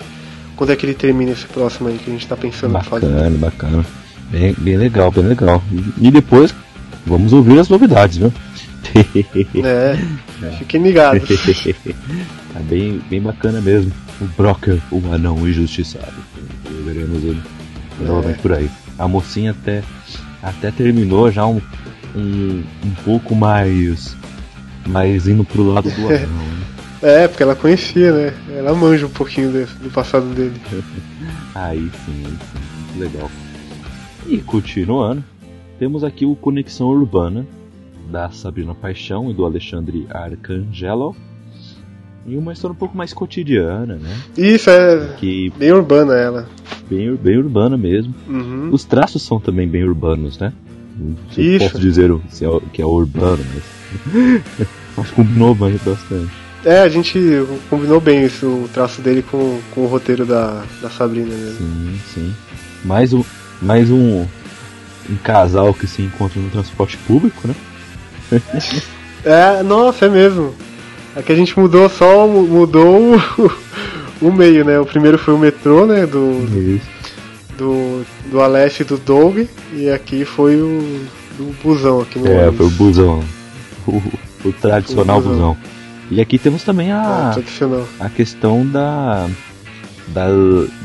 Quando 0.55 0.71
é 0.71 0.75
que 0.75 0.85
ele 0.85 0.93
termina 0.93 1.31
esse 1.31 1.45
próximo 1.45 1.87
aí 1.87 1.97
que 1.97 2.09
a 2.09 2.13
gente 2.13 2.27
tá 2.27 2.35
pensando 2.35 2.73
bacana, 2.73 2.97
em 2.97 3.01
fazer. 3.01 3.13
Bacana, 3.13 3.37
bacana. 3.37 3.85
Bem, 4.29 4.55
bem 4.57 4.77
legal, 4.77 5.11
bem 5.11 5.23
legal. 5.23 5.63
E 5.99 6.11
depois 6.11 6.53
vamos 7.05 7.33
ouvir 7.33 7.59
as 7.59 7.69
novidades, 7.69 8.17
viu? 8.17 8.33
É, 9.63 9.97
fiquem 10.59 10.81
ligados. 10.81 11.23
tá 12.53 12.59
bem, 12.61 12.99
bem 13.09 13.21
bacana 13.21 13.61
mesmo. 13.61 13.91
O 14.21 14.25
Broker, 14.25 14.79
o 14.91 15.01
anão 15.13 15.47
injustiçado. 15.47 16.13
Veremos 16.85 17.23
ele 17.23 17.41
provavelmente 17.97 18.39
é. 18.39 18.41
por 18.41 18.53
aí. 18.53 18.69
A 18.97 19.07
mocinha 19.07 19.51
até, 19.51 19.83
até 20.41 20.71
terminou 20.71 21.31
já 21.31 21.45
um, 21.45 21.61
um, 22.15 22.63
um 22.85 22.91
pouco 23.03 23.35
mais. 23.35 24.15
mais 24.87 25.27
indo 25.27 25.43
pro 25.43 25.63
lado 25.63 25.89
do 25.89 26.07
anão. 26.07 26.17
Né? 26.17 26.59
É, 27.01 27.27
porque 27.27 27.43
ela 27.43 27.55
conhecia, 27.55 28.11
né? 28.11 28.33
Ela 28.49 28.73
manja 28.73 29.05
um 29.05 29.11
pouquinho 29.11 29.51
desse, 29.51 29.73
do 29.75 29.89
passado 29.89 30.25
dele. 30.33 30.59
aí 31.55 31.89
sim, 32.05 32.23
aí 32.25 32.37
sim. 32.93 32.99
Legal. 32.99 33.31
E 34.27 34.37
continuando, 34.39 35.23
temos 35.77 36.03
aqui 36.03 36.25
o 36.25 36.35
Conexão 36.35 36.87
Urbana, 36.87 37.45
da 38.11 38.29
Sabrina 38.31 38.75
Paixão 38.75 39.31
e 39.31 39.33
do 39.33 39.45
Alexandre 39.45 40.05
Arcangelo. 40.09 41.15
E 42.29 42.37
uma 42.37 42.53
história 42.53 42.73
um 42.73 42.77
pouco 42.77 42.95
mais 42.95 43.11
cotidiana, 43.11 43.95
né? 43.95 44.15
Isso, 44.37 44.69
é 44.69 45.15
que... 45.17 45.51
bem 45.57 45.71
urbana 45.71 46.13
ela. 46.13 46.49
Bem, 46.87 47.15
bem 47.15 47.37
urbana 47.37 47.75
mesmo. 47.75 48.13
Uhum. 48.27 48.69
Os 48.71 48.85
traços 48.85 49.23
são 49.23 49.39
também 49.39 49.67
bem 49.67 49.83
urbanos, 49.83 50.37
né? 50.37 50.53
Não 50.95 51.15
Isso. 51.35 51.65
posso 51.65 51.79
dizer 51.79 52.11
que 52.71 52.81
é 52.81 52.85
urbano, 52.85 53.43
mas... 53.53 54.41
mas 54.95 55.11
combinou 55.11 55.55
bastante. 55.55 56.29
É, 56.63 56.81
a 56.81 56.89
gente 56.89 57.17
combinou 57.69 58.01
bem 58.01 58.25
isso, 58.25 58.45
o 58.45 58.69
traço 58.73 59.01
dele 59.01 59.23
com, 59.23 59.59
com 59.73 59.81
o 59.81 59.87
roteiro 59.87 60.25
da, 60.25 60.63
da 60.81 60.89
Sabrina 60.89 61.33
mesmo. 61.33 61.57
Sim, 61.57 61.99
sim. 62.13 62.35
Mais 62.83 63.13
um, 63.13 63.23
mais 63.61 63.89
um, 63.89 64.25
um 65.09 65.15
casal 65.23 65.73
que 65.73 65.87
se 65.87 66.01
encontra 66.01 66.39
no 66.39 66.49
transporte 66.49 66.97
público, 66.97 67.47
né? 67.47 67.55
é, 69.23 69.63
nossa, 69.63 70.05
é 70.05 70.09
mesmo. 70.09 70.53
Aqui 71.19 71.33
a 71.33 71.35
gente 71.35 71.59
mudou 71.59 71.89
só, 71.89 72.25
mudou 72.25 73.13
o, 73.13 73.51
o 74.27 74.31
meio, 74.31 74.63
né? 74.63 74.79
O 74.79 74.85
primeiro 74.85 75.17
foi 75.17 75.33
o 75.33 75.37
metrô, 75.37 75.85
né? 75.85 76.05
Do, 76.05 76.79
do, 77.57 78.05
do 78.31 78.41
Aleste 78.41 78.83
e 78.83 78.85
do 78.85 78.97
Doug. 78.97 79.45
E 79.73 79.89
aqui 79.89 80.23
foi 80.23 80.55
o 80.55 81.05
do 81.37 81.53
busão 81.61 81.99
aqui 81.99 82.19
no 82.19 82.25
É, 82.25 82.49
foi 82.51 82.65
o 82.65 82.69
busão. 82.69 83.21
O, 83.85 84.01
o 84.45 84.53
tradicional 84.53 85.17
o 85.17 85.21
busão. 85.21 85.53
busão. 85.53 85.57
E 86.09 86.21
aqui 86.21 86.39
temos 86.39 86.63
também 86.63 86.91
a, 86.91 87.33
é, 87.35 88.05
a 88.05 88.09
questão 88.09 88.65
da, 88.65 89.27
da, 90.07 90.27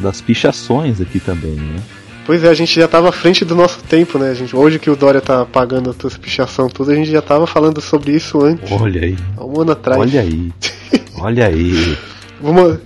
das 0.01 0.21
pichações 0.21 1.01
aqui 1.01 1.21
também, 1.21 1.53
né? 1.53 1.81
Pois 2.27 2.43
é, 2.43 2.49
a 2.49 2.55
gente 2.55 2.75
já 2.75 2.87
estava 2.87 3.11
à 3.11 3.13
frente 3.13 3.45
do 3.45 3.55
nosso 3.55 3.83
tempo, 3.83 4.19
né, 4.19 4.35
gente? 4.35 4.57
Hoje 4.57 4.79
que 4.79 4.89
o 4.89 4.97
Dória 4.97 5.21
tá 5.21 5.45
pagando 5.45 5.91
a 5.91 5.95
tua 5.95 6.11
pichação 6.11 6.69
tudo, 6.69 6.91
a 6.91 6.95
gente 6.95 7.11
já 7.11 7.19
estava 7.19 7.47
falando 7.47 7.83
sobre 7.83 8.13
isso 8.13 8.43
antes. 8.43 8.71
Olha 8.73 9.03
aí. 9.03 9.17
Há 9.37 9.45
um 9.45 9.61
ano 9.61 9.73
atrás. 9.73 10.01
Olha 10.01 10.21
aí. 10.23 10.53
Olha 11.21 11.47
aí. 11.47 11.99
vou, 12.41 12.79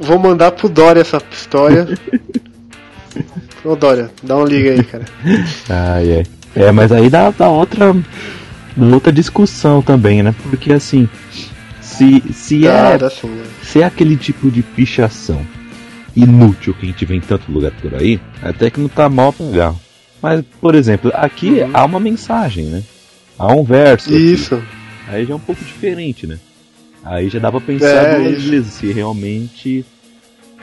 vou 0.00 0.18
mandar 0.18 0.52
pro 0.52 0.70
Dória 0.70 1.00
essa 1.00 1.20
história. 1.30 1.86
Ô 3.62 3.76
Dória, 3.76 4.10
dá 4.22 4.36
uma 4.36 4.48
liga 4.48 4.70
aí, 4.70 4.82
cara. 4.82 5.04
Ah, 5.68 6.02
é. 6.02 6.22
É, 6.56 6.72
mas 6.72 6.90
aí 6.90 7.10
dá, 7.10 7.30
dá 7.30 7.50
outra, 7.50 7.94
outra 8.92 9.12
discussão 9.12 9.82
também, 9.82 10.22
né? 10.22 10.34
Porque 10.48 10.72
assim, 10.72 11.06
se, 11.80 12.22
se, 12.32 12.66
é, 12.66 12.94
assim, 12.94 13.28
né? 13.28 13.44
se 13.62 13.82
é 13.82 13.84
aquele 13.84 14.16
tipo 14.16 14.50
de 14.50 14.62
pichação 14.62 15.44
inútil 16.16 16.74
que 16.74 16.86
a 16.86 16.88
gente 16.88 17.04
vê 17.04 17.16
em 17.16 17.20
tanto 17.20 17.50
lugar 17.50 17.72
por 17.72 17.94
aí, 17.94 18.20
até 18.42 18.70
que 18.70 18.80
não 18.80 18.88
tá 18.88 19.08
mal 19.08 19.34
legal. 19.38 19.78
Mas, 20.22 20.44
por 20.60 20.74
exemplo, 20.74 21.10
aqui 21.14 21.50
uhum. 21.60 21.70
há 21.72 21.84
uma 21.84 22.00
mensagem, 22.00 22.66
né? 22.66 22.82
Há 23.38 23.52
um 23.52 23.62
verso. 23.62 24.12
Isso. 24.12 24.56
Aqui. 24.56 24.66
Aí 25.08 25.24
já 25.24 25.32
é 25.32 25.36
um 25.36 25.40
pouco 25.40 25.64
diferente, 25.64 26.26
né? 26.26 26.38
Aí 27.04 27.28
já 27.28 27.38
dá 27.38 27.50
pra 27.50 27.60
pensar 27.60 27.86
é, 27.86 28.18
duas 28.18 28.38
isso. 28.38 28.50
vezes 28.50 28.72
se 28.72 28.92
realmente 28.92 29.84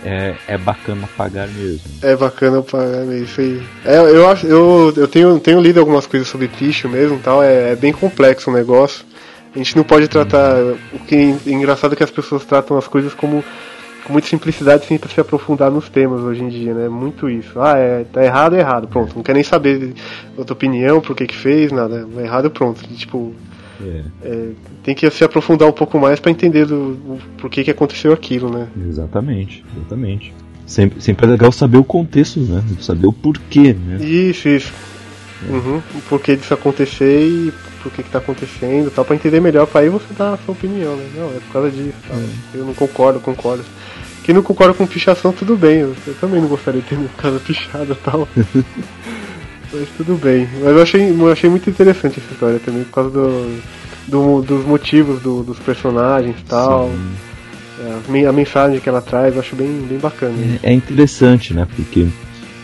é, 0.04 0.36
é 0.48 0.58
bacana 0.58 1.08
pagar 1.18 1.48
mesmo. 1.48 1.90
É 2.02 2.16
bacana 2.16 2.62
pagar 2.62 3.06
mesmo, 3.06 3.26
isso 3.26 3.42
aí. 3.42 3.62
É, 3.86 3.98
eu, 3.98 4.30
acho, 4.30 4.46
eu, 4.46 4.94
eu 4.96 5.08
tenho, 5.08 5.40
tenho 5.40 5.62
lido 5.62 5.80
algumas 5.80 6.06
coisas 6.06 6.28
sobre 6.28 6.48
picho 6.48 6.90
mesmo 6.90 7.20
tal, 7.20 7.42
é, 7.42 7.72
é 7.72 7.76
bem 7.76 7.94
complexo 7.94 8.52
o 8.52 8.54
negócio. 8.54 9.06
A 9.56 9.58
gente 9.58 9.76
não 9.78 9.86
pode 9.86 10.08
tratar. 10.10 10.58
O 10.94 11.00
que 11.08 11.16
é 11.16 11.50
engraçado 11.50 11.94
é 11.94 11.96
que 11.96 12.04
as 12.04 12.12
pessoas 12.12 12.44
tratam 12.44 12.78
as 12.78 12.88
coisas 12.88 13.14
como 13.14 13.44
com 14.06 14.14
muita 14.14 14.28
simplicidade 14.28 14.86
sem 14.86 14.98
se 14.98 15.20
aprofundar 15.20 15.72
nos 15.72 15.90
temas 15.90 16.22
hoje 16.22 16.44
em 16.44 16.50
dia, 16.50 16.74
né? 16.74 16.88
Muito 16.88 17.28
isso. 17.28 17.60
Ah, 17.60 17.78
é, 17.78 18.04
tá 18.04 18.24
errado, 18.24 18.56
é 18.56 18.60
errado, 18.60 18.88
pronto. 18.88 19.16
Não 19.16 19.24
quer 19.24 19.34
nem 19.34 19.44
saber 19.44 19.94
a 20.40 20.44
tua 20.44 20.54
opinião, 20.54 21.02
por 21.02 21.16
que 21.16 21.26
que 21.26 21.36
fez, 21.36 21.72
nada. 21.72 22.08
É 22.18 22.22
errado, 22.22 22.52
pronto. 22.52 22.82
E, 22.90 22.94
tipo, 22.94 23.34
é. 23.84 24.04
É, 24.24 24.50
tem 24.84 24.96
que 24.96 25.10
se 25.10 25.24
aprofundar 25.24 25.68
um 25.68 25.74
pouco 25.74 26.00
mais 26.00 26.20
para 26.20 26.32
entender 26.32 26.66
do, 26.66 26.94
do, 26.94 27.18
por 27.38 27.50
que 27.50 27.64
que 27.64 27.72
aconteceu 27.72 28.14
aquilo, 28.14 28.50
né? 28.50 28.68
Exatamente, 28.88 29.66
exatamente. 29.76 30.34
Sempre, 30.66 31.02
sempre 31.02 31.26
é 31.26 31.30
legal 31.30 31.52
saber 31.52 31.78
o 31.78 31.84
contexto, 31.84 32.40
né? 32.40 32.64
Saber 32.80 33.08
o 33.08 33.14
porquê, 33.14 33.74
né? 33.74 34.04
Isso, 34.04 34.48
isso. 34.48 34.74
É. 35.48 35.52
Uhum, 35.52 35.78
o 35.78 36.02
porquê 36.08 36.36
disso 36.36 36.54
acontecer 36.54 37.28
e 37.28 37.54
por 37.84 37.92
que 37.92 38.02
que 38.02 38.10
tá 38.10 38.18
acontecendo 38.18 38.90
tal, 38.90 39.06
pra 39.06 39.16
entender 39.16 39.40
melhor, 39.40 39.68
pra 39.68 39.82
aí 39.82 39.90
você 39.90 40.12
dar 40.18 40.34
a 40.34 40.38
sua 40.38 40.54
opinião, 40.54 40.96
né? 40.96 41.08
Não, 41.16 41.28
é 41.28 41.40
por 41.40 41.54
causa 41.54 41.70
disso, 41.70 41.98
tal. 42.08 42.18
É. 42.18 42.58
Eu 42.58 42.66
não 42.66 42.74
concordo, 42.74 43.20
concordo. 43.20 43.64
Quem 44.26 44.34
não 44.34 44.42
concorda 44.42 44.74
com 44.74 44.88
pichação, 44.88 45.32
tudo 45.32 45.56
bem. 45.56 45.82
Eu, 45.82 45.96
eu 46.08 46.16
também 46.16 46.42
não 46.42 46.48
gostaria 46.48 46.82
de 46.82 46.88
ter 46.88 46.98
minha 46.98 47.10
casa 47.10 47.40
pichada 47.40 47.94
e 47.94 47.96
tal. 47.96 48.28
Mas 49.72 49.88
tudo 49.96 50.16
bem. 50.16 50.50
Mas 50.64 50.72
eu 50.72 50.82
achei, 50.82 51.12
eu 51.12 51.32
achei 51.32 51.48
muito 51.48 51.70
interessante 51.70 52.20
essa 52.20 52.34
história 52.34 52.60
também, 52.60 52.84
por 52.86 52.92
causa 52.92 53.12
do, 53.12 53.62
do 54.08 54.42
dos 54.42 54.66
motivos 54.66 55.22
do, 55.22 55.44
dos 55.44 55.60
personagens 55.60 56.36
e 56.40 56.44
tal. 56.44 56.90
É, 57.80 58.26
a 58.28 58.32
mensagem 58.32 58.80
que 58.80 58.90
ela 58.90 59.00
traz, 59.00 59.36
eu 59.36 59.42
acho 59.42 59.56
bem, 59.56 59.86
bem 59.88 60.00
bacana. 60.00 60.34
É, 60.64 60.72
é 60.72 60.74
interessante, 60.74 61.54
né? 61.54 61.68
Porque 61.76 62.08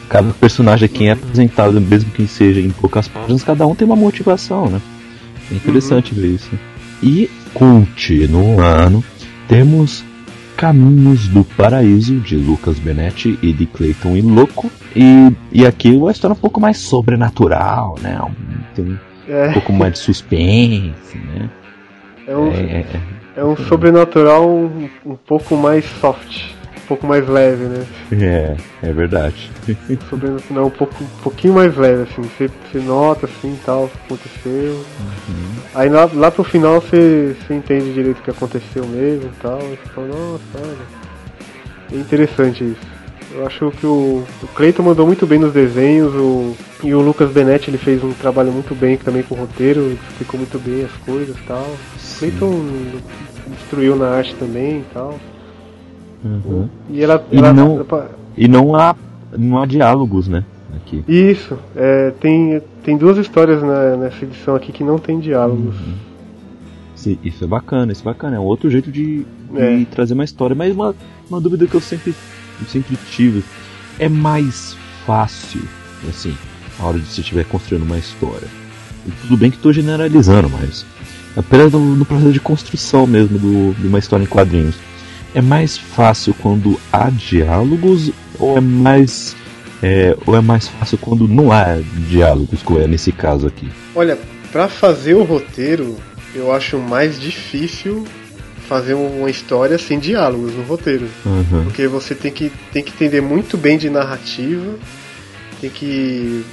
cada 0.10 0.34
personagem 0.34 0.88
aqui 0.88 1.10
é 1.10 1.12
apresentado, 1.12 1.80
mesmo 1.80 2.10
que 2.10 2.26
seja 2.26 2.60
em 2.60 2.72
poucas 2.72 3.08
páginas, 3.08 3.44
cada 3.44 3.68
um 3.68 3.76
tem 3.76 3.86
uma 3.86 3.96
motivação, 3.96 4.68
né? 4.68 4.82
É 5.52 5.54
interessante 5.54 6.16
uhum. 6.16 6.22
ver 6.22 6.28
isso. 6.28 6.50
E 7.04 7.30
continuando, 7.54 9.04
temos 9.48 10.04
Caminhos 10.62 11.28
do 11.28 11.44
Paraíso, 11.44 12.20
de 12.20 12.36
Lucas 12.38 12.78
Benetti 12.78 13.36
e 13.42 13.52
de 13.52 13.66
Clayton 13.66 14.16
e 14.16 14.22
Louco. 14.22 14.70
E, 14.96 15.32
e 15.52 15.66
aqui 15.66 15.90
uma 15.90 16.12
história 16.12 16.34
um 16.36 16.40
pouco 16.40 16.62
mais 16.62 16.78
sobrenatural, 16.78 17.96
né? 18.00 18.22
Tem 18.76 18.86
um, 18.86 18.98
é. 19.28 19.54
pouco 19.54 19.74
mais 19.74 19.94
de 19.94 20.00
suspense, 20.00 21.18
né? 21.18 21.50
É 22.28 22.38
um, 22.38 22.52
é, 22.52 22.86
é 23.38 23.44
um 23.44 23.58
sobrenatural 23.58 24.48
um, 24.48 24.88
um 25.04 25.16
pouco 25.16 25.58
mais 25.58 25.84
soft 26.00 26.54
pouco 26.92 27.08
mais 27.08 27.26
leve, 27.26 27.64
né? 27.64 27.86
É, 28.12 28.90
é 28.90 28.92
verdade. 28.92 29.50
Sobre 30.10 30.30
no 30.30 30.40
final 30.40 30.66
um, 30.66 30.70
pouco, 30.70 31.02
um 31.02 31.22
pouquinho 31.24 31.54
mais 31.54 31.74
leve, 31.78 32.04
assim, 32.04 32.22
você, 32.22 32.50
você 32.70 32.80
nota 32.80 33.28
assim 33.28 33.58
tal, 33.66 33.86
o 33.86 33.88
que 33.88 33.98
aconteceu. 34.06 34.74
Uhum. 34.74 35.54
Aí 35.74 35.88
lá, 35.88 36.10
lá 36.14 36.30
pro 36.30 36.44
final 36.44 36.82
você, 36.82 37.34
você 37.40 37.54
entende 37.54 37.94
direito 37.94 38.20
o 38.20 38.22
que 38.22 38.30
aconteceu 38.30 38.86
mesmo 38.86 39.30
e 39.30 39.42
tal. 39.42 39.60
E 39.60 39.78
você 39.78 39.90
fala, 39.96 40.08
nossa, 40.08 40.44
olha. 40.56 41.02
É 41.94 41.96
interessante 41.96 42.64
isso. 42.66 42.92
Eu 43.34 43.48
acho 43.48 43.72
que 43.72 43.86
o, 43.86 44.26
o 44.44 44.48
Cleiton 44.48 44.84
mandou 44.84 45.08
muito 45.08 45.26
bem 45.26 45.40
nos 45.40 45.54
desenhos, 45.54 46.14
o, 46.14 46.54
e 46.84 46.94
o 46.94 47.00
Lucas 47.00 47.32
Benetti 47.32 47.70
ele 47.70 47.78
fez 47.78 48.04
um 48.04 48.12
trabalho 48.12 48.52
muito 48.52 48.76
bem 48.76 48.98
também 48.98 49.24
com 49.24 49.36
o 49.36 49.38
roteiro, 49.38 49.98
explicou 50.10 50.38
muito 50.38 50.60
bem 50.60 50.84
as 50.84 50.92
coisas 51.06 51.38
e 51.38 51.42
tal. 51.44 51.64
O 51.64 52.20
Cleiton 52.20 52.66
destruiu 53.48 53.96
na 53.96 54.10
arte 54.10 54.36
também 54.36 54.80
e 54.80 54.86
tal. 54.94 55.18
Uhum. 56.24 56.70
E 56.90 57.02
ela, 57.02 57.26
e 57.32 57.38
ela, 57.38 57.54
não 57.54 57.86
ela, 57.90 58.12
e 58.38 58.48
não 58.48 58.76
há 58.76 58.96
não 59.38 59.62
há 59.62 59.66
diálogos, 59.66 60.28
né? 60.28 60.44
Aqui. 60.76 61.04
Isso, 61.08 61.58
é, 61.76 62.12
tem, 62.20 62.62
tem 62.84 62.98
duas 62.98 63.18
histórias 63.18 63.62
na, 63.62 63.98
nessa 63.98 64.24
edição 64.24 64.56
aqui 64.56 64.72
que 64.72 64.84
não 64.84 64.98
tem 64.98 65.20
diálogos. 65.20 65.76
Uhum. 65.76 65.94
Sim, 66.96 67.18
isso 67.24 67.44
é 67.44 67.48
bacana, 67.48 67.92
isso 67.92 68.02
é 68.02 68.06
bacana. 68.06 68.38
É 68.38 68.40
um 68.40 68.44
outro 68.44 68.70
jeito 68.70 68.92
de, 68.92 69.26
de 69.26 69.58
é. 69.58 69.86
trazer 69.90 70.14
uma 70.14 70.24
história. 70.24 70.56
Mas 70.56 70.74
uma, 70.74 70.96
uma 71.30 71.42
dúvida 71.42 71.66
que 71.66 71.76
eu 71.76 71.82
sempre, 71.82 72.14
eu 72.60 72.68
sempre 72.68 72.96
tive. 73.10 73.44
É 74.00 74.08
mais 74.08 74.78
fácil, 75.06 75.62
assim, 76.08 76.36
a 76.80 76.86
hora 76.86 77.00
de 77.00 77.06
você 77.06 77.22
estiver 77.22 77.46
construindo 77.46 77.84
uma 77.84 77.98
história. 77.98 78.48
E 79.06 79.12
tudo 79.22 79.36
bem 79.36 79.50
que 79.50 79.58
estou 79.58 79.74
generalizando, 79.74 80.50
mas 80.50 80.86
apenas 81.36 81.72
no, 81.72 81.80
no, 81.96 82.06
processo 82.06 82.34
de 82.34 82.40
construção 82.40 83.08
mesmo 83.08 83.40
do, 83.40 83.74
de 83.74 83.88
uma 83.88 84.00
história 84.00 84.24
em 84.24 84.28
quadrinhos 84.28 84.76
é 85.34 85.42
mais 85.42 85.78
fácil 85.78 86.34
quando 86.42 86.80
há 86.92 87.10
diálogos 87.10 88.12
ou 88.40 88.58
é 88.58 88.62
mais 88.62 89.36
é, 89.82 90.16
ou 90.26 90.36
é 90.36 90.42
mais 90.42 90.68
fácil 90.68 90.98
quando 90.98 91.28
não 91.28 91.52
há 91.52 91.80
diálogos, 92.08 92.62
como 92.62 92.80
é 92.80 92.88
nesse 92.88 93.12
caso 93.12 93.48
aqui? 93.48 93.68
Olha, 93.96 94.18
para 94.52 94.68
fazer 94.68 95.16
o 95.16 95.24
roteiro, 95.24 95.98
eu 96.36 96.54
acho 96.54 96.78
mais 96.78 97.20
difícil 97.20 98.06
fazer 98.68 98.94
uma 98.94 99.30
história 99.30 99.78
sem 99.78 100.00
diálogos 100.00 100.54
no 100.54 100.64
roteiro. 100.64 101.08
Uhum. 101.26 101.64
Porque 101.66 101.88
você 101.88 102.14
tem 102.14 102.32
que, 102.32 102.52
tem 102.72 102.84
que 102.84 102.92
entender 102.92 103.22
muito 103.22 103.58
bem 103.58 103.78
de 103.78 103.90
narrativa, 103.90 104.76
tem 105.60 105.70
que, 105.70 106.46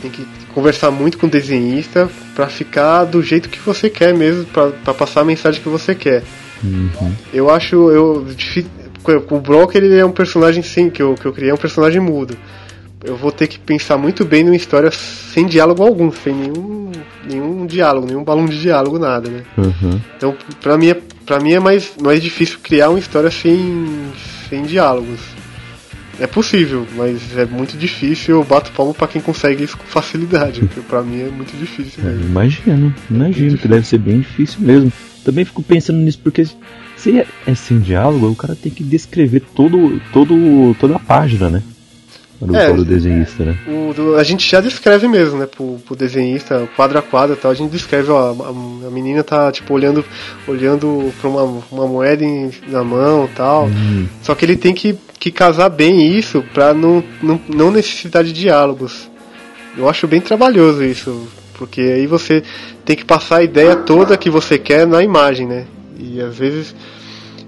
tem 0.00 0.10
que 0.10 0.26
conversar 0.54 0.90
muito 0.90 1.18
com 1.18 1.26
o 1.26 1.30
desenhista 1.30 2.08
para 2.34 2.46
ficar 2.46 3.04
do 3.04 3.22
jeito 3.22 3.48
que 3.48 3.58
você 3.58 3.90
quer 3.90 4.14
mesmo, 4.14 4.46
para 4.46 4.94
passar 4.94 5.22
a 5.22 5.24
mensagem 5.24 5.60
que 5.60 5.68
você 5.68 5.94
quer. 5.94 6.22
Uhum. 6.64 7.12
Eu 7.32 7.50
acho. 7.50 7.90
Eu, 7.90 8.26
o 9.30 9.38
Brock 9.40 9.74
ele 9.74 9.94
é 9.96 10.04
um 10.04 10.10
personagem 10.12 10.62
sim, 10.62 10.90
que 10.90 11.00
eu, 11.02 11.14
que 11.14 11.26
eu 11.26 11.32
criei, 11.32 11.50
é 11.50 11.54
um 11.54 11.58
personagem 11.58 12.00
mudo. 12.00 12.36
Eu 13.04 13.16
vou 13.16 13.30
ter 13.30 13.46
que 13.46 13.58
pensar 13.58 13.96
muito 13.96 14.24
bem 14.24 14.42
numa 14.42 14.56
história 14.56 14.90
sem 14.90 15.46
diálogo 15.46 15.82
algum, 15.82 16.10
sem 16.10 16.34
nenhum, 16.34 16.90
nenhum 17.28 17.66
diálogo, 17.66 18.06
nenhum 18.06 18.24
balão 18.24 18.46
de 18.46 18.60
diálogo, 18.60 18.98
nada, 18.98 19.28
né? 19.30 19.42
Uhum. 19.56 20.00
Então, 20.16 20.34
pra 20.60 20.76
mim, 20.76 20.88
é, 20.88 20.96
pra 21.24 21.38
mim 21.38 21.52
é 21.52 21.60
mais, 21.60 21.92
mais 22.02 22.20
difícil 22.20 22.58
criar 22.62 22.88
uma 22.90 22.98
história 22.98 23.30
sem, 23.30 23.86
sem 24.48 24.62
diálogos. 24.62 25.20
É 26.18 26.26
possível, 26.26 26.86
mas 26.96 27.36
é 27.36 27.44
muito 27.44 27.76
difícil. 27.76 28.36
Eu 28.36 28.44
bato 28.44 28.72
palmo 28.72 28.94
pra 28.94 29.06
quem 29.06 29.20
consegue 29.20 29.62
isso 29.62 29.76
com 29.76 29.84
facilidade, 29.84 30.60
porque 30.66 30.80
pra 30.80 31.02
mim 31.02 31.20
é 31.20 31.28
muito 31.28 31.54
difícil 31.56 32.02
É, 32.02 32.06
mesmo. 32.08 32.24
imagino, 32.24 32.94
imagino 33.10 33.58
que 33.58 33.68
deve 33.68 33.86
ser 33.86 33.98
bem 33.98 34.20
difícil 34.20 34.60
mesmo. 34.62 34.90
Também 35.26 35.44
fico 35.44 35.60
pensando 35.60 35.98
nisso 35.98 36.20
porque 36.22 36.46
se 36.96 37.18
é, 37.18 37.26
é 37.48 37.54
sem 37.56 37.80
diálogo, 37.80 38.28
o 38.30 38.36
cara 38.36 38.54
tem 38.54 38.70
que 38.70 38.84
descrever 38.84 39.40
todo, 39.56 40.00
todo, 40.12 40.76
toda 40.78 40.94
a 40.94 40.98
página, 41.00 41.50
né? 41.50 41.62
Para 42.38 42.52
o, 42.52 42.56
É. 42.56 42.70
o 42.70 42.84
desenhista, 42.84 43.44
né? 43.44 43.58
O, 43.66 44.14
a 44.14 44.22
gente 44.22 44.48
já 44.48 44.60
descreve 44.60 45.08
mesmo, 45.08 45.36
né, 45.38 45.46
pro, 45.46 45.78
pro 45.84 45.96
desenhista, 45.96 46.68
quadro 46.76 46.96
a 46.96 47.02
quadro 47.02 47.34
e 47.34 47.38
tal, 47.38 47.50
a 47.50 47.54
gente 47.54 47.72
descreve, 47.72 48.08
ó, 48.10 48.30
a, 48.40 48.86
a 48.86 48.90
menina 48.90 49.24
tá, 49.24 49.50
tipo, 49.50 49.74
olhando, 49.74 50.04
olhando 50.46 51.12
pra 51.20 51.28
uma, 51.28 51.42
uma 51.72 51.86
moeda 51.88 52.22
em- 52.24 52.52
na 52.68 52.84
mão 52.84 53.24
e 53.24 53.34
tal. 53.34 53.66
Hum, 53.66 54.06
Só 54.22 54.32
que 54.36 54.44
ele 54.44 54.56
tem 54.56 54.72
que, 54.74 54.96
que 55.18 55.32
casar 55.32 55.70
bem 55.70 56.16
isso 56.16 56.44
pra 56.54 56.72
não, 56.72 57.02
não, 57.20 57.40
não 57.48 57.70
necessitar 57.72 58.22
de 58.22 58.32
diálogos. 58.32 59.10
Eu 59.76 59.88
acho 59.88 60.06
bem 60.06 60.20
trabalhoso 60.20 60.84
isso, 60.84 61.26
porque 61.58 61.80
aí 61.80 62.06
você 62.06 62.42
tem 62.84 62.96
que 62.96 63.04
passar 63.04 63.38
a 63.38 63.42
ideia 63.42 63.76
toda 63.76 64.16
que 64.16 64.30
você 64.30 64.58
quer 64.58 64.86
na 64.86 65.02
imagem, 65.02 65.46
né? 65.46 65.64
E 65.98 66.20
às 66.20 66.36
vezes 66.36 66.74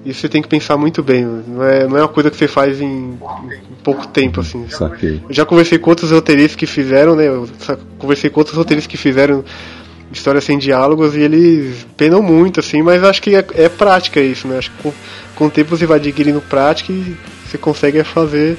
isso 0.04 0.20
você 0.20 0.28
tem 0.28 0.40
que 0.40 0.48
pensar 0.48 0.76
muito 0.76 1.02
bem, 1.02 1.24
não 1.24 1.62
é, 1.64 1.86
não 1.86 1.96
é 1.96 2.00
uma 2.02 2.08
coisa 2.08 2.30
que 2.30 2.36
você 2.36 2.48
faz 2.48 2.80
em, 2.80 2.86
em 2.86 3.82
pouco 3.82 4.06
tempo, 4.06 4.40
assim. 4.40 4.66
saquei. 4.70 5.20
Eu 5.28 5.34
já 5.34 5.44
conversei 5.44 5.78
com 5.78 5.90
outros 5.90 6.10
roteiristas 6.10 6.56
que 6.56 6.66
fizeram, 6.66 7.14
né? 7.14 7.26
Eu 7.28 7.48
conversei 7.98 8.30
com 8.30 8.40
outros 8.40 8.56
roteiristas 8.56 8.90
que 8.90 8.96
fizeram 8.96 9.44
histórias 10.10 10.44
sem 10.44 10.56
diálogos 10.56 11.14
e 11.14 11.20
eles 11.20 11.86
penam 11.96 12.22
muito, 12.22 12.60
assim, 12.60 12.80
mas 12.82 13.04
acho 13.04 13.20
que 13.20 13.34
é, 13.34 13.44
é 13.54 13.68
prática 13.68 14.20
isso, 14.20 14.48
né? 14.48 14.58
Acho 14.58 14.70
que 14.70 14.82
com, 14.82 14.92
com 15.34 15.46
o 15.46 15.50
tempo 15.50 15.76
você 15.76 15.84
vai 15.84 15.98
adquirindo 15.98 16.40
prática 16.40 16.92
e 16.92 17.14
você 17.46 17.58
consegue 17.58 18.02
fazer 18.04 18.56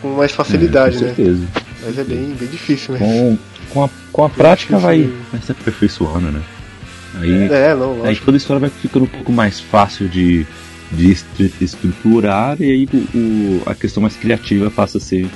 com 0.00 0.08
mais 0.08 0.32
facilidade, 0.32 0.96
É, 0.96 0.98
com 0.98 1.04
né? 1.04 1.14
certeza. 1.14 1.48
Mas 1.84 1.98
é 1.98 2.04
bem, 2.04 2.34
bem 2.38 2.48
difícil, 2.48 2.94
né? 2.94 2.98
Com, 3.00 3.38
com, 3.72 3.84
a, 3.84 3.88
com 4.12 4.24
a 4.24 4.28
prática 4.28 4.78
vai, 4.78 5.10
vai 5.30 5.40
se 5.40 5.52
aperfeiçoando, 5.52 6.30
né? 6.32 6.40
Aí, 7.20 7.48
É, 7.50 7.74
não, 7.74 8.04
aí 8.04 8.16
toda 8.16 8.36
a 8.36 8.38
história 8.38 8.60
vai 8.60 8.70
ficando 8.70 9.04
um 9.04 9.08
pouco 9.08 9.30
mais 9.32 9.60
fácil 9.60 10.08
de, 10.08 10.46
de 10.92 11.10
estru- 11.12 11.50
estruturar 11.60 12.56
e 12.60 12.64
aí 12.70 12.88
o, 12.92 12.96
o- 13.18 13.62
a 13.66 13.74
questão 13.74 14.00
mais 14.02 14.16
criativa 14.16 14.70
passa 14.70 14.98
a 14.98 15.00
ser 15.00 15.26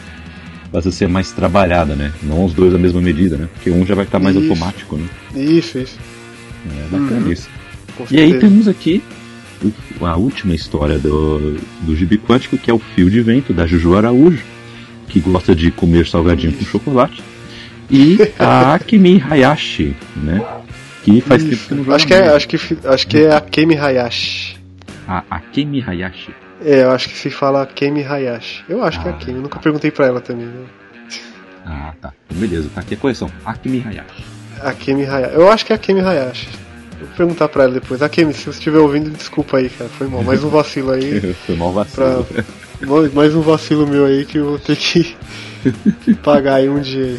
passa 0.72 0.88
a 0.88 0.92
ser 0.92 1.08
mais 1.08 1.30
trabalhada, 1.32 1.94
né? 1.94 2.12
Não 2.22 2.44
os 2.44 2.52
dois 2.52 2.74
à 2.74 2.78
mesma 2.78 3.00
medida, 3.00 3.36
né? 3.36 3.48
Porque 3.54 3.70
um 3.70 3.86
já 3.86 3.94
vai 3.94 4.04
estar 4.04 4.18
mais 4.18 4.34
Isso. 4.36 4.48
automático, 4.50 4.96
né? 4.96 5.06
Isso, 5.34 5.78
isso. 5.78 5.96
É 6.66 6.82
bacana 6.90 7.26
Uhum. 7.26 7.32
isso. 7.32 7.48
E 8.10 8.18
aí 8.18 8.38
temos 8.38 8.66
aqui 8.68 9.02
a 10.00 10.16
última 10.16 10.54
história 10.54 10.98
do, 10.98 11.56
do 11.82 11.94
Gibi 11.96 12.18
Quântico, 12.18 12.58
que 12.58 12.70
é 12.70 12.74
o 12.74 12.78
Fio 12.78 13.08
de 13.08 13.20
Vento, 13.22 13.52
da 13.54 13.66
Juju 13.66 13.96
Araújo, 13.96 14.42
que 15.08 15.20
gosta 15.20 15.54
de 15.54 15.70
comer 15.70 16.06
salgadinho 16.06 16.52
com 16.52 16.64
chocolate. 16.64 17.22
E 17.90 18.18
a 18.38 18.74
Akimi 18.74 19.22
Hayashi, 19.28 19.96
né? 20.16 20.44
Que 21.04 21.20
faz 21.20 21.42
tempo 21.44 21.56
que 21.68 21.74
não 21.74 21.84
joga 21.84 21.96
acho 21.96 22.06
que, 22.06 22.14
é, 22.14 22.28
acho, 22.28 22.48
que, 22.48 22.56
acho 22.84 23.06
que 23.06 23.18
é 23.18 23.34
a 23.34 23.40
Kemi 23.40 23.76
Hayashi. 23.76 24.58
A 25.06 25.22
Akemi 25.30 25.80
Hayashi. 25.86 26.34
É, 26.64 26.82
eu 26.82 26.90
acho 26.90 27.08
que 27.08 27.16
se 27.16 27.30
fala 27.30 27.64
Kemi 27.66 28.02
Hayashi. 28.02 28.64
Eu 28.68 28.82
acho 28.82 29.00
que 29.00 29.06
é 29.08 29.10
a 29.12 29.14
Ah. 29.14 29.18
Kemi, 29.18 29.36
eu 29.36 29.42
nunca 29.42 29.58
perguntei 29.60 29.90
pra 29.92 30.06
ela 30.06 30.20
também. 30.20 30.46
Né? 30.46 30.64
Ah, 31.64 31.92
tá. 32.00 32.12
Então, 32.28 32.40
beleza, 32.40 32.68
tá 32.74 32.80
aqui 32.80 32.94
a 32.94 32.96
correção. 32.96 33.30
Akemi 33.44 33.84
Hayashi. 33.86 34.24
A 34.60 34.72
Kemi 34.72 35.04
Hayashi. 35.04 35.34
Eu 35.34 35.48
acho 35.50 35.64
que 35.66 35.72
é 35.72 35.76
a 35.76 35.78
Kemi 35.78 36.00
Hayashi. 36.00 36.48
Vou 36.98 37.08
perguntar 37.16 37.48
pra 37.48 37.64
ela 37.64 37.74
depois. 37.74 38.02
A 38.02 38.08
Kemi, 38.08 38.32
se 38.34 38.44
você 38.44 38.50
estiver 38.50 38.78
ouvindo, 38.78 39.10
desculpa 39.10 39.58
aí, 39.58 39.68
cara. 39.70 39.88
Foi 39.90 40.08
mal. 40.08 40.24
Mais 40.24 40.42
um 40.42 40.48
vacilo 40.48 40.90
aí. 40.90 41.20
Foi 41.46 41.54
mal 41.54 41.72
vacilo. 41.72 42.26
Mais- 42.80 43.14
Mais 43.14 43.34
um 43.34 43.42
vacilo 43.42 43.86
meu 43.86 44.06
aí 44.06 44.24
que 44.24 44.38
eu 44.38 44.46
vou 44.46 44.58
ter 44.58 44.74
que 44.76 45.14
pagar 46.24 46.54
aí 46.56 46.68
um 46.68 46.80
dia 46.80 47.04
aí. 47.04 47.18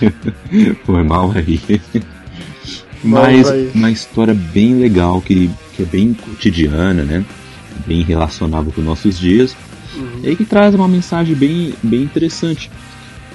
Foi 0.84 1.02
mal 1.02 1.32
aí. 1.32 1.60
Mas 3.02 3.48
aí. 3.48 3.70
uma 3.74 3.90
história 3.90 4.34
bem 4.34 4.74
legal, 4.76 5.20
que, 5.20 5.50
que 5.76 5.82
é 5.82 5.86
bem 5.86 6.14
cotidiana, 6.14 7.02
né? 7.02 7.24
Bem 7.86 8.02
relacionável 8.02 8.72
com 8.72 8.80
nossos 8.80 9.18
dias. 9.18 9.54
Uhum. 9.96 10.20
E 10.24 10.34
que 10.36 10.44
traz 10.44 10.74
uma 10.74 10.88
mensagem 10.88 11.34
bem, 11.34 11.74
bem 11.82 12.02
interessante 12.02 12.70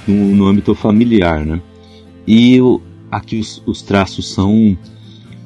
no, 0.07 0.35
no 0.35 0.47
âmbito 0.47 0.73
familiar, 0.73 1.45
né? 1.45 1.61
E 2.27 2.59
o- 2.59 2.81
aqui 3.11 3.37
os, 3.39 3.61
os 3.65 3.81
traços 3.81 4.33
são, 4.33 4.77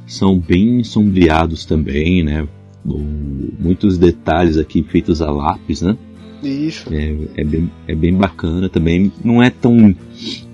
são 0.08 0.38
bem 0.38 0.84
sombreados 0.84 1.66
também, 1.66 2.24
né? 2.24 2.48
Muitos 2.86 3.98
detalhes 3.98 4.58
aqui 4.58 4.84
feitos 4.84 5.22
a 5.22 5.32
lápis, 5.32 5.82
né? 5.82 5.98
Isso. 6.42 6.94
É, 6.94 7.16
é, 7.38 7.44
bem, 7.44 7.72
é 7.88 7.96
bem 7.96 8.14
bacana 8.14 8.68
também. 8.68 9.12
Não 9.24 9.42
é 9.42 9.50
tão 9.50 9.96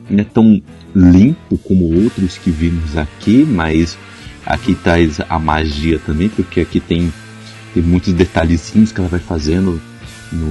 não 0.09 0.21
é 0.21 0.25
tão 0.25 0.61
limpo 0.95 1.57
como 1.59 2.03
outros 2.03 2.37
que 2.37 2.49
vimos 2.49 2.97
aqui, 2.97 3.45
mas 3.47 3.97
aqui 4.45 4.73
traz 4.75 5.19
a 5.29 5.37
magia 5.39 5.99
também, 6.05 6.29
porque 6.29 6.59
aqui 6.61 6.79
tem, 6.79 7.11
tem 7.73 7.83
muitos 7.83 8.13
detalhezinhos 8.13 8.91
que 8.91 8.99
ela 8.99 9.09
vai 9.09 9.19
fazendo, 9.19 9.79
no, 10.31 10.45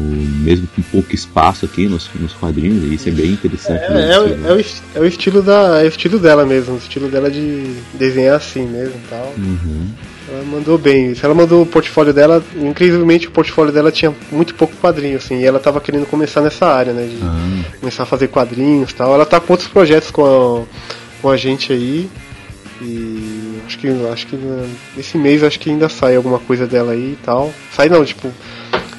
mesmo 0.45 0.67
com 0.75 0.83
pouco 0.83 1.15
espaço 1.15 1.65
aqui 1.65 1.87
nos, 1.89 2.09
nos 2.15 2.33
quadrinhos, 2.35 2.85
e 2.85 2.95
isso 2.95 3.09
é 3.09 3.13
bem 3.13 3.33
interessante. 3.33 3.83
É, 3.83 3.91
né? 3.91 4.13
é, 4.13 4.19
o- 4.21 4.47
é 4.47 4.53
o, 4.55 4.65
é 4.97 5.01
o 5.01 5.07
estilo 5.07 5.43
da, 5.43 5.81
é 5.81 5.85
o 5.85 5.89
estilo 5.89 6.19
dela 6.19 6.45
mesmo, 6.47 6.75
o 6.75 6.79
estilo 6.79 7.09
dela 7.09 7.31
de 7.31 7.75
desenhar 7.95 8.37
assim 8.37 8.67
mesmo 8.67 8.95
e 9.05 9.09
tal. 9.09 9.35
Uhum. 9.37 9.89
Ela 10.31 10.45
mandou 10.45 10.77
bem. 10.77 11.15
Se 11.15 11.25
ela 11.25 11.35
mandou 11.35 11.63
o 11.63 11.67
portfólio 11.67 12.13
dela, 12.13 12.45
incrivelmente 12.57 13.29
o 13.29 13.31
portfólio 13.31 13.73
dela 13.73 13.91
tinha 13.91 14.15
muito 14.31 14.55
pouco 14.55 14.75
quadrinho, 14.77 15.17
assim, 15.17 15.41
e 15.41 15.45
ela 15.45 15.59
tava 15.59 15.81
querendo 15.81 16.07
começar 16.07 16.43
nessa 16.43 16.67
área, 16.67 16.93
né? 16.93 17.07
De 17.07 17.19
Ah, 17.23 17.79
começar 17.81 18.03
a 18.03 18.07
fazer 18.07 18.29
quadrinhos 18.29 18.91
e 18.91 18.95
tal. 18.95 19.15
Ela 19.15 19.25
tá 19.25 19.41
com 19.41 19.53
outros 19.53 19.69
projetos 19.69 20.11
com 20.11 20.25
a, 20.25 20.65
com 21.23 21.31
a 21.31 21.37
gente 21.37 21.73
aí. 21.73 22.11
E 22.81 23.61
acho 23.67 23.79
que 23.79 23.89
acho 24.13 24.27
que 24.27 24.37
né, 24.37 24.69
esse 24.97 25.19
mês 25.19 25.43
acho 25.43 25.59
que 25.59 25.71
ainda 25.71 25.89
sai 25.89 26.15
alguma 26.15 26.39
coisa 26.39 26.67
dela 26.67 26.93
aí 26.93 27.13
e 27.15 27.19
tal. 27.25 27.53
Sai 27.73 27.89
não, 27.89 28.05
tipo, 28.05 28.31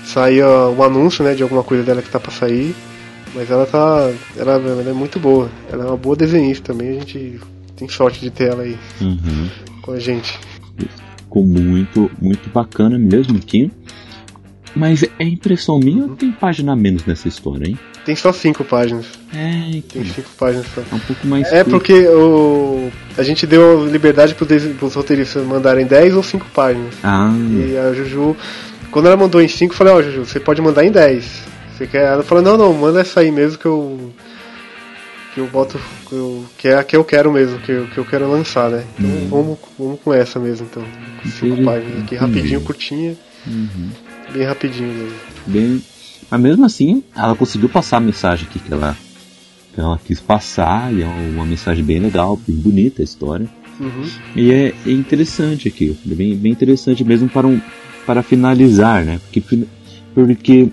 sai 0.04 0.42
ó, 0.42 0.70
um 0.70 0.84
anúncio, 0.84 1.24
né, 1.24 1.34
de 1.34 1.44
alguma 1.44 1.64
coisa 1.64 1.84
dela 1.84 2.02
que 2.02 2.10
tá 2.10 2.20
pra 2.20 2.32
sair. 2.32 2.76
Mas 3.36 3.52
ela 3.52 3.66
tá. 3.66 4.12
Ela, 4.36 4.54
ela 4.54 4.90
é 4.90 4.94
muito 4.94 5.20
boa. 5.20 5.50
Ela 5.72 5.84
é 5.84 5.88
uma 5.88 5.98
boa 5.98 6.16
desenhista 6.16 6.74
também, 6.74 6.90
a 6.90 6.94
gente 6.94 7.40
tem 7.76 7.88
sorte 7.88 8.20
de 8.20 8.30
ter 8.30 8.50
ela 8.50 8.64
aí 8.64 8.78
uhum. 9.00 9.50
com 9.82 9.92
a 9.92 10.00
gente. 10.00 10.38
Ficou 11.30 11.46
muito, 11.46 12.10
muito 12.20 12.50
bacana 12.50 12.98
mesmo 12.98 13.38
aqui. 13.38 13.72
Mas 14.76 15.04
é 15.04 15.24
impressão 15.24 15.78
minha 15.80 16.04
ou 16.06 16.16
tem 16.16 16.32
página 16.32 16.72
a 16.72 16.76
menos 16.76 17.06
nessa 17.06 17.28
história, 17.28 17.68
hein? 17.68 17.78
Tem 18.04 18.16
só 18.16 18.34
cinco 18.34 18.64
páginas. 18.64 19.06
É, 19.32 19.82
Tem 19.94 20.04
cinco 20.06 20.30
páginas 20.40 20.66
só. 20.74 20.82
é 20.82 20.96
um 20.96 21.00
pouco 21.00 21.28
mais. 21.28 21.48
É 21.52 21.64
curto. 21.64 21.70
porque 21.70 22.08
o, 22.08 22.90
a 23.16 23.22
gente 23.22 23.46
deu 23.46 23.86
liberdade 23.86 24.34
para 24.34 24.48
os 24.86 24.96
roteiristas 24.96 25.46
mandarem 25.46 25.86
10 25.86 26.16
ou 26.16 26.24
5 26.24 26.48
páginas. 26.52 26.96
Ah, 27.04 27.32
E 27.32 27.78
a 27.78 27.94
Juju, 27.94 28.36
quando 28.90 29.06
ela 29.06 29.18
mandou 29.18 29.40
em 29.40 29.48
5, 29.48 29.72
eu 29.72 29.78
falei: 29.78 29.94
Ó, 29.94 30.02
Juju, 30.02 30.26
você 30.26 30.40
pode 30.40 30.62
mandar 30.64 30.84
em 30.84 30.92
10. 30.92 31.44
Você 31.78 31.86
quer? 31.86 32.06
Ela 32.14 32.24
falou: 32.24 32.44
Não, 32.44 32.58
não, 32.58 32.74
manda 32.74 33.02
essa 33.02 33.20
aí 33.20 33.32
mesmo 33.32 33.60
que 33.60 33.68
eu. 33.68 34.12
Que 35.40 35.46
eu 35.46 35.48
boto. 35.48 35.80
Que, 36.10 36.14
eu, 36.16 36.46
que 36.58 36.68
é 36.68 36.76
a 36.76 36.84
que 36.84 36.98
eu 36.98 37.04
quero 37.06 37.32
mesmo, 37.32 37.60
que 37.60 37.72
eu, 37.72 37.88
que 37.88 37.98
eu 37.98 38.04
quero 38.04 38.30
lançar, 38.30 38.70
né? 38.70 38.84
Então 38.98 39.10
Hum. 39.10 39.28
vamos, 39.30 39.58
vamos 39.78 40.00
com 40.04 40.14
essa 40.14 40.38
mesmo, 40.38 40.68
então. 40.70 40.84
5 41.24 41.46
Entendi. 41.46 41.64
páginas 41.64 42.04
aqui, 42.04 42.16
rapidinho, 42.16 42.62
curtinha. 42.62 43.16
uhum. 43.48 43.90
Bem 44.34 44.44
rapidinho 44.44 44.94
mesmo. 44.94 45.16
bem. 45.48 45.82
Mas 46.30 46.42
mesmo 46.42 46.66
assim, 46.66 47.04
ela 47.16 47.36
conseguiu 47.36 47.70
passar 47.70 47.98
a 47.98 48.02
mensagem 48.02 48.48
aqui 48.50 48.60
que 48.60 48.72
ela, 48.74 48.98
que 49.74 49.80
ela 49.80 49.98
quis 50.06 50.20
passar, 50.20 50.94
e 50.94 51.02
é 51.04 51.06
uma 51.06 51.46
mensagem 51.46 51.84
bem 51.86 52.00
legal, 52.00 52.38
bem 52.46 52.58
bonita 52.58 53.02
a 53.02 53.06
história. 53.06 53.48
Uhum. 53.80 54.04
E 54.36 54.52
é, 54.52 54.74
é 54.86 54.92
interessante 54.92 55.70
aqui, 55.70 55.98
bem, 56.04 56.36
bem 56.36 56.52
interessante 56.52 57.02
mesmo 57.06 57.30
para 57.30 57.48
um, 57.48 57.62
para 58.06 58.22
finalizar, 58.22 59.06
né? 59.06 59.20
Porque, 59.32 59.42
porque 60.14 60.68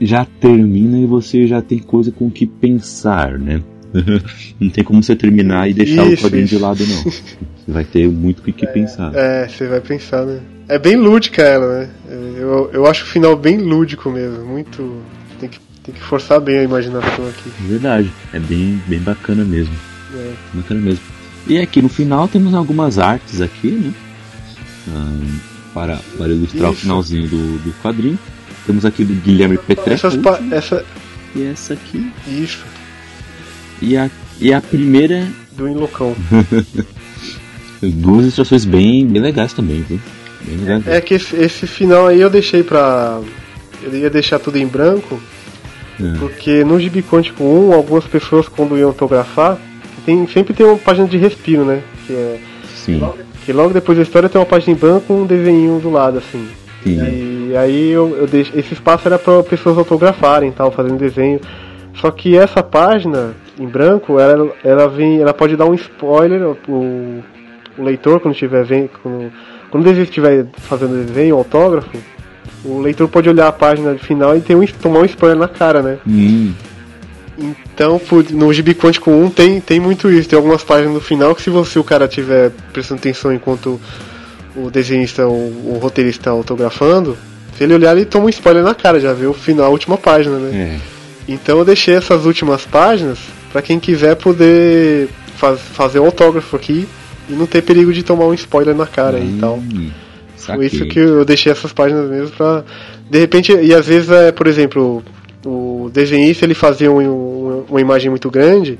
já 0.00 0.24
termina 0.24 0.98
e 0.98 1.06
você 1.06 1.46
já 1.46 1.60
tem 1.60 1.78
coisa 1.78 2.10
com 2.10 2.30
que 2.30 2.46
pensar, 2.46 3.38
né? 3.38 3.60
não 4.58 4.70
tem 4.70 4.82
como 4.82 5.02
você 5.02 5.14
terminar 5.14 5.68
e 5.68 5.74
deixar 5.74 6.06
isso, 6.06 6.24
o 6.24 6.26
quadrinho 6.26 6.44
isso. 6.44 6.56
de 6.56 6.62
lado, 6.62 6.86
não. 6.86 7.02
Você 7.02 7.70
vai 7.70 7.84
ter 7.84 8.08
muito 8.08 8.40
o 8.40 8.42
que, 8.42 8.64
é, 8.64 8.68
pensar. 8.68 9.12
É, 9.14 9.46
você 9.46 9.66
vai 9.66 9.80
pensar, 9.80 10.24
né? 10.24 10.40
É 10.68 10.78
bem 10.78 10.96
lúdica 10.96 11.42
ela, 11.42 11.80
né? 11.80 11.90
Eu, 12.08 12.70
eu 12.72 12.86
acho 12.86 13.04
o 13.04 13.06
final 13.06 13.36
bem 13.36 13.58
lúdico 13.58 14.10
mesmo. 14.10 14.44
Muito. 14.44 15.02
Tem 15.38 15.48
que, 15.48 15.60
tem 15.82 15.94
que 15.94 16.00
forçar 16.00 16.40
bem 16.40 16.58
a 16.58 16.62
imaginação 16.62 17.28
aqui. 17.28 17.50
Verdade. 17.60 18.10
É 18.32 18.38
bem, 18.38 18.80
bem 18.86 18.98
bacana 18.98 19.44
mesmo. 19.44 19.74
É. 20.14 20.32
Bacana 20.54 20.80
mesmo. 20.80 21.04
E 21.46 21.58
aqui 21.58 21.82
no 21.82 21.88
final 21.88 22.26
temos 22.26 22.54
algumas 22.54 22.98
artes 22.98 23.40
aqui, 23.40 23.70
né? 23.70 23.92
Um, 24.88 25.38
para, 25.74 26.00
para 26.16 26.28
ilustrar 26.28 26.70
Isso. 26.70 26.80
o 26.80 26.82
finalzinho 26.82 27.28
do, 27.28 27.58
do 27.58 27.72
quadrinho. 27.82 28.18
Temos 28.66 28.84
aqui 28.84 29.04
do 29.04 29.14
Guilherme 29.14 29.58
Petretti. 29.58 30.06
Essa... 30.50 30.84
E 31.34 31.42
essa 31.44 31.74
aqui. 31.74 32.12
Isso. 32.26 32.64
E 33.82 33.96
a, 33.96 34.08
e 34.40 34.54
a 34.54 34.60
primeira. 34.60 35.26
Do 35.52 35.68
Inlocão. 35.68 36.14
Duas 37.82 38.22
ilustrações 38.22 38.64
bem, 38.64 39.04
bem 39.04 39.20
legais 39.20 39.52
também, 39.52 39.82
viu? 39.82 40.00
Bem 40.42 40.56
legais. 40.58 40.86
É 40.86 41.00
que 41.00 41.14
esse, 41.14 41.66
final 41.66 42.06
aí 42.06 42.20
eu 42.20 42.30
deixei 42.30 42.62
pra. 42.62 43.20
Eu 43.82 43.92
ia 43.92 44.08
deixar 44.08 44.38
tudo 44.38 44.56
em 44.56 44.66
branco. 44.66 45.20
É. 46.00 46.18
Porque 46.18 46.64
no 46.64 46.78
Gibi 46.78 47.02
Quântico 47.02 47.42
1, 47.42 47.72
algumas 47.72 48.04
pessoas 48.04 48.48
quando 48.48 48.78
iam 48.78 48.88
autografar, 48.88 49.58
tem, 50.06 50.26
sempre 50.28 50.54
tem 50.54 50.64
uma 50.64 50.78
página 50.78 51.08
de 51.08 51.16
respiro, 51.16 51.64
né? 51.64 51.82
Que 52.06 52.12
é. 52.12 52.40
Sim. 52.74 53.02
Que 53.44 53.52
logo 53.52 53.74
depois 53.74 53.98
da 53.98 54.04
história 54.04 54.28
tem 54.28 54.40
uma 54.40 54.46
página 54.46 54.72
em 54.72 54.76
branco 54.76 55.06
com 55.08 55.22
um 55.22 55.26
desenho 55.26 55.80
do 55.80 55.90
lado, 55.90 56.18
assim. 56.18 56.48
Sim. 56.84 57.48
E 57.50 57.56
aí 57.56 57.90
eu, 57.90 58.16
eu 58.16 58.26
deixo, 58.28 58.56
esse 58.56 58.72
espaço 58.72 59.06
era 59.06 59.18
para 59.18 59.42
pessoas 59.42 59.76
autografarem 59.76 60.52
tal, 60.52 60.70
fazendo 60.70 60.96
desenho. 60.96 61.40
Só 62.00 62.10
que 62.10 62.36
essa 62.36 62.62
página 62.62 63.34
em 63.62 63.68
branco, 63.68 64.18
ela, 64.18 64.52
ela 64.64 64.88
vem, 64.88 65.20
ela 65.20 65.32
pode 65.32 65.56
dar 65.56 65.66
um 65.66 65.74
spoiler 65.74 66.42
o, 66.68 67.22
o 67.78 67.82
leitor 67.82 68.20
quando 68.20 68.34
estiver 68.34 68.64
vendo, 68.64 68.90
quando, 69.02 69.32
quando 69.70 69.86
o 69.86 70.02
estiver 70.02 70.46
fazendo 70.54 71.06
desenho, 71.06 71.36
autógrafo, 71.36 71.96
o 72.64 72.80
leitor 72.80 73.08
pode 73.08 73.28
olhar 73.28 73.48
a 73.48 73.52
página 73.52 73.94
final 73.96 74.36
e 74.36 74.40
ter 74.40 74.56
um, 74.56 74.66
tomar 74.66 75.00
um 75.00 75.04
spoiler 75.04 75.38
na 75.38 75.48
cara, 75.48 75.82
né? 75.82 75.98
Hum. 76.06 76.52
Então, 77.38 78.00
no 78.30 78.52
Gibi 78.52 78.74
Quântico 78.74 79.10
1 79.10 79.30
tem, 79.30 79.60
tem 79.60 79.80
muito 79.80 80.10
isso. 80.10 80.28
Tem 80.28 80.36
algumas 80.36 80.62
páginas 80.62 80.94
no 80.94 81.00
final 81.00 81.34
que 81.34 81.42
se 81.42 81.50
você 81.50 81.78
o 81.78 81.84
cara 81.84 82.06
tiver 82.06 82.50
prestando 82.72 83.00
atenção 83.00 83.32
enquanto 83.32 83.80
o 84.54 84.70
desenhista, 84.70 85.26
o, 85.26 85.74
o 85.74 85.78
roteirista 85.80 86.30
autografando, 86.30 87.16
se 87.56 87.64
ele 87.64 87.74
olhar 87.74 87.96
ele 87.96 88.04
toma 88.04 88.26
um 88.26 88.28
spoiler 88.28 88.62
na 88.62 88.74
cara, 88.74 89.00
já 89.00 89.12
viu 89.12 89.30
o 89.30 89.34
final, 89.34 89.66
a 89.66 89.70
última 89.70 89.96
página, 89.96 90.36
né? 90.36 90.78
É. 90.78 91.32
Então 91.32 91.58
eu 91.58 91.64
deixei 91.64 91.94
essas 91.94 92.26
últimas 92.26 92.64
páginas 92.66 93.18
para 93.52 93.62
quem 93.62 93.78
quiser 93.78 94.16
poder 94.16 95.08
faz, 95.36 95.60
fazer 95.60 95.98
o 95.98 96.06
autógrafo 96.06 96.56
aqui 96.56 96.88
e 97.28 97.32
não 97.32 97.46
ter 97.46 97.62
perigo 97.62 97.92
de 97.92 98.02
tomar 98.02 98.26
um 98.26 98.34
spoiler 98.34 98.74
na 98.74 98.86
cara 98.86 99.18
hum, 99.18 99.36
e 99.36 99.40
tal. 99.40 99.62
Foi 100.36 100.66
isso 100.66 100.86
que 100.86 100.98
eu 100.98 101.24
deixei 101.24 101.52
essas 101.52 101.72
páginas 101.72 102.10
mesmo 102.10 102.30
pra. 102.36 102.64
De 103.08 103.18
repente, 103.18 103.52
e 103.52 103.74
às 103.74 103.86
vezes, 103.86 104.10
é, 104.10 104.32
por 104.32 104.46
exemplo, 104.46 105.02
o 105.44 105.90
desenhista 105.92 106.44
ele 106.44 106.54
fazia 106.54 106.90
um, 106.90 107.00
um, 107.00 107.64
uma 107.68 107.80
imagem 107.80 108.10
muito 108.10 108.30
grande 108.30 108.78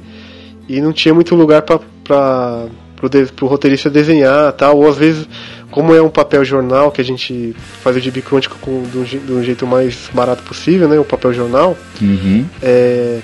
e 0.68 0.80
não 0.80 0.92
tinha 0.92 1.14
muito 1.14 1.34
lugar 1.34 1.62
para 1.62 1.78
pro, 2.04 3.26
pro 3.36 3.46
roteirista 3.46 3.90
desenhar 3.90 4.52
tal, 4.52 4.78
ou 4.78 4.88
às 4.88 4.96
vezes 4.96 5.28
como 5.70 5.94
é 5.94 6.02
um 6.02 6.10
papel 6.10 6.44
jornal 6.44 6.90
que 6.92 7.00
a 7.00 7.04
gente 7.04 7.56
faz 7.82 7.96
o 7.96 8.00
gibi 8.00 8.22
com, 8.22 8.38
do, 8.38 9.26
do 9.26 9.42
jeito 9.42 9.66
mais 9.66 10.10
barato 10.12 10.42
possível, 10.42 10.88
né? 10.88 10.98
O 10.98 11.04
papel 11.04 11.32
jornal. 11.32 11.76
Uhum. 12.00 12.44
É, 12.62 13.20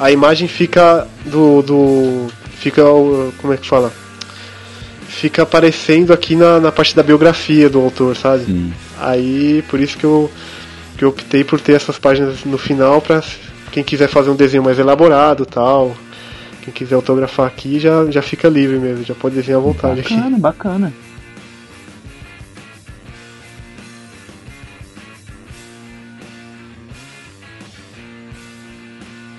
a 0.00 0.10
imagem 0.10 0.48
fica 0.48 1.06
do, 1.26 1.62
do. 1.62 2.26
Fica. 2.54 2.82
Como 3.38 3.52
é 3.52 3.56
que 3.58 3.68
fala? 3.68 3.92
Fica 5.06 5.42
aparecendo 5.42 6.12
aqui 6.12 6.34
na, 6.34 6.58
na 6.58 6.72
parte 6.72 6.96
da 6.96 7.02
biografia 7.02 7.68
do 7.68 7.80
autor, 7.80 8.16
sabe? 8.16 8.46
Sim. 8.46 8.72
Aí 8.98 9.62
por 9.68 9.78
isso 9.78 9.98
que 9.98 10.04
eu, 10.04 10.30
que 10.96 11.04
eu 11.04 11.10
optei 11.10 11.44
por 11.44 11.60
ter 11.60 11.72
essas 11.72 11.98
páginas 11.98 12.44
no 12.44 12.56
final 12.56 13.02
para 13.02 13.22
quem 13.70 13.84
quiser 13.84 14.08
fazer 14.08 14.30
um 14.30 14.36
desenho 14.36 14.62
mais 14.62 14.78
elaborado 14.78 15.44
tal. 15.44 15.94
Quem 16.62 16.72
quiser 16.72 16.94
autografar 16.94 17.46
aqui 17.46 17.78
já, 17.78 18.10
já 18.10 18.22
fica 18.22 18.48
livre 18.48 18.78
mesmo, 18.78 19.04
já 19.04 19.14
pode 19.14 19.34
desenhar 19.34 19.60
à 19.60 19.62
vontade 19.62 20.02
bacana, 20.02 20.20
aqui. 20.20 20.38
Bacana, 20.38 20.38
bacana. 20.38 20.92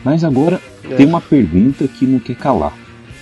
Mas 0.03 0.23
agora 0.23 0.59
é. 0.89 0.95
tem 0.95 1.05
uma 1.05 1.21
pergunta 1.21 1.87
que 1.87 2.05
não 2.05 2.19
quer 2.19 2.35
calar. 2.35 2.73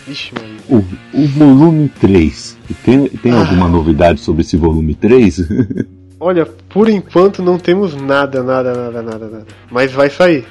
Ixi, 0.08 0.34
o, 0.70 0.78
o 1.14 1.28
volume 1.28 1.90
3. 2.00 2.58
Tem, 2.84 3.08
tem 3.08 3.32
ah. 3.32 3.40
alguma 3.40 3.68
novidade 3.68 4.20
sobre 4.22 4.42
esse 4.42 4.58
volume 4.58 4.96
3? 4.96 5.48
Olha, 6.20 6.46
por 6.46 6.90
enquanto 6.90 7.42
não 7.42 7.58
temos 7.58 7.96
nada, 7.96 8.44
nada, 8.44 8.74
nada, 8.74 9.02
nada, 9.02 9.28
nada. 9.30 9.46
Mas 9.72 9.92
vai 9.92 10.10
sair. 10.10 10.46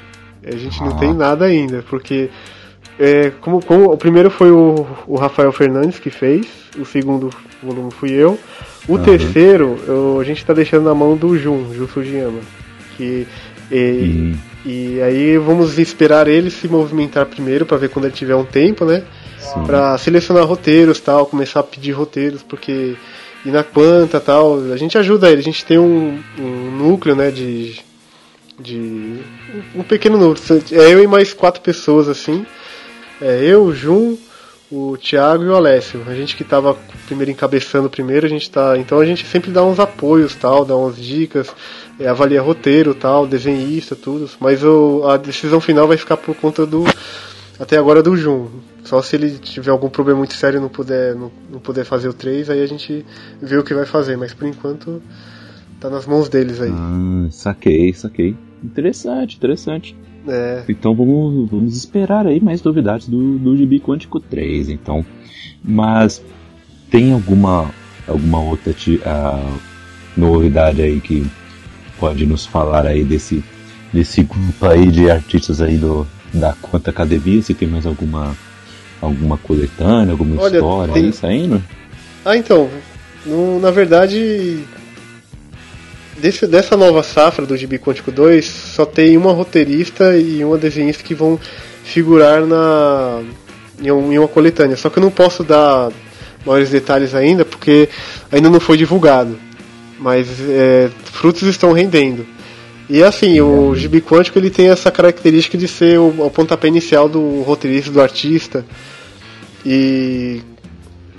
A 0.44 0.56
gente 0.56 0.80
ah. 0.80 0.86
não 0.86 0.96
tem 0.96 1.12
nada 1.12 1.44
ainda, 1.44 1.84
porque 1.88 2.30
é, 2.98 3.30
como, 3.40 3.64
como, 3.64 3.92
o 3.92 3.96
primeiro 3.96 4.30
foi 4.30 4.50
o, 4.50 4.86
o, 5.06 5.16
Rafael 5.16 5.52
Fernandes 5.52 5.98
que 5.98 6.10
fez, 6.10 6.46
o 6.78 6.84
segundo 6.84 7.30
volume 7.62 7.90
fui 7.90 8.10
eu. 8.10 8.38
O 8.88 8.94
uhum. 8.94 9.02
terceiro 9.02 9.78
eu, 9.86 10.18
a 10.18 10.24
gente 10.24 10.38
está 10.38 10.54
deixando 10.54 10.84
na 10.84 10.94
mão 10.94 11.16
do 11.16 11.36
Jun, 11.38 11.74
Jun 11.74 11.86
Sujiyama. 11.86 12.40
Que 12.96 13.26
e, 13.70 13.76
uhum. 13.76 14.38
E 14.64 15.00
aí 15.00 15.38
vamos 15.38 15.78
esperar 15.78 16.26
ele 16.28 16.50
se 16.50 16.68
movimentar 16.68 17.26
primeiro 17.26 17.64
para 17.64 17.76
ver 17.76 17.88
quando 17.88 18.06
ele 18.06 18.14
tiver 18.14 18.34
um 18.34 18.44
tempo, 18.44 18.84
né? 18.84 19.04
Para 19.64 19.96
selecionar 19.98 20.44
roteiros, 20.44 21.00
tal, 21.00 21.26
começar 21.26 21.60
a 21.60 21.62
pedir 21.62 21.92
roteiros, 21.92 22.42
porque 22.42 22.96
e 23.44 23.50
na 23.50 23.62
quanta, 23.62 24.20
tal, 24.20 24.72
a 24.72 24.76
gente 24.76 24.98
ajuda 24.98 25.30
ele, 25.30 25.40
a 25.40 25.44
gente 25.44 25.64
tem 25.64 25.78
um, 25.78 26.20
um 26.38 26.70
núcleo, 26.76 27.14
né, 27.14 27.30
de 27.30 27.80
de 28.58 29.20
um 29.74 29.82
pequeno 29.84 30.18
núcleo. 30.18 30.62
É 30.72 30.92
eu 30.92 31.02
e 31.02 31.06
mais 31.06 31.32
quatro 31.32 31.60
pessoas 31.62 32.08
assim. 32.08 32.44
É 33.20 33.44
eu, 33.44 33.72
Jun, 33.72 34.16
o 34.70 34.96
Thiago 34.96 35.44
e 35.44 35.48
o 35.48 35.54
Alessio. 35.54 36.02
A 36.06 36.14
gente 36.14 36.36
que 36.36 36.42
estava 36.42 36.76
primeiro 37.06 37.30
encabeçando 37.30 37.88
primeiro, 37.88 38.26
a 38.26 38.28
gente 38.28 38.50
tá. 38.50 38.76
Então 38.78 38.98
a 38.98 39.06
gente 39.06 39.26
sempre 39.26 39.50
dá 39.50 39.64
uns 39.64 39.80
apoios, 39.80 40.34
tal, 40.34 40.64
dá 40.64 40.76
umas 40.76 40.96
dicas 40.96 41.54
é, 41.98 42.06
avalia 42.06 42.40
roteiro, 42.40 42.94
tal, 42.94 43.26
desenhista, 43.26 43.96
tudo. 43.96 44.30
Mas 44.40 44.62
o, 44.62 45.04
a 45.08 45.16
decisão 45.16 45.60
final 45.60 45.88
vai 45.88 45.96
ficar 45.96 46.16
por 46.16 46.34
conta 46.36 46.64
do 46.64 46.84
até 47.58 47.76
agora 47.76 48.02
do 48.02 48.16
Jun. 48.16 48.48
Só 48.84 49.02
se 49.02 49.16
ele 49.16 49.38
tiver 49.38 49.70
algum 49.70 49.88
problema 49.88 50.18
muito 50.18 50.34
sério 50.34 50.58
e 50.58 50.60
não 50.60 50.68
puder 50.68 51.14
não, 51.14 51.30
não 51.50 51.58
puder 51.58 51.84
fazer 51.84 52.08
o 52.08 52.14
3, 52.14 52.50
aí 52.50 52.62
a 52.62 52.66
gente 52.66 53.04
vê 53.42 53.56
o 53.56 53.64
que 53.64 53.74
vai 53.74 53.84
fazer, 53.84 54.16
mas 54.16 54.32
por 54.32 54.46
enquanto 54.46 55.02
tá 55.80 55.90
nas 55.90 56.06
mãos 56.06 56.28
deles 56.28 56.60
aí. 56.60 56.70
Ah, 56.72 57.28
saquei, 57.30 57.92
saquei. 57.92 58.36
Interessante, 58.62 59.36
interessante. 59.36 59.96
É. 60.28 60.64
Então 60.68 60.94
vamos, 60.94 61.50
vamos 61.50 61.76
esperar 61.76 62.26
aí 62.26 62.40
mais 62.40 62.62
novidades 62.62 63.08
do, 63.08 63.38
do 63.38 63.56
GB 63.56 63.80
Quântico 63.80 64.20
3, 64.20 64.68
então. 64.68 65.04
Mas 65.64 66.22
tem 66.90 67.12
alguma 67.12 67.70
alguma 68.08 68.40
outra 68.40 68.72
uh, 68.72 69.58
novidade 70.16 70.82
aí 70.82 71.00
que 71.00 71.26
pode 71.98 72.24
nos 72.26 72.46
falar 72.46 72.86
aí 72.86 73.04
desse, 73.04 73.44
desse 73.92 74.22
grupo 74.22 74.66
aí 74.66 74.90
de 74.90 75.10
artistas 75.10 75.60
aí 75.60 75.76
do, 75.76 76.06
da 76.32 76.54
Quanta 76.54 76.90
Academia? 76.90 77.42
Se 77.42 77.54
tem 77.54 77.68
mais 77.68 77.86
alguma, 77.86 78.36
alguma 79.00 79.36
coletânea, 79.36 80.12
alguma 80.12 80.40
Olha, 80.40 80.56
história 80.56 80.94
tem... 80.94 81.04
aí 81.04 81.12
saindo? 81.12 81.62
Ah, 82.24 82.36
então, 82.36 82.68
no, 83.26 83.60
na 83.60 83.70
verdade, 83.70 84.64
desse, 86.20 86.46
dessa 86.46 86.76
nova 86.76 87.02
safra 87.02 87.46
do 87.46 87.56
Gibi 87.56 87.78
Quântico 87.78 88.10
2, 88.10 88.44
só 88.44 88.84
tem 88.84 89.16
uma 89.16 89.32
roteirista 89.32 90.16
e 90.16 90.44
uma 90.44 90.58
desenhista 90.58 91.02
que 91.02 91.14
vão 91.14 91.38
figurar 91.84 92.44
na 92.44 93.22
em, 93.82 93.90
um, 93.90 94.12
em 94.12 94.18
uma 94.18 94.28
coletânea. 94.28 94.76
Só 94.76 94.90
que 94.90 94.98
eu 94.98 95.02
não 95.02 95.10
posso 95.10 95.42
dar 95.42 95.90
maiores 96.44 96.70
detalhes 96.70 97.14
ainda, 97.14 97.44
porque 97.44 97.88
ainda 98.30 98.50
não 98.50 98.60
foi 98.60 98.76
divulgado 98.76 99.38
mas 99.98 100.28
é, 100.48 100.88
frutos 101.04 101.42
estão 101.42 101.72
rendendo. 101.72 102.24
E 102.88 103.02
assim, 103.02 103.40
o 103.40 103.74
gibi 103.74 104.00
quântico 104.00 104.38
ele 104.38 104.48
tem 104.48 104.68
essa 104.68 104.90
característica 104.90 105.58
de 105.58 105.68
ser 105.68 105.98
o, 105.98 106.26
o 106.26 106.30
pontapé 106.30 106.68
inicial 106.68 107.08
do 107.08 107.42
roteirista, 107.42 107.90
do 107.90 108.00
artista. 108.00 108.64
E 109.66 110.40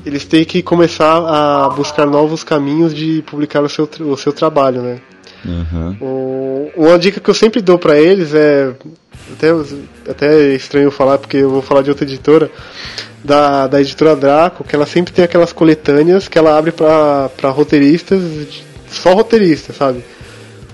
eles 0.10 0.26
têm 0.26 0.44
que 0.44 0.62
começar 0.62 1.18
a 1.18 1.70
buscar 1.70 2.06
novos 2.06 2.44
caminhos 2.44 2.94
de 2.94 3.22
publicar 3.22 3.62
o 3.62 3.70
seu, 3.70 3.88
o 4.02 4.18
seu 4.18 4.34
trabalho, 4.34 4.82
né? 4.82 5.00
Uhum. 5.46 5.98
O, 6.02 6.72
uma 6.76 7.00
dica 7.00 7.20
que 7.20 7.30
eu 7.30 7.34
sempre 7.34 7.62
dou 7.62 7.78
para 7.78 7.98
eles 7.98 8.34
é 8.34 8.74
até, 9.32 9.50
até 10.10 10.52
é 10.52 10.56
estranho 10.56 10.92
falar 10.92 11.18
porque 11.18 11.38
eu 11.38 11.50
vou 11.50 11.62
falar 11.62 11.82
de 11.82 11.90
outra 11.90 12.04
editora 12.04 12.52
da, 13.24 13.68
da 13.68 13.80
editora 13.80 14.16
Draco 14.16 14.64
que 14.64 14.76
ela 14.76 14.86
sempre 14.86 15.14
tem 15.14 15.24
aquelas 15.24 15.54
coletâneas 15.54 16.28
que 16.28 16.38
ela 16.38 16.58
abre 16.58 16.72
para 16.72 17.50
roteiristas 17.50 18.22
só 18.90 19.14
roteirista, 19.14 19.72
sabe? 19.72 20.04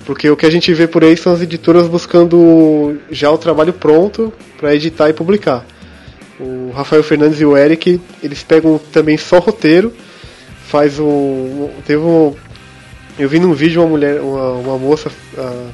Porque 0.05 0.29
o 0.29 0.37
que 0.37 0.45
a 0.45 0.49
gente 0.49 0.73
vê 0.73 0.87
por 0.87 1.03
aí 1.03 1.17
são 1.17 1.33
as 1.33 1.41
editoras 1.41 1.87
buscando 1.87 2.97
já 3.11 3.29
o 3.29 3.37
trabalho 3.37 3.73
pronto 3.73 4.31
para 4.57 4.73
editar 4.73 5.09
e 5.09 5.13
publicar. 5.13 5.65
O 6.39 6.71
Rafael 6.71 7.03
Fernandes 7.03 7.39
e 7.39 7.45
o 7.45 7.55
Eric, 7.55 7.99
eles 8.21 8.43
pegam 8.43 8.79
também 8.91 9.17
só 9.17 9.39
roteiro, 9.39 9.93
faz 10.67 10.99
um. 10.99 11.69
Teve 11.85 12.01
um. 12.01 12.35
Eu 13.17 13.29
vi 13.29 13.39
num 13.39 13.53
vídeo 13.53 13.81
uma 13.81 13.89
mulher, 13.89 14.19
uma, 14.19 14.51
uma 14.51 14.77
moça, 14.77 15.09
a 15.37 15.69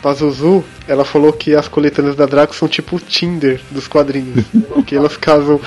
Pazuzu, 0.00 0.64
ela 0.88 1.04
falou 1.04 1.32
que 1.32 1.54
as 1.54 1.68
coletâneas 1.68 2.16
da 2.16 2.24
Draco 2.24 2.54
são 2.54 2.66
tipo 2.66 2.96
o 2.96 3.00
Tinder 3.00 3.60
dos 3.70 3.86
quadrinhos. 3.86 4.44
que 4.86 4.96
elas 4.96 5.16
casam. 5.16 5.60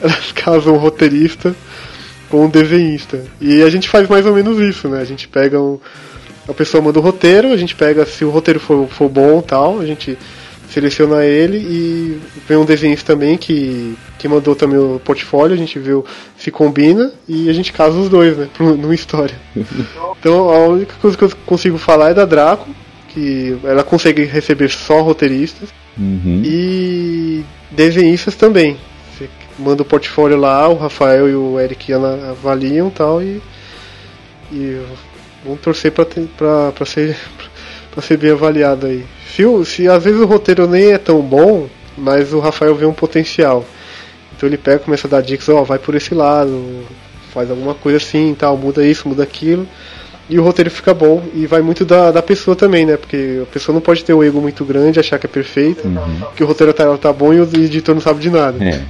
Elas 0.00 0.32
casam 0.32 0.74
um 0.74 0.78
roteirista 0.78 1.54
com 2.28 2.46
um 2.46 2.48
desenhista. 2.48 3.24
E 3.40 3.62
a 3.62 3.70
gente 3.70 3.88
faz 3.88 4.08
mais 4.08 4.26
ou 4.26 4.34
menos 4.34 4.58
isso, 4.58 4.88
né? 4.88 5.00
A 5.00 5.04
gente 5.04 5.28
pega 5.28 5.60
um 5.60 5.78
a 6.48 6.52
pessoa 6.52 6.82
manda 6.82 6.98
o 6.98 7.02
roteiro, 7.02 7.52
a 7.52 7.56
gente 7.56 7.74
pega, 7.74 8.04
se 8.04 8.24
o 8.24 8.30
roteiro 8.30 8.58
for, 8.58 8.88
for 8.88 9.08
bom 9.08 9.40
tal, 9.40 9.78
a 9.78 9.86
gente 9.86 10.18
seleciona 10.72 11.24
ele 11.24 11.58
e 11.58 12.20
vem 12.48 12.56
um 12.56 12.64
desenhista 12.64 13.12
também 13.12 13.36
que, 13.36 13.96
que 14.18 14.26
mandou 14.26 14.54
também 14.54 14.78
o 14.78 15.00
portfólio, 15.04 15.54
a 15.54 15.58
gente 15.58 15.78
viu 15.78 16.04
se 16.36 16.50
combina 16.50 17.12
e 17.28 17.48
a 17.48 17.52
gente 17.52 17.72
casa 17.72 17.98
os 17.98 18.08
dois, 18.08 18.36
né, 18.36 18.48
numa 18.58 18.94
história. 18.94 19.34
Então 20.18 20.50
a 20.50 20.68
única 20.68 20.94
coisa 21.00 21.16
que 21.16 21.24
eu 21.24 21.32
consigo 21.44 21.76
falar 21.76 22.10
é 22.10 22.14
da 22.14 22.24
Draco, 22.24 22.70
que 23.08 23.58
ela 23.64 23.82
consegue 23.82 24.22
receber 24.22 24.68
só 24.68 25.02
roteiristas 25.02 25.68
uhum. 25.98 26.42
e 26.44 27.44
desenhistas 27.72 28.36
também. 28.36 28.76
Você 29.18 29.28
manda 29.58 29.82
o 29.82 29.84
portfólio 29.84 30.36
lá, 30.36 30.68
o 30.68 30.76
Rafael 30.76 31.28
e 31.28 31.34
o 31.34 31.58
Eric 31.58 31.92
avaliam 31.92 32.88
tal 32.88 33.20
e, 33.20 33.42
e 34.52 34.80
Vamos 35.44 35.60
torcer 35.60 35.90
pra, 35.90 36.04
ser, 36.86 37.16
pra 37.90 38.02
ser 38.02 38.16
bem 38.16 38.30
avaliado 38.30 38.86
aí. 38.86 39.04
Se, 39.34 39.42
se 39.64 39.88
às 39.88 40.04
vezes 40.04 40.20
o 40.20 40.26
roteiro 40.26 40.66
nem 40.66 40.92
é 40.92 40.98
tão 40.98 41.20
bom, 41.20 41.66
mas 41.96 42.32
o 42.32 42.38
Rafael 42.38 42.74
vê 42.74 42.84
um 42.84 42.92
potencial. 42.92 43.64
Então 44.36 44.48
ele 44.48 44.58
pega 44.58 44.80
começa 44.80 45.06
a 45.06 45.10
dar 45.10 45.22
dicas, 45.22 45.48
ó, 45.48 45.60
oh, 45.60 45.64
vai 45.64 45.78
por 45.78 45.94
esse 45.94 46.14
lado, 46.14 46.84
faz 47.32 47.50
alguma 47.50 47.74
coisa 47.74 47.98
assim 47.98 48.34
tal, 48.38 48.56
muda 48.56 48.84
isso, 48.84 49.08
muda 49.08 49.22
aquilo. 49.22 49.66
E 50.28 50.38
o 50.38 50.42
roteiro 50.42 50.70
fica 50.70 50.94
bom. 50.94 51.22
E 51.34 51.46
vai 51.46 51.62
muito 51.62 51.84
da, 51.84 52.10
da 52.10 52.22
pessoa 52.22 52.54
também, 52.54 52.86
né? 52.86 52.96
Porque 52.96 53.40
a 53.42 53.46
pessoa 53.46 53.74
não 53.74 53.80
pode 53.80 54.04
ter 54.04 54.12
o 54.12 54.18
um 54.18 54.22
ego 54.22 54.40
muito 54.40 54.64
grande, 54.64 55.00
achar 55.00 55.18
que 55.18 55.26
é 55.26 55.28
perfeito, 55.28 55.86
uhum. 55.86 56.22
que 56.36 56.44
o 56.44 56.46
roteiro 56.46 56.72
tá, 56.72 56.96
tá 56.96 57.12
bom 57.12 57.32
e 57.32 57.40
o 57.40 57.42
editor 57.42 57.94
não 57.94 58.02
sabe 58.02 58.20
de 58.20 58.30
nada. 58.30 58.62
É. 58.62 58.82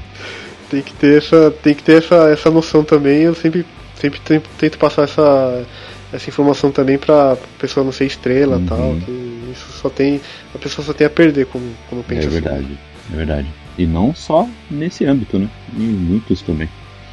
Tem 0.70 0.82
que 0.82 0.93
ter 0.93 1.18
essa, 1.18 1.53
tem 1.62 1.74
que 1.74 1.82
ter 1.82 1.99
essa, 1.99 2.28
essa 2.28 2.51
noção 2.51 2.84
também. 2.84 3.22
Eu 3.22 3.34
sempre, 3.34 3.64
sempre 3.95 4.20
tento, 4.20 4.49
tento 4.59 4.78
passar 4.78 5.05
essa, 5.05 5.64
essa 6.12 6.28
informação 6.28 6.70
também 6.70 6.99
pra 6.99 7.36
pessoa 7.59 7.84
não 7.84 7.93
ser 7.93 8.07
estrela 8.07 8.57
uhum. 8.57 8.66
tal, 8.66 8.97
que 9.05 9.41
isso 9.53 9.70
só 9.72 9.88
tem. 9.88 10.20
A 10.55 10.59
pessoa 10.59 10.84
só 10.84 10.92
tem 10.92 11.07
a 11.07 11.11
perder 11.11 11.46
como, 11.46 11.72
como 11.88 12.03
pensa 12.03 12.26
É 12.26 12.30
verdade, 12.30 12.64
assim. 12.64 12.78
é 13.12 13.16
verdade. 13.16 13.48
E 13.78 13.86
não 13.86 14.14
só 14.14 14.48
nesse 14.70 15.05
âmbito, 15.05 15.38
né? 15.38 15.48
Em 15.76 15.80
muitos 15.82 16.42
também. 16.42 16.68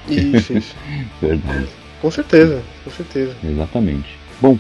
Isso, 0.07 0.53
isso. 0.57 0.75
verdade. 1.21 1.67
Com 2.01 2.11
certeza, 2.11 2.61
com 2.83 2.91
certeza. 2.91 3.35
Exatamente. 3.43 4.17
Bom, 4.41 4.57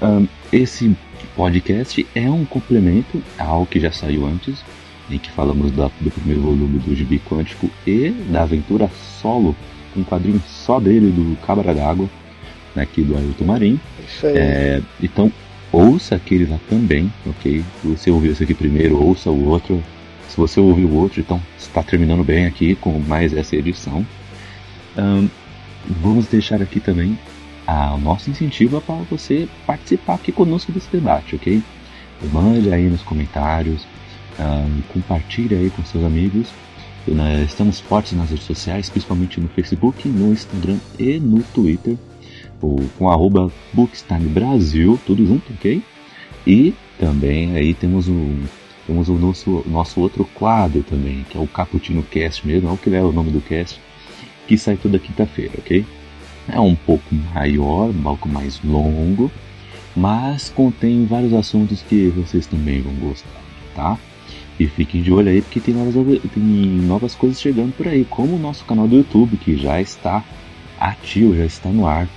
um, 0.00 0.26
esse 0.52 0.96
podcast 1.36 2.06
é 2.14 2.28
um 2.30 2.44
complemento 2.44 3.22
ao 3.38 3.66
que 3.66 3.78
já 3.78 3.92
saiu 3.92 4.26
antes, 4.26 4.64
em 5.10 5.18
que 5.18 5.30
falamos 5.30 5.70
da, 5.72 5.90
do 6.00 6.10
primeiro 6.10 6.42
volume 6.42 6.78
do 6.78 6.94
Gibi 6.94 7.18
Quântico 7.20 7.70
e 7.86 8.10
da 8.30 8.42
aventura 8.42 8.90
solo, 9.20 9.54
um 9.96 10.02
quadrinho 10.02 10.42
só 10.46 10.80
dele, 10.80 11.10
do 11.10 11.36
Cabra 11.46 11.74
d'Água, 11.74 12.08
aqui 12.76 13.02
do 13.02 13.16
Ailton 13.16 13.44
Marim. 13.44 13.80
Isso 14.06 14.26
aí. 14.26 14.36
É, 14.36 14.82
então, 15.02 15.30
ouça 15.72 16.14
aquele 16.14 16.46
lá 16.46 16.60
também, 16.68 17.12
ok? 17.26 17.64
Se 17.80 17.88
você 17.88 18.10
ouviu 18.10 18.32
esse 18.32 18.44
aqui 18.44 18.54
primeiro, 18.54 19.02
ouça 19.02 19.30
o 19.30 19.48
outro. 19.48 19.82
Se 20.28 20.36
você 20.36 20.60
ouviu 20.60 20.88
o 20.88 20.94
outro, 20.94 21.20
então 21.20 21.40
está 21.58 21.82
terminando 21.82 22.22
bem 22.22 22.46
aqui 22.46 22.74
com 22.76 22.98
mais 22.98 23.32
essa 23.34 23.56
edição. 23.56 24.06
Um, 24.96 25.28
vamos 26.00 26.26
deixar 26.26 26.62
aqui 26.62 26.78
também 26.78 27.18
a, 27.66 27.94
o 27.94 27.98
nosso 27.98 28.30
incentivo 28.30 28.80
para 28.80 28.96
você 29.10 29.48
participar 29.66 30.14
aqui 30.14 30.30
conosco 30.30 30.70
desse 30.70 30.90
debate, 30.90 31.34
ok? 31.34 31.62
Mande 32.32 32.72
aí 32.72 32.88
nos 32.88 33.02
comentários, 33.02 33.86
um, 34.38 34.80
compartilhe 34.92 35.54
aí 35.54 35.70
com 35.70 35.84
seus 35.84 36.04
amigos. 36.04 36.48
Estamos 37.44 37.80
fortes 37.80 38.12
nas 38.12 38.30
redes 38.30 38.44
sociais, 38.44 38.88
principalmente 38.88 39.40
no 39.40 39.48
Facebook, 39.48 40.08
no 40.08 40.32
Instagram 40.32 40.78
e 40.98 41.18
no 41.18 41.42
Twitter 41.42 41.96
o, 42.62 42.76
com 42.96 43.10
arroba 43.10 43.50
Bookstime 43.72 44.28
Brasil, 44.28 44.98
tudo 45.04 45.26
junto, 45.26 45.52
ok? 45.52 45.82
E 46.46 46.74
também 46.98 47.56
aí 47.56 47.74
temos 47.74 48.08
o, 48.08 48.36
temos 48.86 49.08
o 49.08 49.14
nosso, 49.14 49.64
nosso 49.66 50.00
outro 50.00 50.24
quadro 50.34 50.82
também, 50.82 51.24
que 51.28 51.36
é 51.36 51.40
o 51.40 51.46
Caputino 51.46 52.02
Cast 52.04 52.46
mesmo, 52.46 52.68
é 52.68 52.72
o 52.72 52.76
que 52.76 52.94
é 52.94 53.02
o 53.02 53.12
nome 53.12 53.30
do 53.30 53.40
cast, 53.40 53.80
que 54.46 54.56
sai 54.56 54.76
toda 54.76 54.98
quinta-feira, 54.98 55.52
ok? 55.58 55.84
É 56.48 56.58
um 56.58 56.74
pouco 56.74 57.14
maior, 57.34 57.90
um 57.90 58.02
pouco 58.02 58.28
mais 58.28 58.60
longo, 58.64 59.30
mas 59.94 60.48
contém 60.48 61.06
vários 61.06 61.32
assuntos 61.32 61.82
que 61.82 62.08
vocês 62.08 62.46
também 62.46 62.80
vão 62.80 62.94
gostar, 62.94 63.42
tá? 63.74 63.98
E 64.58 64.66
fiquem 64.66 65.02
de 65.02 65.12
olho 65.12 65.28
aí 65.28 65.42
porque 65.42 65.60
tem 65.60 65.74
novas, 65.74 65.94
tem 65.94 66.42
novas 66.42 67.14
coisas 67.14 67.40
chegando 67.40 67.72
por 67.72 67.88
aí, 67.88 68.04
como 68.04 68.36
o 68.36 68.38
nosso 68.38 68.64
canal 68.64 68.86
do 68.86 68.96
YouTube, 68.96 69.36
que 69.36 69.56
já 69.56 69.80
está 69.80 70.24
ativo, 70.78 71.36
já 71.36 71.44
está 71.44 71.68
no 71.68 71.86
ar 71.86 72.08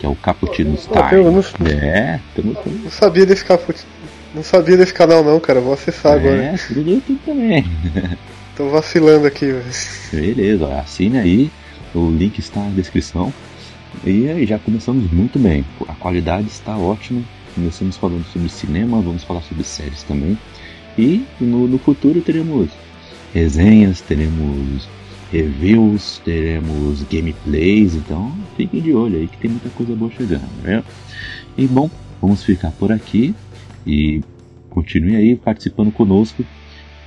que 0.00 0.06
é 0.06 0.08
o 0.08 0.14
Cappuccino 0.16 0.76
Star. 0.78 1.12
Eu 1.12 1.30
não, 1.30 1.44
é, 1.68 2.18
tamo, 2.34 2.54
tamo... 2.54 2.78
não 2.84 2.90
sabia 2.90 3.26
desse 3.26 3.44
Cappuccino. 3.44 3.90
Não 4.34 4.42
sabia 4.42 4.76
desse 4.76 4.94
canal 4.94 5.22
não, 5.22 5.38
cara. 5.38 5.60
Vou 5.60 5.74
acessar 5.74 6.12
é, 6.12 6.16
agora. 6.16 6.42
É, 6.42 6.56
tudo 6.56 6.82
no 6.82 6.90
YouTube 6.92 7.20
também. 7.24 7.64
Tô 8.56 8.68
vacilando 8.70 9.26
aqui, 9.26 9.46
velho. 9.46 9.64
Beleza, 10.12 10.66
assine 10.78 11.18
aí. 11.18 11.50
O 11.94 12.08
link 12.10 12.38
está 12.38 12.60
na 12.60 12.70
descrição. 12.70 13.32
E 14.04 14.28
aí, 14.28 14.46
já 14.46 14.58
começamos 14.58 15.10
muito 15.12 15.38
bem. 15.38 15.64
A 15.86 15.94
qualidade 15.94 16.48
está 16.48 16.76
ótima. 16.76 17.22
Começamos 17.54 17.96
falando 17.96 18.24
sobre 18.32 18.48
cinema, 18.48 19.02
vamos 19.02 19.24
falar 19.24 19.42
sobre 19.42 19.64
séries 19.64 20.02
também. 20.04 20.38
E 20.96 21.26
no, 21.40 21.66
no 21.66 21.78
futuro 21.78 22.20
teremos 22.20 22.70
resenhas, 23.34 24.00
teremos 24.00 24.88
reviews, 25.32 26.20
teremos 26.24 27.02
gameplays, 27.04 27.94
então 27.94 28.32
fiquem 28.56 28.80
de 28.80 28.92
olho 28.92 29.16
aí 29.18 29.28
que 29.28 29.36
tem 29.36 29.50
muita 29.50 29.68
coisa 29.70 29.94
boa 29.94 30.10
chegando, 30.10 30.48
né? 30.62 30.82
E 31.56 31.66
bom, 31.66 31.90
vamos 32.20 32.42
ficar 32.42 32.70
por 32.72 32.90
aqui 32.90 33.34
e 33.86 34.20
continue 34.70 35.16
aí 35.16 35.36
participando 35.36 35.92
conosco 35.92 36.44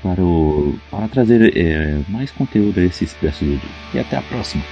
para, 0.02 0.22
o, 0.22 0.76
para 0.92 1.08
trazer 1.08 1.58
é, 1.58 2.00
mais 2.10 2.30
conteúdo 2.32 2.80
a 2.80 2.84
esse 2.84 3.06
Expresso 3.06 3.46
do 3.46 3.52
Dia. 3.52 3.70
E 3.94 4.00
até 4.00 4.18
a 4.18 4.22
próxima. 4.22 4.64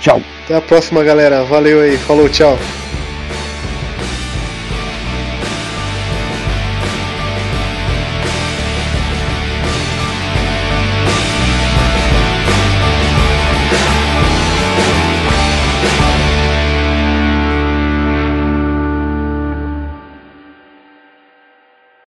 Tchau! 0.00 0.22
Até 0.44 0.56
a 0.56 0.60
próxima, 0.60 1.02
galera. 1.02 1.44
Valeu 1.44 1.80
aí. 1.80 1.96
Falou, 1.98 2.28
tchau. 2.28 2.56